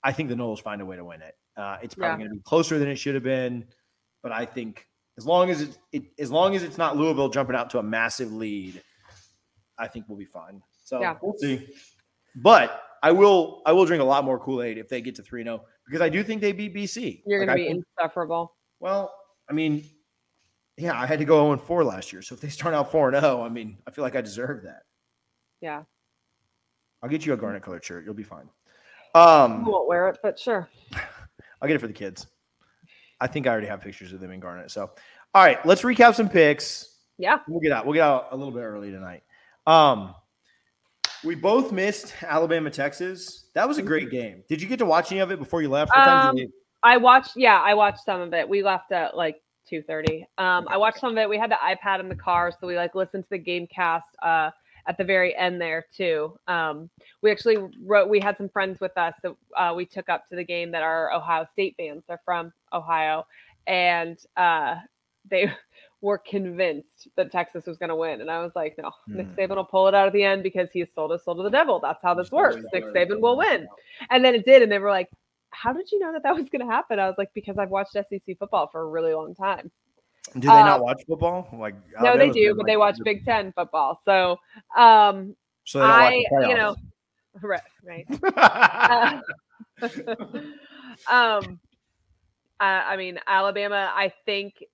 I 0.02 0.12
think 0.12 0.28
the 0.28 0.34
Noles 0.34 0.62
find 0.62 0.80
a 0.80 0.86
way 0.86 0.96
to 0.96 1.04
win 1.04 1.22
it. 1.22 1.34
Uh, 1.56 1.76
it's 1.82 1.94
probably 1.94 2.24
yeah. 2.24 2.28
going 2.28 2.30
to 2.30 2.36
be 2.36 2.42
closer 2.42 2.78
than 2.78 2.88
it 2.88 2.96
should 2.96 3.14
have 3.14 3.22
been, 3.22 3.66
but 4.22 4.32
I 4.32 4.44
think 4.44 4.86
as 5.16 5.26
long 5.26 5.50
as 5.50 5.60
it, 5.60 5.78
it, 5.92 6.02
as 6.18 6.30
long 6.30 6.56
as 6.56 6.62
it's 6.62 6.78
not 6.78 6.96
Louisville 6.96 7.28
jumping 7.28 7.54
out 7.54 7.70
to 7.70 7.78
a 7.78 7.82
massive 7.82 8.32
lead, 8.32 8.82
I 9.78 9.86
think 9.86 10.06
we'll 10.08 10.18
be 10.18 10.24
fine. 10.24 10.62
So 10.84 11.00
yeah. 11.00 11.16
we'll 11.22 11.38
see. 11.38 11.68
But 12.34 12.82
I 13.02 13.12
will 13.12 13.62
I 13.66 13.72
will 13.72 13.84
drink 13.84 14.02
a 14.02 14.04
lot 14.04 14.24
more 14.24 14.38
Kool 14.38 14.62
Aid 14.62 14.78
if 14.78 14.88
they 14.88 15.00
get 15.00 15.14
to 15.16 15.22
three 15.22 15.44
zero 15.44 15.60
oh, 15.62 15.68
because 15.86 16.00
I 16.00 16.08
do 16.08 16.22
think 16.22 16.40
they 16.40 16.52
beat 16.52 16.74
BC. 16.74 17.22
You're 17.26 17.40
like, 17.40 17.48
going 17.48 17.58
to 17.58 17.64
be 17.64 17.68
think, 17.70 17.84
insufferable. 17.98 18.54
Well, 18.80 19.14
I 19.48 19.52
mean, 19.52 19.84
yeah, 20.76 20.98
I 21.00 21.06
had 21.06 21.18
to 21.18 21.24
go 21.24 21.54
0 21.54 21.58
4 21.58 21.84
last 21.84 22.12
year. 22.12 22.22
So 22.22 22.34
if 22.34 22.40
they 22.40 22.48
start 22.48 22.74
out 22.74 22.90
4 22.90 23.12
0, 23.12 23.42
I 23.42 23.48
mean, 23.48 23.78
I 23.86 23.90
feel 23.90 24.02
like 24.02 24.16
I 24.16 24.20
deserve 24.20 24.62
that. 24.64 24.82
Yeah. 25.60 25.82
I'll 27.02 27.08
get 27.08 27.26
you 27.26 27.32
a 27.34 27.36
garnet 27.36 27.62
colored 27.62 27.84
shirt. 27.84 28.04
You'll 28.04 28.14
be 28.14 28.22
fine. 28.22 28.48
Um, 29.14 29.64
I 29.64 29.68
won't 29.68 29.88
wear 29.88 30.08
it, 30.08 30.18
but 30.22 30.38
sure. 30.38 30.68
I'll 31.62 31.68
get 31.68 31.76
it 31.76 31.80
for 31.80 31.86
the 31.86 31.92
kids. 31.92 32.26
I 33.20 33.26
think 33.26 33.46
I 33.46 33.50
already 33.50 33.68
have 33.68 33.80
pictures 33.80 34.12
of 34.12 34.20
them 34.20 34.32
in 34.32 34.40
garnet. 34.40 34.70
So, 34.70 34.90
all 35.34 35.44
right, 35.44 35.64
let's 35.64 35.82
recap 35.82 36.14
some 36.14 36.28
picks. 36.28 36.96
Yeah, 37.16 37.38
we'll 37.46 37.60
get 37.60 37.70
out. 37.70 37.86
We'll 37.86 37.94
get 37.94 38.02
out 38.02 38.28
a 38.32 38.36
little 38.36 38.52
bit 38.52 38.60
early 38.60 38.90
tonight. 38.90 39.22
Um, 39.66 40.14
we 41.24 41.34
both 41.34 41.72
missed 41.72 42.14
Alabama, 42.22 42.70
Texas. 42.70 43.46
That 43.54 43.68
was 43.68 43.78
a 43.78 43.82
great 43.82 44.10
game. 44.10 44.44
Did 44.48 44.60
you 44.60 44.68
get 44.68 44.78
to 44.78 44.86
watch 44.86 45.10
any 45.12 45.20
of 45.20 45.30
it 45.30 45.38
before 45.38 45.62
you 45.62 45.68
left? 45.68 45.96
Um, 45.96 46.36
you 46.36 46.52
I 46.82 46.96
watched. 46.96 47.32
Yeah, 47.36 47.60
I 47.60 47.74
watched 47.74 48.04
some 48.04 48.20
of 48.20 48.34
it. 48.34 48.48
We 48.48 48.62
left 48.62 48.92
at 48.92 49.16
like 49.16 49.40
two 49.68 49.82
thirty. 49.82 50.26
Um, 50.38 50.66
I 50.68 50.76
watched 50.76 51.00
some 51.00 51.12
of 51.12 51.18
it. 51.18 51.28
We 51.28 51.38
had 51.38 51.50
the 51.50 51.56
iPad 51.56 52.00
in 52.00 52.08
the 52.08 52.14
car, 52.14 52.52
so 52.52 52.66
we 52.66 52.76
like 52.76 52.94
listened 52.94 53.24
to 53.24 53.30
the 53.30 53.38
game 53.38 53.66
cast. 53.66 54.06
Uh, 54.22 54.50
at 54.86 54.98
the 54.98 55.04
very 55.04 55.34
end 55.36 55.60
there 55.60 55.86
too. 55.96 56.36
Um, 56.46 56.90
we 57.22 57.30
actually 57.30 57.56
wrote. 57.82 58.08
We 58.08 58.20
had 58.20 58.36
some 58.36 58.48
friends 58.48 58.80
with 58.80 58.96
us 58.96 59.14
that 59.22 59.34
uh, 59.56 59.72
we 59.74 59.86
took 59.86 60.08
up 60.08 60.28
to 60.28 60.36
the 60.36 60.44
game 60.44 60.70
that 60.72 60.82
are 60.82 61.12
Ohio 61.12 61.46
State 61.52 61.74
fans. 61.76 62.04
They're 62.06 62.20
from 62.24 62.52
Ohio, 62.72 63.26
and 63.66 64.18
uh, 64.36 64.76
they 65.30 65.50
were 66.04 66.18
convinced 66.18 67.08
that 67.16 67.32
Texas 67.32 67.64
was 67.64 67.78
going 67.78 67.88
to 67.88 67.96
win. 67.96 68.20
And 68.20 68.30
I 68.30 68.42
was 68.42 68.54
like, 68.54 68.76
no, 68.76 68.90
mm. 69.08 69.16
Nick 69.16 69.28
Saban 69.28 69.56
will 69.56 69.64
pull 69.64 69.88
it 69.88 69.94
out 69.94 70.06
at 70.06 70.12
the 70.12 70.22
end 70.22 70.42
because 70.42 70.68
he's 70.70 70.92
sold 70.94 71.12
his 71.12 71.24
soul 71.24 71.34
to 71.34 71.42
the 71.42 71.48
devil. 71.48 71.80
That's 71.80 72.02
how 72.02 72.12
this 72.12 72.30
works. 72.30 72.62
Nick 72.74 72.84
Saban 72.88 73.20
will 73.20 73.38
win. 73.38 73.66
And 74.10 74.22
then 74.22 74.34
it 74.34 74.44
did, 74.44 74.60
and 74.60 74.70
they 74.70 74.78
were 74.78 74.90
like, 74.90 75.08
how 75.48 75.72
did 75.72 75.90
you 75.90 75.98
know 75.98 76.12
that 76.12 76.22
that 76.22 76.34
was 76.34 76.50
going 76.50 76.60
to 76.60 76.70
happen? 76.70 76.98
I 76.98 77.06
was 77.06 77.16
like, 77.16 77.30
because 77.32 77.56
I've 77.56 77.70
watched 77.70 77.94
SEC 77.94 78.38
football 78.38 78.66
for 78.66 78.82
a 78.82 78.86
really 78.86 79.14
long 79.14 79.34
time. 79.34 79.70
Do 80.34 80.40
they 80.40 80.46
not 80.48 80.80
um, 80.80 80.82
watch 80.82 81.02
football? 81.08 81.48
Like 81.54 81.74
no, 82.02 82.18
they 82.18 82.28
do, 82.28 82.50
but 82.50 82.58
like, 82.58 82.66
they 82.66 82.76
watch 82.76 82.98
Big 83.02 83.24
Ten 83.24 83.52
football. 83.52 83.98
So, 84.04 84.36
um, 84.76 85.34
so 85.64 85.80
I, 85.80 86.22
you 86.32 86.54
know, 86.54 86.76
right, 87.42 87.60
right. 87.82 88.06
uh, 88.36 89.20
um, 91.10 91.60
uh, 92.60 92.82
I 92.86 92.96
mean, 92.96 93.18
Alabama, 93.26 93.92
I 93.94 94.12
think 94.26 94.64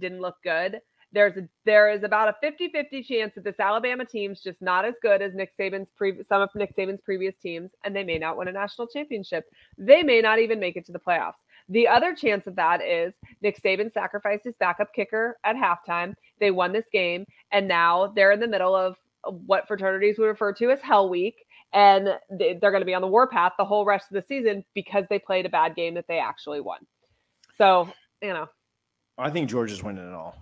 didn't 0.00 0.20
look 0.20 0.36
good. 0.42 0.80
There's 1.12 1.36
a, 1.36 1.48
there 1.64 1.90
is 1.90 2.04
about 2.04 2.28
a 2.28 2.46
50-50 2.46 3.04
chance 3.04 3.34
that 3.34 3.42
this 3.42 3.58
Alabama 3.58 4.04
team's 4.04 4.40
just 4.40 4.62
not 4.62 4.84
as 4.84 4.94
good 5.02 5.20
as 5.20 5.34
Nick 5.34 5.56
Saban's 5.58 5.88
pre- 5.96 6.22
some 6.22 6.40
of 6.40 6.50
Nick 6.54 6.76
Saban's 6.76 7.00
previous 7.00 7.36
teams, 7.36 7.72
and 7.84 7.94
they 7.94 8.04
may 8.04 8.16
not 8.16 8.36
win 8.36 8.46
a 8.46 8.52
national 8.52 8.86
championship. 8.86 9.44
They 9.76 10.04
may 10.04 10.20
not 10.20 10.38
even 10.38 10.60
make 10.60 10.76
it 10.76 10.86
to 10.86 10.92
the 10.92 11.00
playoffs. 11.00 11.42
The 11.68 11.88
other 11.88 12.14
chance 12.14 12.46
of 12.46 12.54
that 12.56 12.80
is 12.80 13.14
Nick 13.42 13.60
Saban 13.60 13.92
sacrificed 13.92 14.44
his 14.44 14.56
backup 14.56 14.94
kicker 14.94 15.36
at 15.44 15.56
halftime. 15.56 16.14
They 16.38 16.52
won 16.52 16.72
this 16.72 16.86
game, 16.92 17.26
and 17.50 17.66
now 17.66 18.12
they're 18.14 18.32
in 18.32 18.40
the 18.40 18.46
middle 18.46 18.76
of 18.76 18.96
what 19.24 19.66
fraternities 19.66 20.16
would 20.18 20.26
refer 20.26 20.52
to 20.54 20.70
as 20.70 20.80
Hell 20.80 21.08
Week, 21.08 21.44
and 21.72 22.18
they're 22.30 22.58
going 22.60 22.80
to 22.80 22.86
be 22.86 22.94
on 22.94 23.02
the 23.02 23.08
warpath 23.08 23.52
the 23.58 23.64
whole 23.64 23.84
rest 23.84 24.06
of 24.10 24.14
the 24.14 24.22
season 24.22 24.64
because 24.74 25.06
they 25.10 25.18
played 25.18 25.46
a 25.46 25.50
bad 25.50 25.74
game 25.74 25.94
that 25.94 26.06
they 26.08 26.18
actually 26.18 26.60
won. 26.60 26.80
So, 27.58 27.88
you 28.22 28.32
know. 28.32 28.48
I 29.20 29.30
think 29.30 29.48
Georgia's 29.48 29.82
winning 29.82 30.06
it 30.06 30.14
all. 30.14 30.36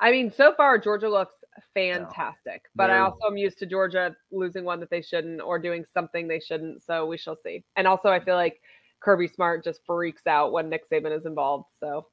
I 0.00 0.10
mean, 0.10 0.30
so 0.30 0.54
far 0.54 0.78
Georgia 0.78 1.08
looks 1.08 1.36
fantastic, 1.74 2.62
yeah. 2.64 2.70
but 2.74 2.90
I 2.90 2.98
also 2.98 3.18
am 3.26 3.36
used 3.36 3.58
to 3.58 3.66
Georgia 3.66 4.14
losing 4.30 4.64
one 4.64 4.80
that 4.80 4.90
they 4.90 5.02
shouldn't 5.02 5.40
or 5.40 5.58
doing 5.58 5.84
something 5.92 6.28
they 6.28 6.40
shouldn't. 6.40 6.82
So 6.84 7.06
we 7.06 7.16
shall 7.16 7.36
see. 7.36 7.64
And 7.76 7.86
also, 7.86 8.08
I 8.10 8.20
feel 8.20 8.34
like 8.36 8.60
Kirby 9.00 9.28
Smart 9.28 9.64
just 9.64 9.80
freaks 9.86 10.26
out 10.26 10.52
when 10.52 10.68
Nick 10.68 10.88
Saban 10.90 11.16
is 11.16 11.26
involved. 11.26 11.66
So 11.80 12.06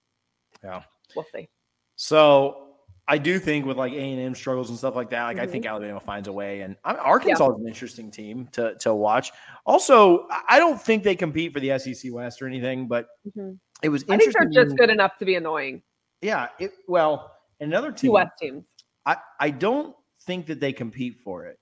yeah, 0.63 0.83
we'll 1.15 1.25
see. 1.33 1.49
So 1.95 2.65
I 3.07 3.17
do 3.17 3.39
think 3.39 3.65
with 3.65 3.77
like 3.77 3.93
A 3.93 3.97
and 3.97 4.19
M 4.19 4.35
struggles 4.35 4.69
and 4.69 4.77
stuff 4.77 4.95
like 4.95 5.09
that, 5.11 5.23
like 5.23 5.37
mm-hmm. 5.37 5.43
I 5.43 5.47
think 5.47 5.65
mm-hmm. 5.65 5.75
Alabama 5.75 5.99
finds 5.99 6.27
a 6.27 6.33
way, 6.33 6.61
and 6.61 6.75
I 6.83 6.93
mean, 6.93 7.01
Arkansas 7.01 7.45
yeah. 7.45 7.53
is 7.53 7.61
an 7.61 7.67
interesting 7.67 8.11
team 8.11 8.47
to 8.53 8.75
to 8.79 8.95
watch. 8.95 9.31
Also, 9.65 10.27
I 10.49 10.59
don't 10.59 10.81
think 10.81 11.03
they 11.03 11.15
compete 11.15 11.53
for 11.53 11.59
the 11.59 11.77
SEC 11.77 12.11
West 12.11 12.41
or 12.41 12.47
anything, 12.47 12.87
but 12.87 13.07
mm-hmm. 13.27 13.53
It 13.81 13.89
was. 13.89 14.03
I 14.09 14.17
think 14.17 14.33
they're 14.33 14.49
just 14.49 14.77
good 14.77 14.89
enough 14.89 15.17
to 15.19 15.25
be 15.25 15.35
annoying. 15.35 15.81
Yeah. 16.21 16.49
It, 16.59 16.71
well, 16.87 17.31
another 17.59 17.91
team. 17.91 18.09
Two 18.09 18.13
West 18.13 18.31
teams. 18.39 18.65
I 19.05 19.17
I 19.39 19.49
don't 19.49 19.95
think 20.21 20.47
that 20.47 20.59
they 20.59 20.73
compete 20.73 21.17
for 21.23 21.45
it. 21.45 21.59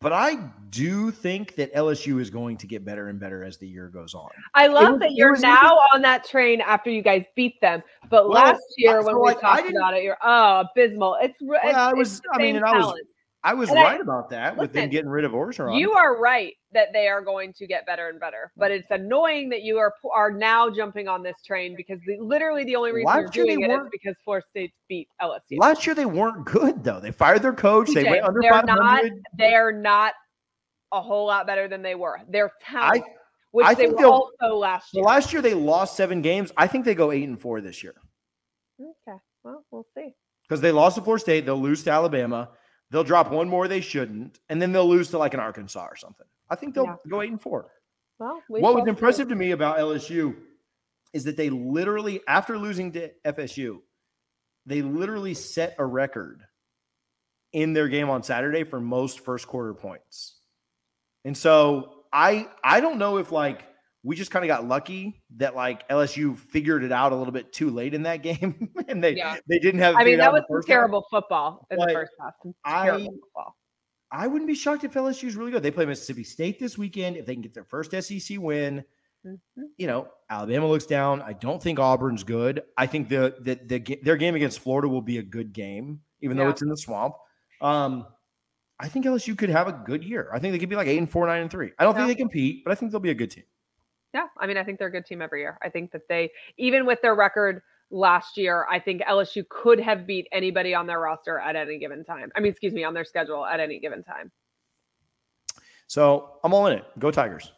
But 0.00 0.12
I 0.12 0.36
do 0.70 1.10
think 1.10 1.56
that 1.56 1.74
LSU 1.74 2.20
is 2.20 2.30
going 2.30 2.56
to 2.58 2.68
get 2.68 2.84
better 2.84 3.08
and 3.08 3.18
better 3.18 3.42
as 3.42 3.58
the 3.58 3.66
year 3.66 3.88
goes 3.88 4.14
on. 4.14 4.30
I 4.54 4.68
love 4.68 4.92
was, 4.92 5.00
that 5.00 5.12
you're 5.12 5.36
now 5.38 5.80
on 5.92 6.02
that 6.02 6.24
train 6.24 6.60
after 6.60 6.88
you 6.88 7.02
guys 7.02 7.24
beat 7.34 7.60
them. 7.60 7.82
But 8.08 8.28
well, 8.28 8.44
last 8.44 8.62
year 8.76 9.02
when 9.02 9.16
we 9.16 9.22
like, 9.22 9.40
talked 9.40 9.68
about 9.68 9.94
it, 9.94 10.04
you're 10.04 10.18
oh 10.22 10.64
abysmal. 10.70 11.16
It's, 11.20 11.36
well, 11.40 11.60
it's 11.64 11.74
I 11.74 11.92
was. 11.94 12.22
I 12.32 12.38
mean, 12.38 12.54
and 12.56 12.64
I 12.64 12.78
was. 12.78 13.00
I 13.44 13.54
was 13.54 13.68
And 13.70 13.78
I- 13.78 13.82
right 13.84 14.00
about 14.00 14.30
that 14.30 14.56
with 14.56 14.72
them 14.72 14.90
getting 14.90 15.08
rid 15.08 15.24
of 15.24 15.32
Orgeron. 15.32 15.78
You 15.78 15.92
are 15.92 16.18
right 16.18 16.54
that 16.72 16.92
they 16.92 17.06
are 17.08 17.22
going 17.22 17.52
to 17.54 17.66
get 17.66 17.86
better 17.86 18.08
and 18.08 18.18
better, 18.18 18.50
but 18.56 18.70
it's 18.70 18.90
annoying 18.90 19.48
that 19.50 19.62
you 19.62 19.78
are 19.78 19.94
are 20.12 20.30
now 20.30 20.68
jumping 20.68 21.06
on 21.08 21.22
this 21.22 21.40
train 21.42 21.76
because 21.76 22.00
the, 22.06 22.18
literally 22.18 22.64
the 22.64 22.74
only 22.76 22.92
reason 22.92 23.06
Last 23.06 23.34
you're 23.36 23.46
doing 23.46 23.62
it 23.62 23.70
is 23.70 23.88
because 23.92 24.16
Florida 24.24 24.44
State 24.48 24.74
beat 24.88 25.08
LSU. 25.22 25.56
Last 25.58 25.86
year 25.86 25.94
they 25.94 26.04
weren't 26.04 26.44
good 26.44 26.82
though. 26.82 26.98
They 27.00 27.12
fired 27.12 27.42
their 27.42 27.52
coach. 27.54 27.88
they 27.94 28.04
went 28.04 28.24
under 28.24 28.40
they're 28.42 28.50
500. 28.52 29.22
They're 29.36 29.72
not 29.72 30.14
a 30.92 31.00
whole 31.00 31.26
lot 31.26 31.46
better 31.46 31.68
than 31.68 31.80
they 31.82 31.94
were. 31.94 32.18
They're 32.28 32.50
I 32.66 32.70
talented, 32.70 33.04
which 33.52 33.66
I 33.66 33.74
they 33.74 33.86
think 33.86 34.00
were 34.00 34.06
also 34.06 34.56
last 34.56 34.92
year. 34.92 35.04
last 35.04 35.32
year 35.32 35.42
they 35.42 35.54
lost 35.54 35.96
seven 35.96 36.22
games. 36.22 36.50
I 36.56 36.66
think 36.66 36.84
they 36.84 36.94
go 36.96 37.12
eight 37.12 37.28
and 37.28 37.40
four 37.40 37.60
this 37.60 37.82
year 37.84 37.94
Okay, 38.80 39.18
well, 39.44 39.64
we'll 39.70 39.86
see. 39.96 40.14
because 40.42 40.60
they 40.60 40.72
lost 40.72 40.96
to 40.96 41.02
Florida 41.02 41.20
State. 41.20 41.46
They'll 41.46 41.60
lose 41.60 41.82
to 41.84 41.90
Alabama. 41.90 42.50
They'll 42.90 43.04
drop 43.04 43.30
one 43.30 43.48
more 43.48 43.68
they 43.68 43.80
shouldn't, 43.80 44.38
and 44.48 44.60
then 44.62 44.72
they'll 44.72 44.88
lose 44.88 45.10
to 45.10 45.18
like 45.18 45.34
an 45.34 45.40
Arkansas 45.40 45.86
or 45.86 45.96
something. 45.96 46.26
I 46.48 46.54
think 46.54 46.74
they'll 46.74 46.84
Yeah. 46.84 46.96
go 47.08 47.20
eight 47.22 47.30
and 47.30 47.40
four. 47.40 47.70
Well, 48.18 48.42
what 48.48 48.74
was 48.74 48.86
impressive 48.88 49.28
to 49.28 49.34
me 49.36 49.50
about 49.52 49.78
LSU 49.78 50.34
is 51.12 51.24
that 51.24 51.36
they 51.36 51.50
literally, 51.50 52.20
after 52.26 52.58
losing 52.58 52.92
to 52.92 53.10
FSU, 53.24 53.82
they 54.66 54.82
literally 54.82 55.34
set 55.34 55.74
a 55.78 55.84
record 55.84 56.42
in 57.52 57.72
their 57.74 57.88
game 57.88 58.10
on 58.10 58.22
Saturday 58.22 58.64
for 58.64 58.80
most 58.80 59.20
first 59.20 59.46
quarter 59.46 59.72
points. 59.74 60.36
And 61.24 61.36
so 61.36 62.04
I 62.12 62.48
I 62.64 62.80
don't 62.80 62.98
know 62.98 63.18
if 63.18 63.30
like 63.32 63.64
we 64.04 64.14
just 64.16 64.30
kind 64.30 64.44
of 64.44 64.48
got 64.48 64.66
lucky 64.66 65.22
that 65.36 65.56
like 65.56 65.88
LSU 65.88 66.38
figured 66.38 66.84
it 66.84 66.92
out 66.92 67.12
a 67.12 67.16
little 67.16 67.32
bit 67.32 67.52
too 67.52 67.70
late 67.70 67.94
in 67.94 68.02
that 68.04 68.22
game 68.22 68.70
and 68.88 69.02
they 69.02 69.16
Yeah. 69.16 69.36
they 69.48 69.58
didn't 69.58 69.80
have 69.80 69.96
I 69.96 70.04
mean, 70.04 70.18
that 70.18 70.32
was 70.32 70.42
first 70.48 70.68
half. 70.68 70.74
terrible 70.74 71.04
football 71.10 71.66
in 71.70 71.78
the 71.78 71.88
first 71.92 72.12
half. 72.20 72.34
I- 72.64 72.90
football. 72.90 73.56
I 74.10 74.26
wouldn't 74.26 74.48
be 74.48 74.54
shocked 74.54 74.84
if 74.84 74.94
LSU 74.94 75.24
is 75.24 75.36
really 75.36 75.50
good. 75.50 75.62
They 75.62 75.70
play 75.70 75.84
Mississippi 75.84 76.24
State 76.24 76.58
this 76.58 76.78
weekend. 76.78 77.18
If 77.18 77.26
they 77.26 77.34
can 77.34 77.42
get 77.42 77.52
their 77.52 77.64
first 77.64 77.90
SEC 77.92 78.38
win, 78.38 78.82
Mhm. 79.26 79.38
you 79.76 79.86
know, 79.86 80.08
Alabama 80.30 80.66
looks 80.68 80.86
down. 80.86 81.20
I 81.20 81.34
don't 81.34 81.62
think 81.62 81.78
Auburn's 81.78 82.22
good. 82.24 82.62
I 82.78 82.86
think 82.86 83.08
the 83.10 83.34
the, 83.40 83.56
the 83.66 83.98
their 84.04 84.16
game 84.16 84.34
against 84.34 84.60
Florida 84.60 84.88
will 84.88 85.02
be 85.02 85.18
a 85.18 85.22
good 85.22 85.52
game, 85.52 86.00
even 86.22 86.36
though 86.38 86.48
it's 86.48 86.62
in 86.62 86.68
the 86.68 86.76
swamp. 86.76 87.16
Um, 87.60 88.06
I 88.80 88.88
think 88.88 89.04
LSU 89.04 89.36
could 89.36 89.50
have 89.50 89.66
a 89.68 89.72
good 89.72 90.04
year. 90.04 90.30
I 90.32 90.38
think 90.38 90.52
they 90.52 90.58
could 90.60 90.68
be 90.70 90.76
like 90.76 90.86
eight 90.86 90.98
and 90.98 91.10
four, 91.10 91.26
nine 91.26 91.42
and 91.42 91.50
three. 91.50 91.72
I 91.78 91.84
don't 91.84 91.94
Yeah. 91.96 92.06
think 92.06 92.16
they 92.16 92.22
compete, 92.22 92.62
but 92.64 92.70
I 92.70 92.76
think 92.76 92.92
they'll 92.92 93.00
be 93.00 93.10
a 93.10 93.14
good 93.14 93.32
team. 93.32 93.44
Yeah, 94.14 94.26
I 94.38 94.46
mean, 94.46 94.56
I 94.56 94.64
think 94.64 94.78
they're 94.78 94.88
a 94.88 94.92
good 94.92 95.06
team 95.06 95.20
every 95.20 95.40
year. 95.40 95.58
I 95.62 95.68
think 95.68 95.92
that 95.92 96.08
they, 96.08 96.30
even 96.56 96.86
with 96.86 97.00
their 97.02 97.14
record 97.14 97.62
last 97.90 98.36
year, 98.38 98.66
I 98.70 98.78
think 98.78 99.02
LSU 99.02 99.46
could 99.48 99.78
have 99.80 100.06
beat 100.06 100.26
anybody 100.32 100.74
on 100.74 100.86
their 100.86 100.98
roster 101.00 101.38
at 101.38 101.56
any 101.56 101.78
given 101.78 102.04
time. 102.04 102.30
I 102.34 102.40
mean, 102.40 102.50
excuse 102.50 102.72
me, 102.72 102.84
on 102.84 102.94
their 102.94 103.04
schedule 103.04 103.44
at 103.44 103.60
any 103.60 103.78
given 103.78 104.02
time. 104.02 104.30
So 105.86 106.38
I'm 106.44 106.52
all 106.54 106.66
in 106.68 106.78
it. 106.78 106.84
Go 106.98 107.10
Tigers. 107.10 107.52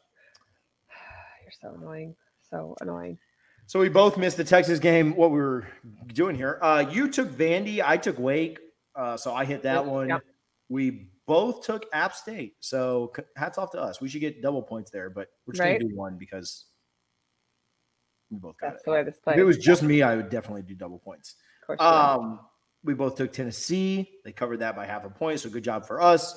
You're 1.43 1.53
so 1.61 1.77
annoying. 1.79 2.15
So 2.49 2.77
annoying. 2.81 3.19
So 3.67 3.79
we 3.79 3.89
both 3.89 4.17
missed 4.17 4.37
the 4.37 4.45
Texas 4.45 4.81
game. 4.81 5.15
What 5.15 5.31
we 5.31 5.39
were 5.39 5.69
doing 6.09 6.35
here? 6.35 6.59
Uh, 6.61 6.85
you 6.91 7.09
took 7.09 7.29
Vandy. 7.29 7.81
I 7.85 7.97
took 7.97 8.19
Wake. 8.19 8.59
Uh, 8.97 9.17
so 9.17 9.33
I 9.33 9.45
hit 9.45 9.63
that 9.63 9.85
Yep, 9.85 9.87
one. 9.87 10.09
yep. 10.09 10.23
We 10.69 11.10
both 11.31 11.65
took 11.65 11.87
App 11.93 12.13
State. 12.13 12.57
So 12.59 13.13
hats 13.37 13.57
off 13.57 13.71
to 13.71 13.81
us. 13.81 14.01
We 14.01 14.09
should 14.09 14.21
get 14.21 14.43
double 14.43 14.63
points 14.63 14.91
there, 14.91 15.09
but 15.11 15.29
we're 15.47 15.53
just 15.53 15.61
Right. 15.61 15.79
gonna 15.79 15.89
do 15.89 15.97
one 15.97 16.19
because 16.19 16.65
we 18.33 18.39
both 18.39 18.57
got 18.59 18.71
That's 18.71 18.81
it. 18.83 18.85
the 18.87 18.91
way 18.91 19.05
this 19.05 19.21
plays. 19.21 19.35
If 19.37 19.41
it 19.41 19.45
was 19.45 19.57
just 19.59 19.85
me, 19.85 20.03
I 20.03 20.17
would 20.17 20.29
definitely 20.29 20.63
do 20.63 20.75
double 20.75 20.99
points. 20.99 21.37
Um, 21.79 22.41
we 22.83 22.95
both 22.95 23.15
took 23.15 23.33
Tennessee. 23.33 24.19
They 24.25 24.33
covered 24.33 24.57
that 24.59 24.75
by 24.75 24.87
half 24.87 25.05
a 25.05 25.11
point, 25.11 25.39
so 25.39 25.49
good 25.51 25.63
job 25.63 25.87
for 25.87 26.01
us. 26.03 26.37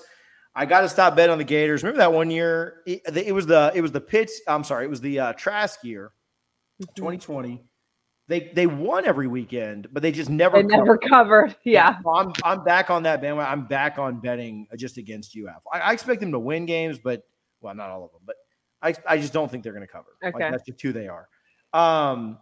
I 0.53 0.67
got 0.67 0.81
to 0.81 0.89
stop 0.89 1.15
bet 1.15 1.31
on 1.31 1.39
the 1.39 1.43
Gators. 1.43 1.81
Remember 1.81 1.97
that 1.97 2.13
one 2.13 2.29
year? 2.29 2.83
It, 2.85 3.01
it 3.17 3.33
was 3.33 3.47
the 3.47 3.71
it 3.73 3.81
was 3.81 3.91
the 3.91 4.01
Pitts. 4.01 4.41
I'm 4.47 4.63
sorry, 4.63 4.85
it 4.85 4.89
was 4.91 5.01
the 5.01 5.19
uh, 5.19 5.33
Trask 5.33 5.83
year, 5.83 6.13
Mhm. 6.83 6.93
2020. 6.95 7.65
They 8.27 8.51
they 8.53 8.67
won 8.67 9.05
every 9.05 9.27
weekend, 9.27 9.87
but 9.91 10.01
they 10.01 10.11
just 10.11 10.29
never. 10.29 10.57
They 10.57 10.63
never 10.63 10.97
covered. 10.97 11.09
covered. 11.49 11.55
Yeah. 11.65 11.97
I'm 12.07 12.31
I'm 12.43 12.63
back 12.63 12.89
on 12.89 13.03
that 13.03 13.21
bandwagon. 13.21 13.51
I'm 13.51 13.67
back 13.67 13.99
on 13.99 14.19
betting 14.21 14.67
just 14.77 14.97
against 14.97 15.37
UF. 15.37 15.63
I, 15.73 15.79
I 15.79 15.91
expect 15.93 16.21
them 16.21 16.31
to 16.31 16.39
win 16.39 16.65
games, 16.65 16.99
but 16.99 17.23
well, 17.59 17.75
not 17.75 17.89
all 17.89 18.05
of 18.05 18.11
them, 18.11 18.21
but 18.25 18.35
I 18.81 18.93
I 19.07 19.17
just 19.17 19.33
don't 19.33 19.51
think 19.51 19.63
they're 19.63 19.73
going 19.73 19.85
to 19.85 19.91
cover. 19.91 20.15
Like, 20.21 20.35
Okay. 20.35 20.49
that's 20.51 20.65
just 20.65 20.81
who 20.81 20.93
they 20.93 21.07
are. 21.09 21.27
Um, 21.73 22.37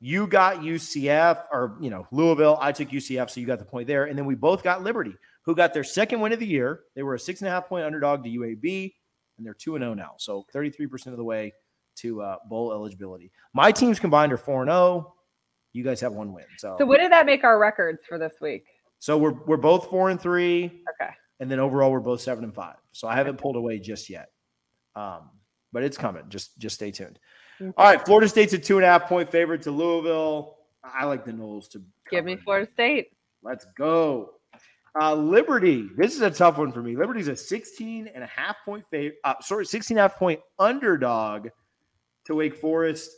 you 0.00 0.26
got 0.26 0.58
UCF 0.58 1.44
or 1.50 1.78
you 1.80 1.88
know 1.88 2.06
Louisville. 2.12 2.58
I 2.60 2.72
took 2.72 2.90
UCF, 2.90 3.30
so 3.30 3.40
you 3.40 3.46
got 3.46 3.58
the 3.58 3.64
point 3.64 3.86
there, 3.86 4.04
and 4.04 4.18
then 4.18 4.26
we 4.26 4.34
both 4.34 4.62
got 4.62 4.82
Liberty, 4.82 5.14
who 5.42 5.54
got 5.54 5.72
their 5.72 5.84
second 5.84 6.20
win 6.20 6.32
of 6.34 6.40
the 6.40 6.46
year. 6.46 6.80
They 6.94 7.02
were 7.02 7.14
a 7.14 7.18
six 7.18 7.40
and 7.40 7.48
a 7.48 7.50
half 7.50 7.68
point 7.68 7.86
underdog 7.86 8.22
to 8.24 8.28
UAB, 8.30 8.92
and 9.38 9.46
they're 9.46 9.54
two 9.54 9.76
and 9.76 9.82
zero 9.82 9.94
now, 9.94 10.12
so 10.18 10.44
33 10.52 10.86
percent 10.88 11.14
of 11.14 11.18
the 11.18 11.24
way 11.24 11.54
to 11.96 12.22
uh, 12.22 12.36
bowl 12.48 12.72
eligibility. 12.72 13.30
My 13.54 13.72
teams 13.72 13.98
combined 13.98 14.32
are 14.32 14.36
four 14.36 14.62
and 14.62 14.70
zero. 14.70 15.14
You 15.72 15.84
guys 15.84 16.00
have 16.00 16.12
one 16.14 16.32
win, 16.32 16.44
so 16.56 16.74
So 16.78 16.86
what 16.86 16.98
did 17.00 17.12
that 17.12 17.26
make 17.26 17.44
our 17.44 17.58
records 17.58 18.00
for 18.08 18.18
this 18.18 18.32
week? 18.40 18.64
so 18.98 19.18
we're 19.18 19.34
we're 19.44 19.58
both 19.58 19.90
four 19.90 20.08
and 20.08 20.18
three 20.18 20.64
Okay. 20.94 21.10
and 21.40 21.50
then 21.50 21.60
overall 21.60 21.92
we're 21.92 22.00
both 22.00 22.20
seven 22.22 22.44
and 22.44 22.54
five. 22.54 22.76
So 22.92 23.06
I 23.08 23.14
haven't 23.14 23.36
pulled 23.36 23.56
away 23.56 23.78
just 23.78 24.08
yet, 24.08 24.30
um, 24.94 25.28
but 25.72 25.82
it's 25.82 25.98
coming. 25.98 26.22
Just 26.28 26.58
just 26.58 26.76
stay 26.76 26.90
tuned. 26.90 27.18
Okay. 27.60 27.72
All 27.76 27.84
right, 27.86 28.04
Florida 28.04 28.28
State's 28.28 28.52
a 28.54 28.58
two 28.58 28.76
and 28.76 28.84
a 28.84 28.88
half 28.88 29.06
point 29.08 29.30
favorite 29.30 29.62
to 29.62 29.70
Louisville. 29.70 30.56
I 30.82 31.04
like 31.04 31.24
the 31.24 31.32
Noles 31.32 31.68
to 31.70 31.82
Give 32.10 32.24
me. 32.24 32.36
Florida 32.36 32.70
State. 32.72 33.08
Let's 33.42 33.66
go. 33.76 34.30
Uh, 34.98 35.14
Liberty. 35.14 35.88
This 35.98 36.14
is 36.14 36.22
a 36.22 36.30
tough 36.30 36.56
one 36.56 36.72
for 36.72 36.82
me. 36.82 36.96
Liberty's 36.96 37.28
a 37.28 37.36
16 37.36 38.08
and 38.14 38.24
a 38.24 38.26
half 38.26 38.56
point 38.64 38.84
favorite. 38.90 39.16
Uh, 39.24 39.34
sorry, 39.42 39.66
16 39.66 39.96
and 39.98 40.00
a 40.00 40.08
half 40.08 40.16
point 40.18 40.40
underdog 40.58 41.48
to 42.26 42.34
Wake 42.34 42.56
Forest. 42.56 43.10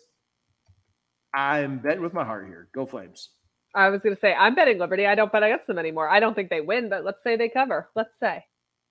I'm 1.34 1.78
betting 1.78 2.02
with 2.02 2.14
my 2.14 2.24
heart 2.24 2.46
here. 2.46 2.68
Go 2.74 2.86
Flames. 2.86 3.30
I 3.74 3.88
was 3.90 4.00
going 4.00 4.14
to 4.14 4.20
say, 4.20 4.32
I'm 4.34 4.54
betting 4.54 4.78
Liberty. 4.78 5.06
I 5.06 5.14
don't 5.14 5.30
bet 5.30 5.42
against 5.42 5.66
them 5.66 5.78
anymore. 5.78 6.08
I 6.08 6.20
don't 6.20 6.34
think 6.34 6.48
they 6.50 6.60
win, 6.62 6.88
but 6.88 7.04
let's 7.04 7.22
say 7.22 7.36
they 7.36 7.48
cover. 7.48 7.90
Let's 7.94 8.14
say. 8.18 8.44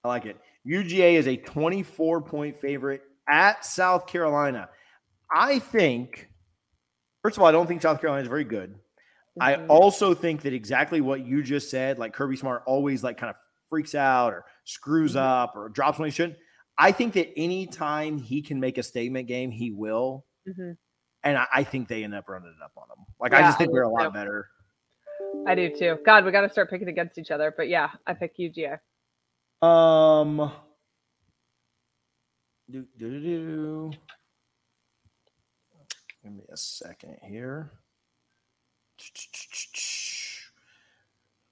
I 0.04 0.08
like 0.08 0.26
it. 0.26 0.38
UGA 0.68 1.14
is 1.16 1.28
a 1.28 1.36
24 1.38 2.22
point 2.22 2.60
favorite 2.62 3.02
at 3.28 3.66
South 3.66 4.06
Carolina. 4.06 4.70
I 5.34 5.60
think, 5.60 6.30
first 7.24 7.38
of 7.38 7.42
all, 7.44 7.50
I 7.50 7.52
don't 7.52 7.68
think 7.68 7.82
South 7.82 8.00
Carolina 8.00 8.22
is 8.22 8.28
very 8.30 8.44
good. 8.44 8.76
I 9.40 9.56
Mhm. 9.56 9.66
also 9.70 10.14
think 10.14 10.44
that 10.44 10.54
exactly 10.54 11.02
what 11.02 11.26
you 11.26 11.44
just 11.44 11.70
said, 11.70 12.00
like 12.00 12.14
Kirby 12.14 12.38
Smart 12.38 12.64
always 12.66 13.04
like 13.04 13.18
kind 13.18 13.30
of 13.30 13.36
freaks 13.70 13.94
out 13.96 14.34
or 14.34 14.46
screws 14.64 15.16
Mhm. 15.16 15.22
up 15.22 15.56
or 15.56 15.70
drops 15.70 16.00
when 16.00 16.08
he 16.08 16.12
shouldn't. 16.12 16.38
I 16.78 16.92
think 16.92 17.14
that 17.14 17.30
anytime 17.38 18.18
he 18.18 18.42
can 18.42 18.60
make 18.60 18.78
a 18.78 18.84
statement 18.84 19.28
game, 19.28 19.52
he 19.52 19.72
will. 19.72 20.26
Mhm. 20.48 20.78
And 21.24 21.38
I, 21.38 21.48
I 21.52 21.64
think 21.64 21.88
they 21.88 22.04
end 22.04 22.14
up 22.14 22.30
running 22.30 22.50
it 22.56 22.64
up 22.64 22.72
on 22.78 22.84
him. 22.90 23.06
Like 23.20 23.34
I 23.34 23.42
just 23.42 23.58
think 23.58 23.72
I 23.72 23.74
they're 23.74 23.84
a 23.84 23.90
lot 23.90 24.06
too. 24.06 24.12
better. 24.12 24.48
I 25.48 25.56
do 25.56 25.76
too. 25.76 25.98
God, 26.06 26.24
we 26.26 26.32
got 26.32 26.42
to 26.42 26.50
start 26.50 26.70
picking 26.70 26.88
against 26.88 27.18
each 27.18 27.32
other. 27.32 27.54
But 27.56 27.68
yeah, 27.70 27.90
I 28.06 28.14
pick 28.14 28.38
UGA. 28.38 28.80
Um, 29.66 30.52
do 32.70 32.86
do 32.98 33.10
do 33.10 33.20
do. 33.22 33.92
Give 36.24 36.34
me 36.34 36.44
a 36.52 36.58
second 36.58 37.18
here. 37.24 37.72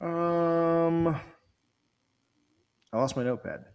Um, 0.02 1.08
I 1.08 2.98
lost 2.98 3.16
my 3.18 3.24
notepad. 3.24 3.66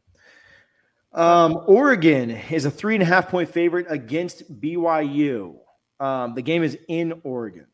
Um, 1.12 1.64
Oregon 1.66 2.30
is 2.30 2.64
a 2.64 2.70
three 2.70 2.94
and 2.94 3.02
a 3.02 3.06
half 3.06 3.28
point 3.28 3.48
favorite 3.48 3.86
against 3.88 4.60
BYU. 4.60 5.56
Um, 5.98 6.34
the 6.34 6.42
game 6.42 6.62
is 6.62 6.78
in 6.88 7.20
Oregon. 7.24 7.66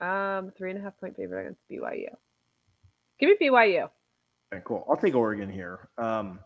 Um, 0.00 0.52
three 0.56 0.70
and 0.70 0.78
a 0.78 0.82
half 0.82 0.98
point 0.98 1.16
favorite 1.16 1.40
against 1.42 1.60
BYU. 1.70 2.08
Give 3.20 3.30
me 3.30 3.48
BYU. 3.48 3.88
Okay, 4.52 4.62
cool. 4.64 4.86
I'll 4.88 4.96
take 4.96 5.14
Oregon 5.14 5.50
here. 5.50 5.88
Um, 5.98 6.40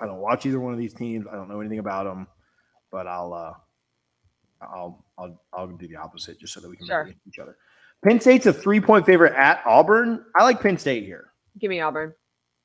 I 0.00 0.06
don't 0.06 0.18
watch 0.18 0.46
either 0.46 0.60
one 0.60 0.72
of 0.72 0.78
these 0.78 0.94
teams. 0.94 1.26
I 1.30 1.34
don't 1.34 1.48
know 1.48 1.60
anything 1.60 1.78
about 1.78 2.04
them, 2.04 2.26
but 2.90 3.06
I'll 3.06 3.32
uh, 3.32 3.52
I'll 4.64 5.04
I'll 5.18 5.40
I'll 5.52 5.66
do 5.68 5.88
the 5.88 5.96
opposite 5.96 6.38
just 6.40 6.52
so 6.54 6.60
that 6.60 6.68
we 6.68 6.76
can 6.76 6.86
Sure. 6.86 7.08
each 7.26 7.38
other. 7.38 7.56
Penn 8.04 8.20
State's 8.20 8.46
a 8.46 8.52
three 8.52 8.80
point 8.80 9.06
favorite 9.06 9.34
at 9.34 9.60
Auburn. 9.66 10.24
I 10.36 10.44
like 10.44 10.60
Penn 10.60 10.78
State 10.78 11.04
here. 11.04 11.32
Give 11.58 11.68
me 11.68 11.80
Auburn. 11.80 12.14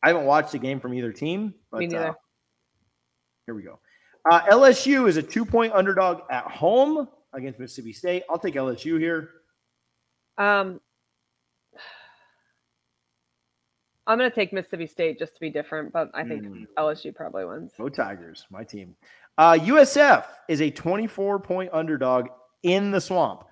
I 0.03 0.09
haven't 0.09 0.25
watched 0.25 0.53
a 0.53 0.59
game 0.59 0.79
from 0.79 0.93
either 0.93 1.11
team, 1.13 1.53
but 1.71 1.79
Me 1.79 1.87
neither. 1.87 2.09
uh, 2.09 2.13
here 3.45 3.55
we 3.55 3.63
go. 3.63 3.79
Uh, 4.29 4.41
LSU 4.47 5.07
is 5.07 5.17
a 5.17 5.23
two 5.23 5.45
point 5.45 5.73
underdog 5.73 6.21
at 6.29 6.43
home 6.45 7.07
against 7.33 7.59
Mississippi 7.59 7.93
State. 7.93 8.23
I'll 8.29 8.37
take 8.39 8.55
LSU 8.55 8.99
here. 8.99 9.29
Um, 10.37 10.79
I'm 14.05 14.17
going 14.17 14.29
to 14.29 14.35
take 14.35 14.51
Mississippi 14.51 14.87
State 14.87 15.17
just 15.19 15.33
to 15.35 15.39
be 15.39 15.49
different, 15.49 15.93
but 15.93 16.11
I 16.13 16.23
think 16.25 16.43
Mm. 16.43 16.65
LSU 16.77 17.15
probably 17.15 17.45
wins. 17.45 17.71
Go 17.77 17.87
Tigers, 17.87 18.45
my 18.49 18.63
team. 18.63 18.95
Uh, 19.37 19.53
USF 19.61 20.25
is 20.49 20.61
a 20.61 20.69
24 20.69 21.39
point 21.39 21.69
underdog 21.73 22.27
in 22.63 22.91
the 22.91 22.99
swamp. 22.99 23.45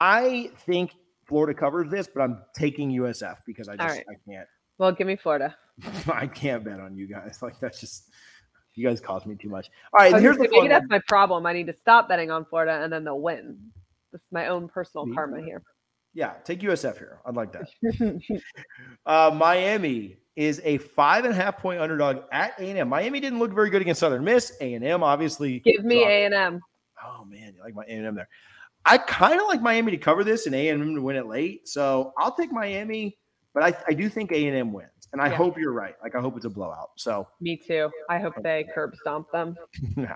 I 0.00 0.50
think 0.66 0.94
Florida 1.26 1.58
covers 1.58 1.90
this, 1.90 2.08
but 2.12 2.22
I'm 2.22 2.42
taking 2.54 2.90
USF 2.92 3.38
because 3.44 3.68
I 3.68 3.76
just 3.76 3.96
right. 3.96 4.06
I 4.08 4.14
can't. 4.30 4.48
Well, 4.80 4.92
give 4.92 5.06
me 5.06 5.16
Florida. 5.16 5.54
I 6.12 6.26
can't 6.26 6.64
bet 6.64 6.80
on 6.80 6.96
you 6.96 7.06
guys. 7.06 7.40
Like 7.42 7.60
that's 7.60 7.80
just 7.80 8.08
you 8.74 8.88
guys 8.88 8.98
cost 8.98 9.26
me 9.26 9.36
too 9.36 9.50
much. 9.50 9.68
All 9.92 10.02
right, 10.02 10.20
here's 10.20 10.38
the 10.38 10.48
maybe 10.50 10.68
that's 10.68 10.88
my 10.88 11.02
problem. 11.06 11.44
I 11.44 11.52
need 11.52 11.66
to 11.66 11.74
stop 11.74 12.08
betting 12.08 12.30
on 12.30 12.46
Florida 12.46 12.80
and 12.82 12.90
then 12.90 13.04
they'll 13.04 13.20
win. 13.20 13.58
This 14.10 14.22
is 14.22 14.28
my 14.32 14.46
own 14.46 14.68
personal 14.68 15.04
Me? 15.04 15.14
karma 15.14 15.42
here. 15.42 15.62
Yeah, 16.14 16.32
take 16.44 16.60
USF 16.60 16.96
here. 16.96 17.20
I'd 17.26 17.36
like 17.36 17.52
that. 17.52 18.20
Uh, 19.06 19.30
Miami 19.34 20.16
is 20.36 20.60
a 20.64 20.78
five 20.78 21.24
and 21.24 21.34
a 21.34 21.36
half 21.36 21.58
point 21.58 21.80
underdog 21.80 22.22
at 22.32 22.58
A&M. 22.58 22.88
Miami 22.88 23.20
didn't 23.20 23.38
look 23.38 23.52
very 23.52 23.68
good 23.70 23.82
against 23.82 24.00
Southern 24.00 24.24
Miss. 24.24 24.52
A&M 24.60 25.02
obviously. 25.02 25.60
Give 25.60 25.84
me 25.84 26.04
A 26.04 26.24
and 26.24 26.34
M. 26.34 26.60
Oh 27.04 27.24
man, 27.26 27.52
you 27.54 27.62
like 27.62 27.74
my 27.74 27.84
A&M 27.84 28.14
there. 28.14 28.28
I 28.86 28.96
kind 28.96 29.40
of 29.40 29.46
like 29.46 29.60
Miami 29.60 29.90
to 29.90 29.98
cover 29.98 30.24
this 30.24 30.46
and 30.46 30.54
A&M 30.54 30.94
to 30.94 31.02
win 31.02 31.16
it 31.16 31.26
late. 31.26 31.68
So 31.68 32.12
I'll 32.18 32.34
take 32.34 32.50
Miami, 32.50 33.18
but 33.54 33.62
I, 33.62 33.74
I 33.88 33.92
do 33.92 34.08
think 34.08 34.32
A&M 34.32 34.72
wins. 34.72 34.88
And 35.12 35.20
I 35.20 35.26
Yeah. 35.28 35.34
hope 35.36 35.58
you're 35.58 35.72
right. 35.72 35.94
Like 36.02 36.14
I 36.14 36.20
hope 36.20 36.36
it's 36.36 36.44
a 36.44 36.50
blowout. 36.50 36.90
So 36.96 37.26
Me 37.40 37.56
too. 37.56 37.90
I 38.08 38.18
hope 38.20 38.34
they 38.42 38.64
curb 38.74 38.94
stomp 39.00 39.30
them. 39.32 39.56
no. 39.96 40.14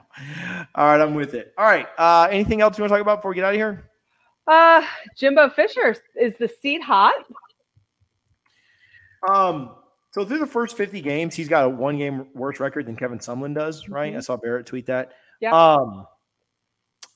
All 0.76 0.87
right, 0.87 1.01
I'm 1.01 1.14
with 1.14 1.35
it. 1.35 1.53
All 1.59 1.64
right. 1.64 1.89
Uh, 1.99 2.28
anything 2.30 2.61
else 2.61 2.78
you 2.78 2.82
want 2.82 2.91
to 2.91 2.95
talk 2.97 3.03
about 3.03 3.18
before 3.18 3.30
we 3.30 3.35
get 3.37 3.45
out 3.45 3.55
of 3.55 3.59
here? 3.59 3.91
Uh, 4.47 4.85
Jimbo 5.16 5.51
Fisher 5.51 5.97
is 6.14 6.37
the 6.39 6.47
seat 6.49 6.80
hot. 6.82 7.14
Um, 9.28 9.74
so 10.12 10.24
through 10.24 10.39
the 10.39 10.47
first 10.47 10.76
50 10.76 11.01
games, 11.01 11.35
he's 11.35 11.49
got 11.49 11.64
a 11.64 11.68
one 11.68 11.99
game 11.99 12.28
worse 12.35 12.61
record 12.61 12.87
than 12.87 12.95
Kevin 12.97 13.18
Sumlin 13.18 13.55
does, 13.55 13.89
right? 13.89 14.12
Mhm. 14.12 14.18
I 14.18 14.20
saw 14.20 14.37
Barrett 14.37 14.66
tweet 14.66 14.87
that. 14.87 15.12
Yeah. 15.41 15.51
Um, 15.53 16.07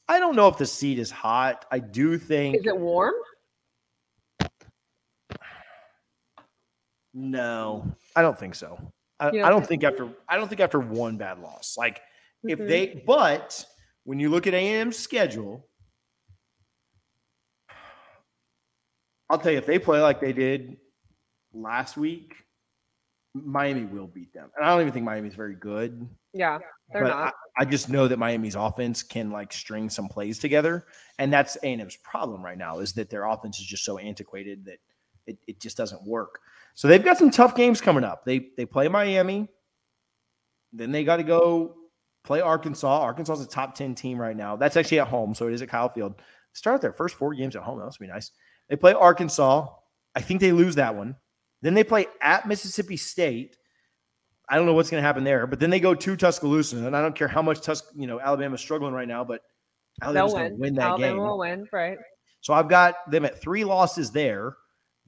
I 0.08 0.18
don't 0.18 0.34
know 0.34 0.48
if 0.48 0.56
the 0.58 0.66
seat 0.66 0.98
is 0.98 1.10
hot. 1.10 1.66
I 1.70 1.78
do 1.78 2.18
think 2.18 2.56
Is 2.56 2.66
it 2.66 2.76
warm? 2.76 3.14
No, 7.14 7.94
I 8.16 8.22
don't 8.22 8.38
think 8.38 8.54
so. 8.54 8.78
I, 9.20 9.30
You 9.32 9.42
I 9.42 9.48
don't 9.48 9.60
don't 9.60 9.66
think 9.68 9.84
after 9.84 10.08
I 10.28 10.36
don't 10.36 10.48
think 10.48 10.60
after 10.60 10.78
one 10.78 11.16
bad 11.16 11.40
loss. 11.40 11.76
Like 11.76 12.00
if 12.44 12.58
Mhm. 12.58 12.68
they 12.68 13.02
but 13.06 13.64
when 14.04 14.20
you 14.20 14.30
look 14.30 14.46
at 14.46 14.54
A&M's 14.54 14.96
schedule, 14.98 15.68
I'll 19.30 19.38
tell 19.38 19.52
you 19.52 19.58
if 19.58 19.66
they 19.66 19.78
play 19.78 20.00
like 20.00 20.20
they 20.20 20.32
did 20.32 20.76
last 21.52 21.96
week, 21.96 22.34
Miami 23.34 23.84
will 23.84 24.06
beat 24.06 24.32
them. 24.32 24.50
And 24.56 24.64
I 24.64 24.70
don't 24.70 24.80
even 24.82 24.92
think 24.92 25.04
Miami's 25.04 25.34
very 25.34 25.54
good. 25.54 26.08
Yeah, 26.32 26.58
they're 26.92 27.02
but 27.02 27.08
not. 27.08 27.34
I, 27.58 27.62
I 27.62 27.64
just 27.64 27.88
know 27.90 28.08
that 28.08 28.18
Miami's 28.18 28.54
offense 28.54 29.02
can 29.02 29.30
like 29.30 29.52
string 29.52 29.90
some 29.90 30.08
plays 30.08 30.38
together, 30.38 30.86
and 31.18 31.32
that's 31.32 31.56
A&M's 31.62 31.96
problem 31.96 32.42
right 32.44 32.56
now 32.58 32.78
is 32.78 32.92
that 32.94 33.10
their 33.10 33.24
offense 33.24 33.58
is 33.58 33.66
just 33.66 33.84
so 33.84 33.98
antiquated 33.98 34.64
that 34.64 34.78
it, 35.26 35.38
it 35.46 35.60
just 35.60 35.76
doesn't 35.76 36.02
work. 36.06 36.40
So 36.78 36.86
they've 36.86 37.02
got 37.02 37.18
some 37.18 37.32
tough 37.32 37.56
games 37.56 37.80
coming 37.80 38.04
up. 38.04 38.24
They 38.24 38.50
they 38.56 38.64
play 38.64 38.86
Miami, 38.86 39.48
then 40.72 40.92
they 40.92 41.02
got 41.02 41.16
to 41.16 41.24
go 41.24 41.74
play 42.22 42.40
Arkansas. 42.40 43.00
Arkansas 43.00 43.32
is 43.32 43.40
a 43.40 43.48
top 43.48 43.74
ten 43.74 43.96
team 43.96 44.16
right 44.16 44.36
now. 44.36 44.54
That's 44.54 44.76
actually 44.76 45.00
at 45.00 45.08
home, 45.08 45.34
so 45.34 45.48
it 45.48 45.54
is 45.54 45.60
at 45.60 45.68
Kyle 45.68 45.88
Field. 45.88 46.22
Start 46.52 46.80
their 46.80 46.92
first 46.92 47.16
four 47.16 47.34
games 47.34 47.56
at 47.56 47.62
home. 47.62 47.80
That 47.80 47.86
must 47.86 47.98
be 47.98 48.06
nice. 48.06 48.30
They 48.68 48.76
play 48.76 48.92
Arkansas. 48.92 49.66
I 50.14 50.20
think 50.20 50.40
they 50.40 50.52
lose 50.52 50.76
that 50.76 50.94
one. 50.94 51.16
Then 51.62 51.74
they 51.74 51.82
play 51.82 52.06
at 52.20 52.46
Mississippi 52.46 52.96
State. 52.96 53.56
I 54.48 54.54
don't 54.54 54.64
know 54.64 54.74
what's 54.74 54.88
going 54.88 55.02
to 55.02 55.06
happen 55.06 55.24
there, 55.24 55.48
but 55.48 55.58
then 55.58 55.70
they 55.70 55.80
go 55.80 55.96
to 55.96 56.16
Tuscaloosa, 56.16 56.76
and 56.76 56.96
I 56.96 57.02
don't 57.02 57.16
care 57.16 57.26
how 57.26 57.42
much 57.42 57.60
Tus, 57.60 57.82
you 57.96 58.06
know, 58.06 58.20
Alabama's 58.20 58.60
struggling 58.60 58.94
right 58.94 59.08
now, 59.08 59.24
but 59.24 59.40
Alabama's 60.00 60.32
going 60.32 60.50
to 60.50 60.56
win. 60.56 60.74
that 60.76 60.90
Alabama 60.90 61.12
game. 61.12 61.18
will 61.18 61.38
win, 61.38 61.66
right? 61.72 61.98
So 62.40 62.54
I've 62.54 62.68
got 62.68 63.10
them 63.10 63.24
at 63.24 63.42
three 63.42 63.64
losses 63.64 64.12
there. 64.12 64.54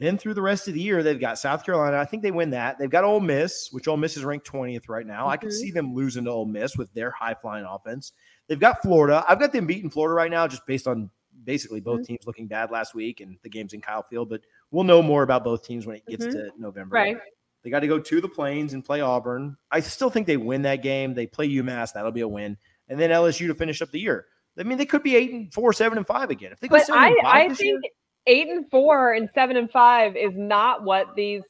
Then 0.00 0.16
through 0.16 0.32
the 0.32 0.40
rest 0.42 0.66
of 0.66 0.72
the 0.72 0.80
year, 0.80 1.02
they've 1.02 1.20
got 1.20 1.38
South 1.38 1.62
Carolina. 1.62 1.98
I 1.98 2.06
think 2.06 2.22
they 2.22 2.30
win 2.30 2.50
that. 2.50 2.78
They've 2.78 2.88
got 2.88 3.04
Ole 3.04 3.20
Miss, 3.20 3.68
which 3.70 3.86
Ole 3.86 3.98
Miss 3.98 4.16
is 4.16 4.24
ranked 4.24 4.46
20th 4.46 4.88
right 4.88 5.06
now. 5.06 5.28
I 5.28 5.36
could 5.36 5.50
Mhm. 5.50 5.58
see 5.58 5.70
them 5.70 5.94
losing 5.94 6.24
to 6.24 6.30
Ole 6.30 6.46
Miss 6.46 6.74
with 6.76 6.92
their 6.94 7.10
high 7.10 7.34
flying 7.34 7.66
offense. 7.66 8.12
They've 8.48 8.58
got 8.58 8.80
Florida. 8.80 9.22
I've 9.28 9.38
got 9.38 9.52
them 9.52 9.66
beating 9.66 9.90
Florida 9.90 10.14
right 10.14 10.30
now, 10.30 10.48
just 10.48 10.66
based 10.66 10.88
on 10.88 11.10
basically 11.44 11.80
both 11.80 12.00
Mhm. 12.00 12.06
teams 12.06 12.26
looking 12.26 12.46
bad 12.46 12.70
last 12.70 12.94
week 12.94 13.20
and 13.20 13.36
the 13.42 13.50
games 13.50 13.74
in 13.74 13.82
Kyle 13.82 14.02
Field. 14.02 14.30
But 14.30 14.40
we'll 14.70 14.84
know 14.84 15.02
more 15.02 15.22
about 15.22 15.44
both 15.44 15.64
teams 15.66 15.86
when 15.86 15.96
it 15.96 16.06
gets 16.06 16.24
Mhm. 16.24 16.32
to 16.32 16.50
November. 16.58 16.94
Right. 16.94 17.18
They 17.62 17.68
got 17.68 17.80
to 17.80 17.86
go 17.86 17.98
to 17.98 18.20
the 18.22 18.28
Plains 18.28 18.72
and 18.72 18.82
play 18.82 19.02
Auburn. 19.02 19.58
I 19.70 19.80
still 19.80 20.08
think 20.08 20.26
they 20.26 20.38
win 20.38 20.62
that 20.62 20.82
game. 20.82 21.12
They 21.12 21.26
play 21.26 21.46
UMass. 21.46 21.92
That'll 21.92 22.10
be 22.10 22.22
a 22.22 22.28
win. 22.28 22.56
And 22.88 22.98
then 22.98 23.10
LSU 23.10 23.48
to 23.48 23.54
finish 23.54 23.82
up 23.82 23.90
the 23.90 24.00
year. 24.00 24.26
I 24.58 24.62
mean, 24.62 24.78
they 24.78 24.86
could 24.86 25.02
be 25.02 25.14
eight 25.14 25.30
and 25.30 25.52
four, 25.52 25.74
seven 25.74 25.98
and 25.98 26.06
five 26.06 26.30
again. 26.30 26.52
If 26.52 26.60
they 26.60 26.68
go 26.68 26.76
But 26.76 26.86
seven 26.86 27.02
I, 27.02 27.08
and 27.08 27.16
five 27.22 27.34
I 27.34 27.48
this 27.48 27.58
think 27.58 27.84
year, 27.84 27.92
eight 28.30 28.48
and 28.48 28.70
four 28.70 29.14
and 29.14 29.28
seven 29.34 29.56
and 29.56 29.70
five 29.70 30.16
is 30.16 30.36
not 30.36 30.84
what 30.84 31.14
these 31.16 31.42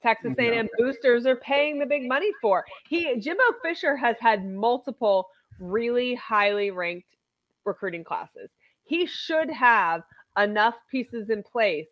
Texas 0.00 0.34
A&M 0.38 0.68
boosters 0.78 1.26
are 1.26 1.36
paying 1.36 1.78
the 1.78 1.84
big 1.84 2.08
money 2.08 2.30
for. 2.40 2.64
He 2.88 3.18
Jimbo 3.18 3.42
Fisher 3.62 3.96
has 3.96 4.16
had 4.20 4.46
multiple 4.46 5.28
really 5.58 6.14
highly 6.14 6.70
ranked 6.70 7.16
recruiting 7.64 8.04
classes. 8.04 8.50
He 8.84 9.06
should 9.06 9.50
have 9.50 10.02
enough 10.38 10.74
pieces 10.90 11.30
in 11.30 11.42
place 11.42 11.88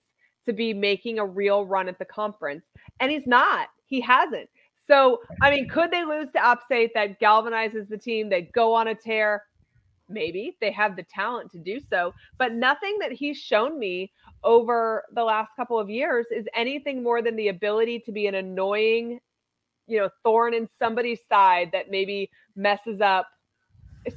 to 0.47 0.53
be 0.53 0.73
making 0.73 1.19
a 1.19 1.27
real 1.27 1.67
run 1.67 1.89
at 1.89 1.99
the 1.99 2.05
conference, 2.05 2.65
and 3.01 3.11
he's 3.11 3.27
not. 3.27 3.69
He 3.87 4.01
hasn't. 4.01 4.49
So, 4.87 5.21
I 5.43 5.51
mean, 5.51 5.69
could 5.69 5.91
they 5.91 6.05
lose 6.05 6.33
to 6.33 6.43
App 6.43 6.63
State 6.65 6.93
that 6.95 7.21
galvanizes 7.21 7.89
the 7.89 7.99
team? 7.99 8.31
They 8.31 8.43
go 8.55 8.73
on 8.73 8.89
a 8.89 8.95
tear. 8.95 9.43
Maybe 10.09 10.57
they 10.63 10.73
have 10.73 10.97
the 10.97 11.03
talent 11.03 11.51
to 11.53 11.59
do 11.59 11.79
so, 11.79 12.15
but 12.39 12.55
nothing 12.55 12.97
that 13.01 13.13
he's 13.13 13.37
shown 13.37 13.79
me 13.79 14.11
over 14.45 15.05
the 15.15 15.23
last 15.25 15.51
couple 15.57 15.79
of 15.79 15.91
years 15.91 16.27
is 16.31 16.47
anything 16.55 17.03
more 17.03 17.23
than 17.23 17.37
the 17.37 17.49
ability 17.49 17.99
to 18.01 18.13
be 18.13 18.27
an 18.27 18.37
annoying, 18.37 19.19
you 19.87 19.99
know, 19.99 20.09
thorn 20.23 20.55
in 20.55 20.69
somebody's 20.79 21.21
side 21.29 21.71
that 21.73 21.91
maybe 21.91 22.31
messes 22.57 23.01
up 23.01 23.27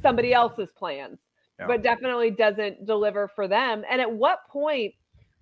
somebody 0.01 0.33
else's 0.33 0.69
plans, 0.77 1.19
Yeah. 1.59 1.67
but 1.67 1.81
definitely 1.81 2.31
doesn't 2.31 2.85
deliver 2.85 3.27
for 3.27 3.47
them. 3.47 3.83
And 3.89 3.99
at 4.01 4.11
what 4.11 4.47
point 4.47 4.93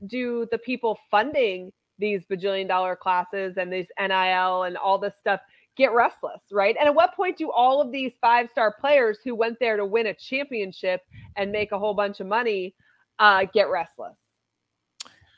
do 0.08 0.48
the 0.52 0.58
people 0.58 0.98
funding 1.12 1.72
these 1.98 2.24
bajillion 2.26 2.68
dollar 2.68 2.96
classes 2.96 3.58
and 3.58 3.72
these 3.72 3.88
NIL 4.00 4.64
and 4.64 4.78
all 4.78 4.98
this 4.98 5.16
stuff 5.20 5.42
get 5.76 5.92
restless, 5.94 6.42
right? 6.52 6.76
And 6.80 6.88
at 6.88 6.96
what 6.96 7.14
point 7.16 7.38
do 7.38 7.52
all 7.52 7.82
of 7.82 7.92
these 7.92 8.14
five 8.22 8.50
star 8.50 8.74
players 8.80 9.20
who 9.24 9.36
went 9.36 9.60
there 9.60 9.78
to 9.78 9.86
win 9.86 10.08
a 10.08 10.14
championship 10.14 11.02
and 11.36 11.52
make 11.52 11.72
a 11.74 11.80
whole 11.80 11.94
bunch 11.94 12.20
of 12.22 12.28
money 12.28 12.74
uh, 13.20 13.46
get 13.54 13.70
restless? 13.70 14.16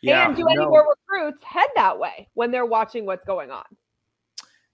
And 0.03 0.35
do 0.35 0.47
any 0.47 0.57
no. 0.57 0.69
more 0.69 0.95
recruits 1.09 1.43
head 1.43 1.67
that 1.75 1.99
way 1.99 2.27
when 2.33 2.51
they're 2.51 2.65
watching 2.65 3.05
what's 3.05 3.25
going 3.25 3.51
on? 3.51 3.65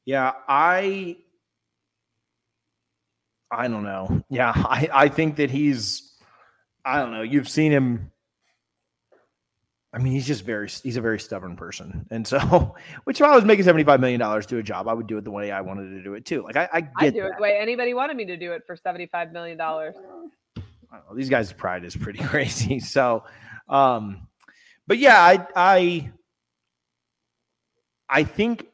Yeah, 0.06 0.34
I 0.48 1.18
I 3.52 3.68
don't 3.68 3.84
know. 3.84 4.24
Yeah, 4.30 4.54
I 4.56 4.90
I 4.94 5.10
think 5.10 5.38
that 5.38 5.50
he's 5.50 6.14
I 6.86 6.98
don't 7.00 7.12
know. 7.12 7.24
You've 7.24 7.50
seen 7.50 7.72
him 7.72 8.12
I 9.94 10.00
mean, 10.00 10.14
he's 10.14 10.28
just 10.28 10.44
very 10.44 10.68
he's 10.68 10.98
a 10.98 11.02
very 11.02 11.20
stubborn 11.20 11.56
person. 11.56 12.06
And 12.12 12.28
so 12.28 12.76
which 13.06 13.20
if 13.20 13.28
I 13.28 13.36
was 13.36 13.46
making 13.46 13.66
75 13.66 14.00
million 14.00 14.20
dollars 14.20 14.46
to 14.48 14.58
a 14.58 14.64
job, 14.64 14.88
I 14.88 14.94
would 14.94 15.08
do 15.08 15.18
it 15.18 15.24
the 15.24 15.32
way 15.32 15.52
I 15.52 15.62
wanted 15.62 15.90
to 15.90 16.04
do 16.04 16.14
it 16.14 16.26
too. 16.26 16.44
Like 16.44 16.56
I, 16.56 16.70
I 16.72 16.82
get 16.82 16.92
I 16.98 17.10
do 17.10 17.26
it 17.26 17.34
the 17.38 17.42
way 17.42 17.58
anybody 17.58 17.94
wanted 17.94 18.16
me 18.16 18.26
to 18.26 18.38
do 18.38 18.52
it 18.52 18.64
for 18.68 18.76
$75 18.76 19.32
million. 19.32 19.60
I 19.60 19.66
don't 19.74 20.32
know, 20.92 21.16
these 21.16 21.30
guys' 21.30 21.52
pride 21.52 21.84
is 21.84 21.96
pretty 21.96 22.20
crazy. 22.24 22.80
So, 22.80 23.24
um, 23.70 24.27
but 24.88 24.98
yeah, 24.98 25.22
I, 25.22 25.48
I, 25.56 26.12
I 28.10 28.24
think, 28.24 28.68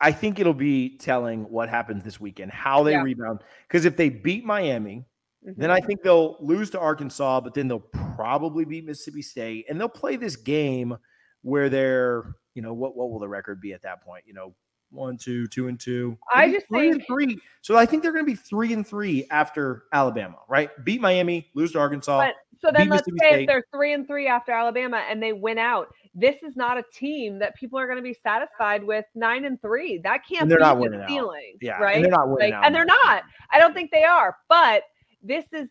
I 0.00 0.12
think 0.12 0.38
it'll 0.38 0.52
be 0.52 0.98
telling 0.98 1.44
what 1.50 1.68
happens 1.68 2.04
this 2.04 2.20
weekend, 2.20 2.52
how 2.52 2.82
they 2.82 2.92
Yeah. 2.92 3.02
rebound. 3.02 3.40
Because 3.66 3.86
if 3.86 3.96
they 3.96 4.10
beat 4.10 4.44
Miami, 4.44 5.06
then 5.42 5.54
mm-hmm. 5.54 5.70
I 5.70 5.80
think 5.80 6.02
they'll 6.02 6.36
lose 6.40 6.70
to 6.70 6.80
Arkansas, 6.80 7.40
but 7.40 7.54
then 7.54 7.68
they'll 7.68 7.78
probably 7.78 8.64
beat 8.64 8.84
Mississippi 8.84 9.22
State, 9.22 9.66
and 9.68 9.80
they'll 9.80 9.88
play 9.88 10.16
this 10.16 10.36
game 10.36 10.96
where 11.42 11.68
they're, 11.68 12.34
you 12.54 12.62
know, 12.62 12.74
what 12.74 12.96
what 12.96 13.10
will 13.10 13.20
the 13.20 13.28
record 13.28 13.60
be 13.60 13.72
at 13.72 13.82
that 13.82 14.02
point? 14.02 14.24
You 14.26 14.34
know, 14.34 14.54
one, 14.90 15.16
two, 15.16 15.46
two, 15.46 15.68
and 15.68 15.78
two. 15.78 16.18
I 16.34 16.50
just 16.50 16.66
three 16.66 16.90
and 16.90 17.02
three. 17.06 17.38
So 17.60 17.76
I 17.76 17.86
think 17.86 18.02
they're 18.02 18.12
going 18.12 18.24
to 18.24 18.30
be 18.30 18.36
three 18.36 18.72
and 18.72 18.86
three 18.86 19.26
after 19.30 19.84
Alabama, 19.92 20.38
right? 20.48 20.70
Beat 20.84 21.00
Miami, 21.00 21.48
lose 21.54 21.72
to 21.72 21.78
Arkansas. 21.78 22.18
But 22.18 22.34
so 22.58 22.70
then 22.72 22.88
let's 22.88 23.06
Mississippi 23.06 23.18
say 23.20 23.30
State. 23.30 23.40
if 23.42 23.46
they're 23.46 23.64
three 23.72 23.92
and 23.92 24.06
three 24.06 24.26
after 24.26 24.52
Alabama 24.52 25.02
and 25.08 25.22
they 25.22 25.32
win 25.32 25.58
out, 25.58 25.88
this 26.14 26.42
is 26.42 26.56
not 26.56 26.78
a 26.78 26.84
team 26.94 27.38
that 27.38 27.54
people 27.56 27.78
are 27.78 27.86
going 27.86 27.98
to 27.98 28.02
be 28.02 28.14
satisfied 28.22 28.82
with 28.82 29.04
nine 29.14 29.44
and 29.44 29.60
three. 29.60 29.98
That 29.98 30.20
can't 30.28 30.42
And 30.42 30.50
they're 30.50 30.58
be 30.58 30.64
not 30.64 30.74
the 30.76 30.80
winning 30.82 31.00
out. 31.02 31.08
ceiling, 31.08 31.56
yeah, 31.60 31.78
right? 31.78 31.96
and 31.96 32.04
they're 32.04 32.10
not 32.10 32.28
winning 32.28 32.52
Like, 32.52 32.54
out. 32.54 32.64
and 32.66 32.74
they're 32.74 32.84
not. 32.84 33.22
I 33.52 33.58
don't 33.58 33.74
think 33.74 33.90
they 33.90 34.04
are. 34.04 34.36
But 34.48 34.82
this 35.22 35.44
is 35.52 35.68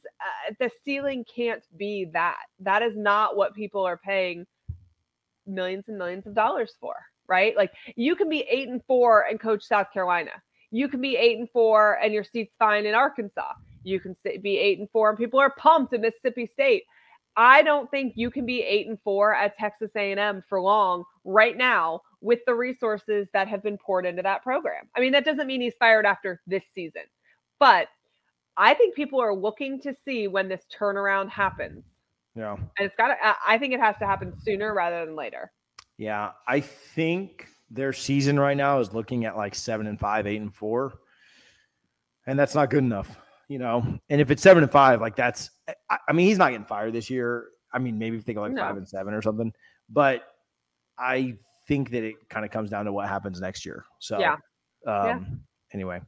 uh, 0.49 0.53
the 0.59 0.69
ceiling 0.83 1.23
can't 1.33 1.63
be 1.77 2.05
that. 2.13 2.37
That 2.59 2.81
is 2.81 2.95
not 2.97 3.35
what 3.37 3.55
people 3.55 3.83
are 3.85 3.97
paying 3.97 4.45
millions 5.47 5.85
and 5.87 5.97
millions 5.97 6.25
of 6.27 6.33
dollars 6.33 6.73
for, 6.79 6.95
right? 7.27 7.55
Like 7.55 7.71
you 7.95 8.15
can 8.15 8.29
be 8.29 8.41
eight 8.49 8.67
and 8.67 8.81
four 8.85 9.21
and 9.29 9.39
coach 9.39 9.63
South 9.63 9.87
Carolina. 9.93 10.31
You 10.71 10.87
can 10.89 10.99
be 11.01 11.15
eight 11.15 11.37
and 11.37 11.49
four 11.51 11.99
and 12.03 12.13
your 12.13 12.23
seat's 12.23 12.53
fine 12.59 12.85
in 12.85 12.95
Arkansas. 12.95 13.53
You 13.85 13.99
can 13.99 14.15
be 14.41 14.57
eight 14.57 14.79
and 14.79 14.89
four 14.89 15.09
and 15.09 15.17
people 15.17 15.39
are 15.39 15.53
pumped 15.57 15.93
at 15.93 16.01
Mississippi 16.01 16.47
State. 16.51 16.83
I 17.37 17.61
don't 17.63 17.89
think 17.91 18.13
you 18.15 18.31
can 18.31 18.45
be 18.45 18.61
eight 18.63 18.87
and 18.87 18.97
four 19.03 19.35
at 19.35 19.57
Texas 19.57 19.91
A&M 19.95 20.43
for 20.47 20.61
long 20.61 21.03
right 21.25 21.57
now 21.57 22.01
with 22.21 22.39
the 22.45 22.55
resources 22.55 23.27
that 23.33 23.47
have 23.47 23.61
been 23.61 23.77
poured 23.77 24.05
into 24.05 24.21
that 24.21 24.41
program. 24.41 24.87
I 24.95 25.01
mean, 25.01 25.11
that 25.11 25.25
doesn't 25.25 25.47
mean 25.47 25.61
he's 25.61 25.75
fired 25.77 26.05
after 26.05 26.41
this 26.47 26.63
season, 26.73 27.03
but 27.59 27.87
I 28.57 28.73
think 28.73 28.95
people 28.95 29.19
are 29.19 29.35
looking 29.35 29.81
to 29.81 29.93
see 30.05 30.27
when 30.27 30.47
this 30.47 30.63
turnaround 30.77 31.29
happens. 31.29 31.83
Yeah. 32.35 32.53
And 32.55 32.85
it's 32.85 32.95
got 32.95 33.17
I 33.45 33.57
think 33.57 33.73
it 33.73 33.79
has 33.79 33.97
to 33.99 34.05
happen 34.05 34.33
sooner 34.43 34.73
rather 34.73 35.05
than 35.05 35.15
later. 35.15 35.51
Yeah. 35.97 36.31
I 36.47 36.59
think 36.61 37.47
their 37.69 37.93
season 37.93 38.39
right 38.39 38.57
now 38.57 38.79
is 38.79 38.93
looking 38.93 39.25
at 39.25 39.37
like 39.37 39.55
seven 39.55 39.87
and 39.87 39.99
five, 39.99 40.27
eight 40.27 40.41
and 40.41 40.53
four. 40.53 40.99
And 42.27 42.39
that's 42.39 42.55
not 42.55 42.69
good 42.69 42.83
enough, 42.83 43.17
you 43.47 43.59
know. 43.59 43.99
And 44.09 44.21
if 44.21 44.31
it's 44.31 44.41
seven 44.41 44.63
and 44.63 44.71
five, 44.71 45.01
like 45.01 45.15
that's, 45.15 45.49
I, 45.89 45.97
I 46.09 46.13
mean, 46.13 46.27
he's 46.27 46.37
not 46.37 46.51
getting 46.51 46.65
fired 46.65 46.93
this 46.93 47.09
year. 47.09 47.45
I 47.73 47.79
mean, 47.79 47.97
maybe 47.99 48.19
think 48.21 48.37
of 48.37 48.43
like 48.43 48.53
No. 48.53 48.61
five 48.61 48.77
and 48.77 48.87
seven 48.87 49.13
or 49.13 49.21
something. 49.21 49.51
But 49.89 50.23
I 50.97 51.37
think 51.67 51.91
that 51.91 52.03
it 52.03 52.15
kind 52.29 52.45
of 52.45 52.51
comes 52.51 52.69
down 52.69 52.85
to 52.85 52.93
what 52.93 53.07
happens 53.09 53.39
next 53.41 53.65
year. 53.65 53.85
So, 53.99 54.19
Yeah. 54.19 54.33
Um, 54.33 54.39
Yeah. 55.07 55.19
Anyway, 55.73 55.99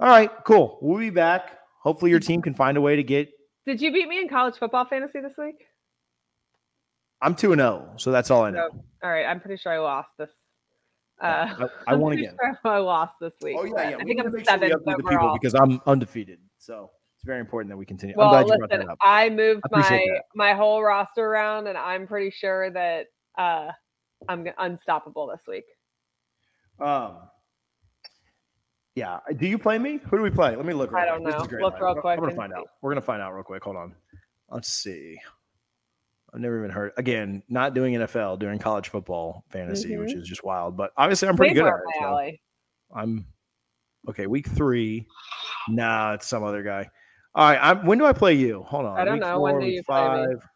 all 0.00 0.08
right, 0.08 0.30
cool. 0.44 0.78
We'll 0.82 0.98
be 0.98 1.10
back. 1.10 1.58
Hopefully, 1.82 2.10
your 2.10 2.20
team 2.20 2.42
can 2.42 2.52
find 2.54 2.76
a 2.76 2.80
way 2.80 2.96
to 2.96 3.02
get. 3.02 3.28
Did 3.64 3.80
you 3.80 3.92
beat 3.92 4.06
me 4.08 4.20
in 4.20 4.28
college 4.28 4.56
football 4.58 4.84
fantasy 4.84 5.20
this 5.20 5.34
week? 5.38 5.64
I'm 7.20 7.34
two 7.36 7.52
and 7.52 7.60
zero, 7.60 7.92
so 7.96 8.10
that's 8.10 8.30
all 8.30 8.42
I 8.42 8.50
know. 8.50 8.68
All 9.02 9.10
right. 9.10 9.24
I'm 9.24 9.40
pretty 9.40 9.56
sure 9.60 9.72
I 9.72 9.78
lost 9.78 10.10
this. 10.18 10.28
Uh, 11.20 11.54
I, 11.86 11.92
I 11.92 11.94
won 11.94 12.12
again. 12.14 12.36
sure 12.40 12.58
I 12.72 12.78
lost 12.78 13.14
this 13.20 13.32
week. 13.40 13.56
Oh 13.58 13.64
yeah, 13.64 13.90
yeah. 13.90 13.96
I 13.96 13.98
we 13.98 14.04
think 14.04 14.20
I'm 14.20 14.32
make 14.32 14.32
sure 14.48 14.58
we 14.58 14.66
seventh 14.66 14.72
update 14.72 14.84
the 14.84 14.96
people 14.96 15.08
overall. 15.12 15.38
because 15.40 15.54
I'm 15.54 15.80
undefeated. 15.86 16.40
So 16.62 16.90
it's 17.16 17.24
very 17.24 17.40
important 17.40 17.70
that 17.70 17.76
we 17.76 17.84
continue. 17.84 18.14
Well, 18.16 18.28
I'm 18.28 18.44
glad 18.44 18.54
you 18.54 18.58
brought 18.58 18.70
listen, 18.70 18.86
that 18.86 18.92
up. 18.92 18.98
I 19.02 19.28
moved 19.28 19.62
I 19.72 19.80
my 19.80 19.88
that. 19.88 20.22
my 20.34 20.54
whole 20.54 20.82
roster 20.82 21.26
around, 21.26 21.66
and 21.66 21.76
I'm 21.76 22.06
pretty 22.06 22.30
sure 22.30 22.70
that 22.70 23.06
uh, 23.36 23.70
I'm 24.28 24.46
unstoppable 24.58 25.26
this 25.26 25.42
week. 25.48 25.64
Um, 26.80 27.16
yeah. 28.94 29.18
Do 29.36 29.48
you 29.48 29.58
play 29.58 29.78
me? 29.78 29.98
Who 30.08 30.16
do 30.16 30.22
we 30.22 30.30
play? 30.30 30.54
Let 30.54 30.64
me 30.64 30.72
look. 30.72 30.94
I 30.94 31.04
don't. 31.04 31.24
Know. 31.24 31.30
Look 31.30 31.50
live. 31.50 31.80
real 31.80 31.94
quick 31.96 32.20
gonna 32.20 32.34
find 32.34 32.52
see. 32.52 32.58
out. 32.60 32.68
We're 32.80 32.92
gonna 32.92 33.00
find 33.00 33.20
out 33.20 33.34
real 33.34 33.42
quick. 33.42 33.64
Hold 33.64 33.76
on. 33.76 33.94
Let's 34.48 34.68
see. 34.68 35.18
I've 36.32 36.40
never 36.40 36.58
even 36.58 36.70
heard 36.70 36.92
again. 36.96 37.42
Not 37.48 37.74
doing 37.74 37.94
NFL, 37.94 38.38
doing 38.38 38.60
college 38.60 38.88
football 38.88 39.44
fantasy, 39.50 39.96
which 39.96 40.14
is 40.14 40.28
just 40.28 40.44
wild. 40.44 40.76
But 40.76 40.92
obviously, 40.96 41.28
I'm 41.28 41.36
pretty 41.36 41.54
good 41.54 41.66
at 41.66 41.74
it. 41.74 42.00
so. 42.00 42.30
I'm 42.94 43.26
okay. 44.08 44.28
Week 44.28 44.46
three. 44.46 45.08
Nah, 45.68 46.14
it's 46.14 46.26
some 46.26 46.42
other 46.42 46.62
guy. 46.62 46.88
All 47.34 47.48
right. 47.48 47.58
I'm, 47.60 47.86
when 47.86 47.98
do 47.98 48.04
I 48.04 48.12
play 48.12 48.34
you? 48.34 48.62
Hold 48.64 48.86
on. 48.86 48.98
I 48.98 49.04
don't 49.04 49.14
Week 49.14 49.22
know. 49.22 49.40
When 49.40 49.52
four, 49.52 49.60
do 49.60 49.66
week 49.66 49.76
you 49.76 49.82
play 49.84 50.02
me? 50.02 50.26
five, 50.34 50.48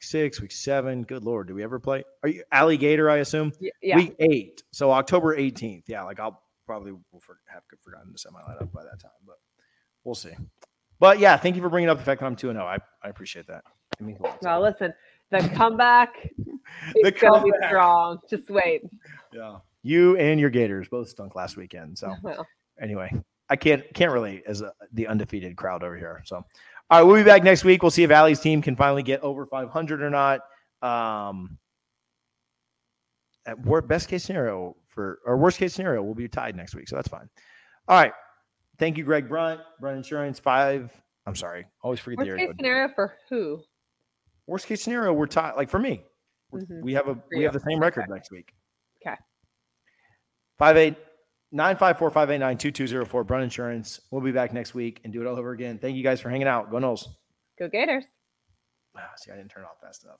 six, 0.00 0.40
week 0.40 0.52
seven. 0.52 1.02
Good 1.02 1.24
lord, 1.24 1.48
do 1.48 1.54
we 1.54 1.62
ever 1.62 1.78
play? 1.78 2.04
Are 2.22 2.28
you 2.28 2.42
alligator? 2.52 3.10
I 3.10 3.18
assume. 3.18 3.52
Yeah. 3.82 3.96
Week 3.96 4.14
eight. 4.20 4.62
So 4.70 4.90
October 4.92 5.36
18th. 5.36 5.84
Yeah, 5.86 6.02
like 6.04 6.20
I'll 6.20 6.42
probably 6.66 6.92
will 6.92 7.20
for, 7.20 7.38
have 7.46 7.62
forgotten 7.82 8.12
to 8.12 8.18
set 8.18 8.32
my 8.32 8.40
lineup 8.40 8.72
by 8.72 8.82
that 8.82 9.00
time, 9.00 9.10
but 9.26 9.36
we'll 10.04 10.14
see. 10.14 10.32
But 10.98 11.18
yeah, 11.18 11.36
thank 11.36 11.56
you 11.56 11.62
for 11.62 11.68
bringing 11.68 11.90
up 11.90 11.98
the 11.98 12.04
fact 12.04 12.20
that 12.20 12.26
I'm 12.26 12.36
2 12.36 12.52
0. 12.52 12.64
I, 12.64 12.78
I 13.02 13.08
appreciate 13.08 13.46
that. 13.48 13.64
It 14.00 14.04
means 14.04 14.18
a 14.20 14.22
lot 14.24 14.40
to 14.40 14.48
Well, 14.48 14.62
listen, 14.62 14.94
the 15.30 15.40
comeback 15.54 16.14
The 16.94 17.12
is 17.14 17.20
going 17.20 17.40
to 17.40 17.44
be 17.44 17.50
comeback. 17.50 17.68
strong. 17.68 18.18
Just 18.28 18.48
wait. 18.50 18.82
Yeah. 19.32 19.58
You 19.82 20.16
and 20.16 20.40
your 20.40 20.50
Gators 20.50 20.88
both 20.88 21.08
stunk 21.08 21.34
last 21.36 21.56
weekend. 21.56 21.98
So 21.98 22.12
Well, 22.22 22.46
anyway, 22.80 23.12
I 23.48 23.56
can't 23.56 23.82
can't 23.94 24.12
relate 24.12 24.42
as 24.46 24.60
a, 24.60 24.72
the 24.92 25.06
undefeated 25.06 25.56
crowd 25.56 25.82
over 25.82 25.96
here. 25.96 26.22
So, 26.24 26.36
all 26.36 26.44
right, 26.90 27.02
we'll 27.02 27.16
be 27.16 27.22
back 27.22 27.42
next 27.44 27.64
week. 27.64 27.82
We'll 27.82 27.90
see 27.90 28.02
if 28.02 28.10
Allie's 28.10 28.40
team 28.40 28.62
can 28.62 28.76
finally 28.76 29.02
get 29.02 29.20
over 29.22 29.46
500 29.46 30.02
or 30.02 30.10
not. 30.10 30.40
Um, 30.82 31.58
at 33.46 33.56
best 33.86 34.08
case 34.08 34.24
scenario 34.24 34.76
for 34.88 35.20
or 35.24 35.36
worst 35.36 35.58
case 35.58 35.74
scenario, 35.74 36.02
we'll 36.02 36.14
be 36.14 36.28
tied 36.28 36.56
next 36.56 36.74
week. 36.74 36.88
So 36.88 36.96
that's 36.96 37.08
fine. 37.08 37.28
All 37.88 37.96
right. 37.98 38.12
Thank 38.78 38.98
you, 38.98 39.04
Greg 39.04 39.28
Brunt, 39.28 39.60
Brunt 39.80 39.96
Insurance. 39.96 40.38
Five. 40.38 40.92
I'm 41.26 41.34
sorry. 41.36 41.66
Always 41.82 42.00
forget 42.00 42.18
the 42.18 42.24
worst 42.24 42.30
area 42.30 42.46
case 42.48 42.56
scenario 42.56 42.88
for 42.94 43.14
who? 43.30 43.62
Worst 44.46 44.66
case 44.66 44.82
scenario, 44.82 45.12
we're 45.12 45.26
tied. 45.26 45.54
Like 45.56 45.70
for 45.70 45.78
me, 45.78 46.04
Mhm. 46.52 46.82
we 46.82 46.92
have 46.94 47.08
a 47.08 47.18
we 47.30 47.42
have 47.44 47.52
the 47.52 47.60
same 47.60 47.80
record 47.80 48.08
next 48.08 48.30
week. 48.30 48.52
Okay. 49.00 49.16
Five 50.58 50.76
eight 50.76 50.96
nine 51.52 51.76
five 51.76 51.98
four 51.98 52.10
five 52.10 52.30
eight 52.30 52.38
nine 52.38 52.58
two 52.58 52.70
two 52.70 52.86
zero 52.86 53.04
four. 53.04 53.24
Brunt 53.24 53.44
Insurance. 53.44 54.00
We'll 54.10 54.22
be 54.22 54.32
back 54.32 54.52
next 54.52 54.74
week 54.74 55.00
and 55.04 55.12
do 55.12 55.20
it 55.20 55.26
all 55.26 55.36
over 55.36 55.52
again. 55.52 55.78
Thank 55.78 55.96
you 55.96 56.02
guys 56.02 56.20
for 56.20 56.30
hanging 56.30 56.48
out. 56.48 56.70
Go 56.70 56.78
Noles. 56.78 57.06
Go 57.58 57.68
Gators. 57.68 58.04
Wow, 58.94 59.02
See, 59.16 59.30
I 59.30 59.36
didn't 59.36 59.50
turn 59.50 59.62
it 59.62 59.66
off 59.66 59.80
fast 59.80 60.04
enough. 60.04 60.18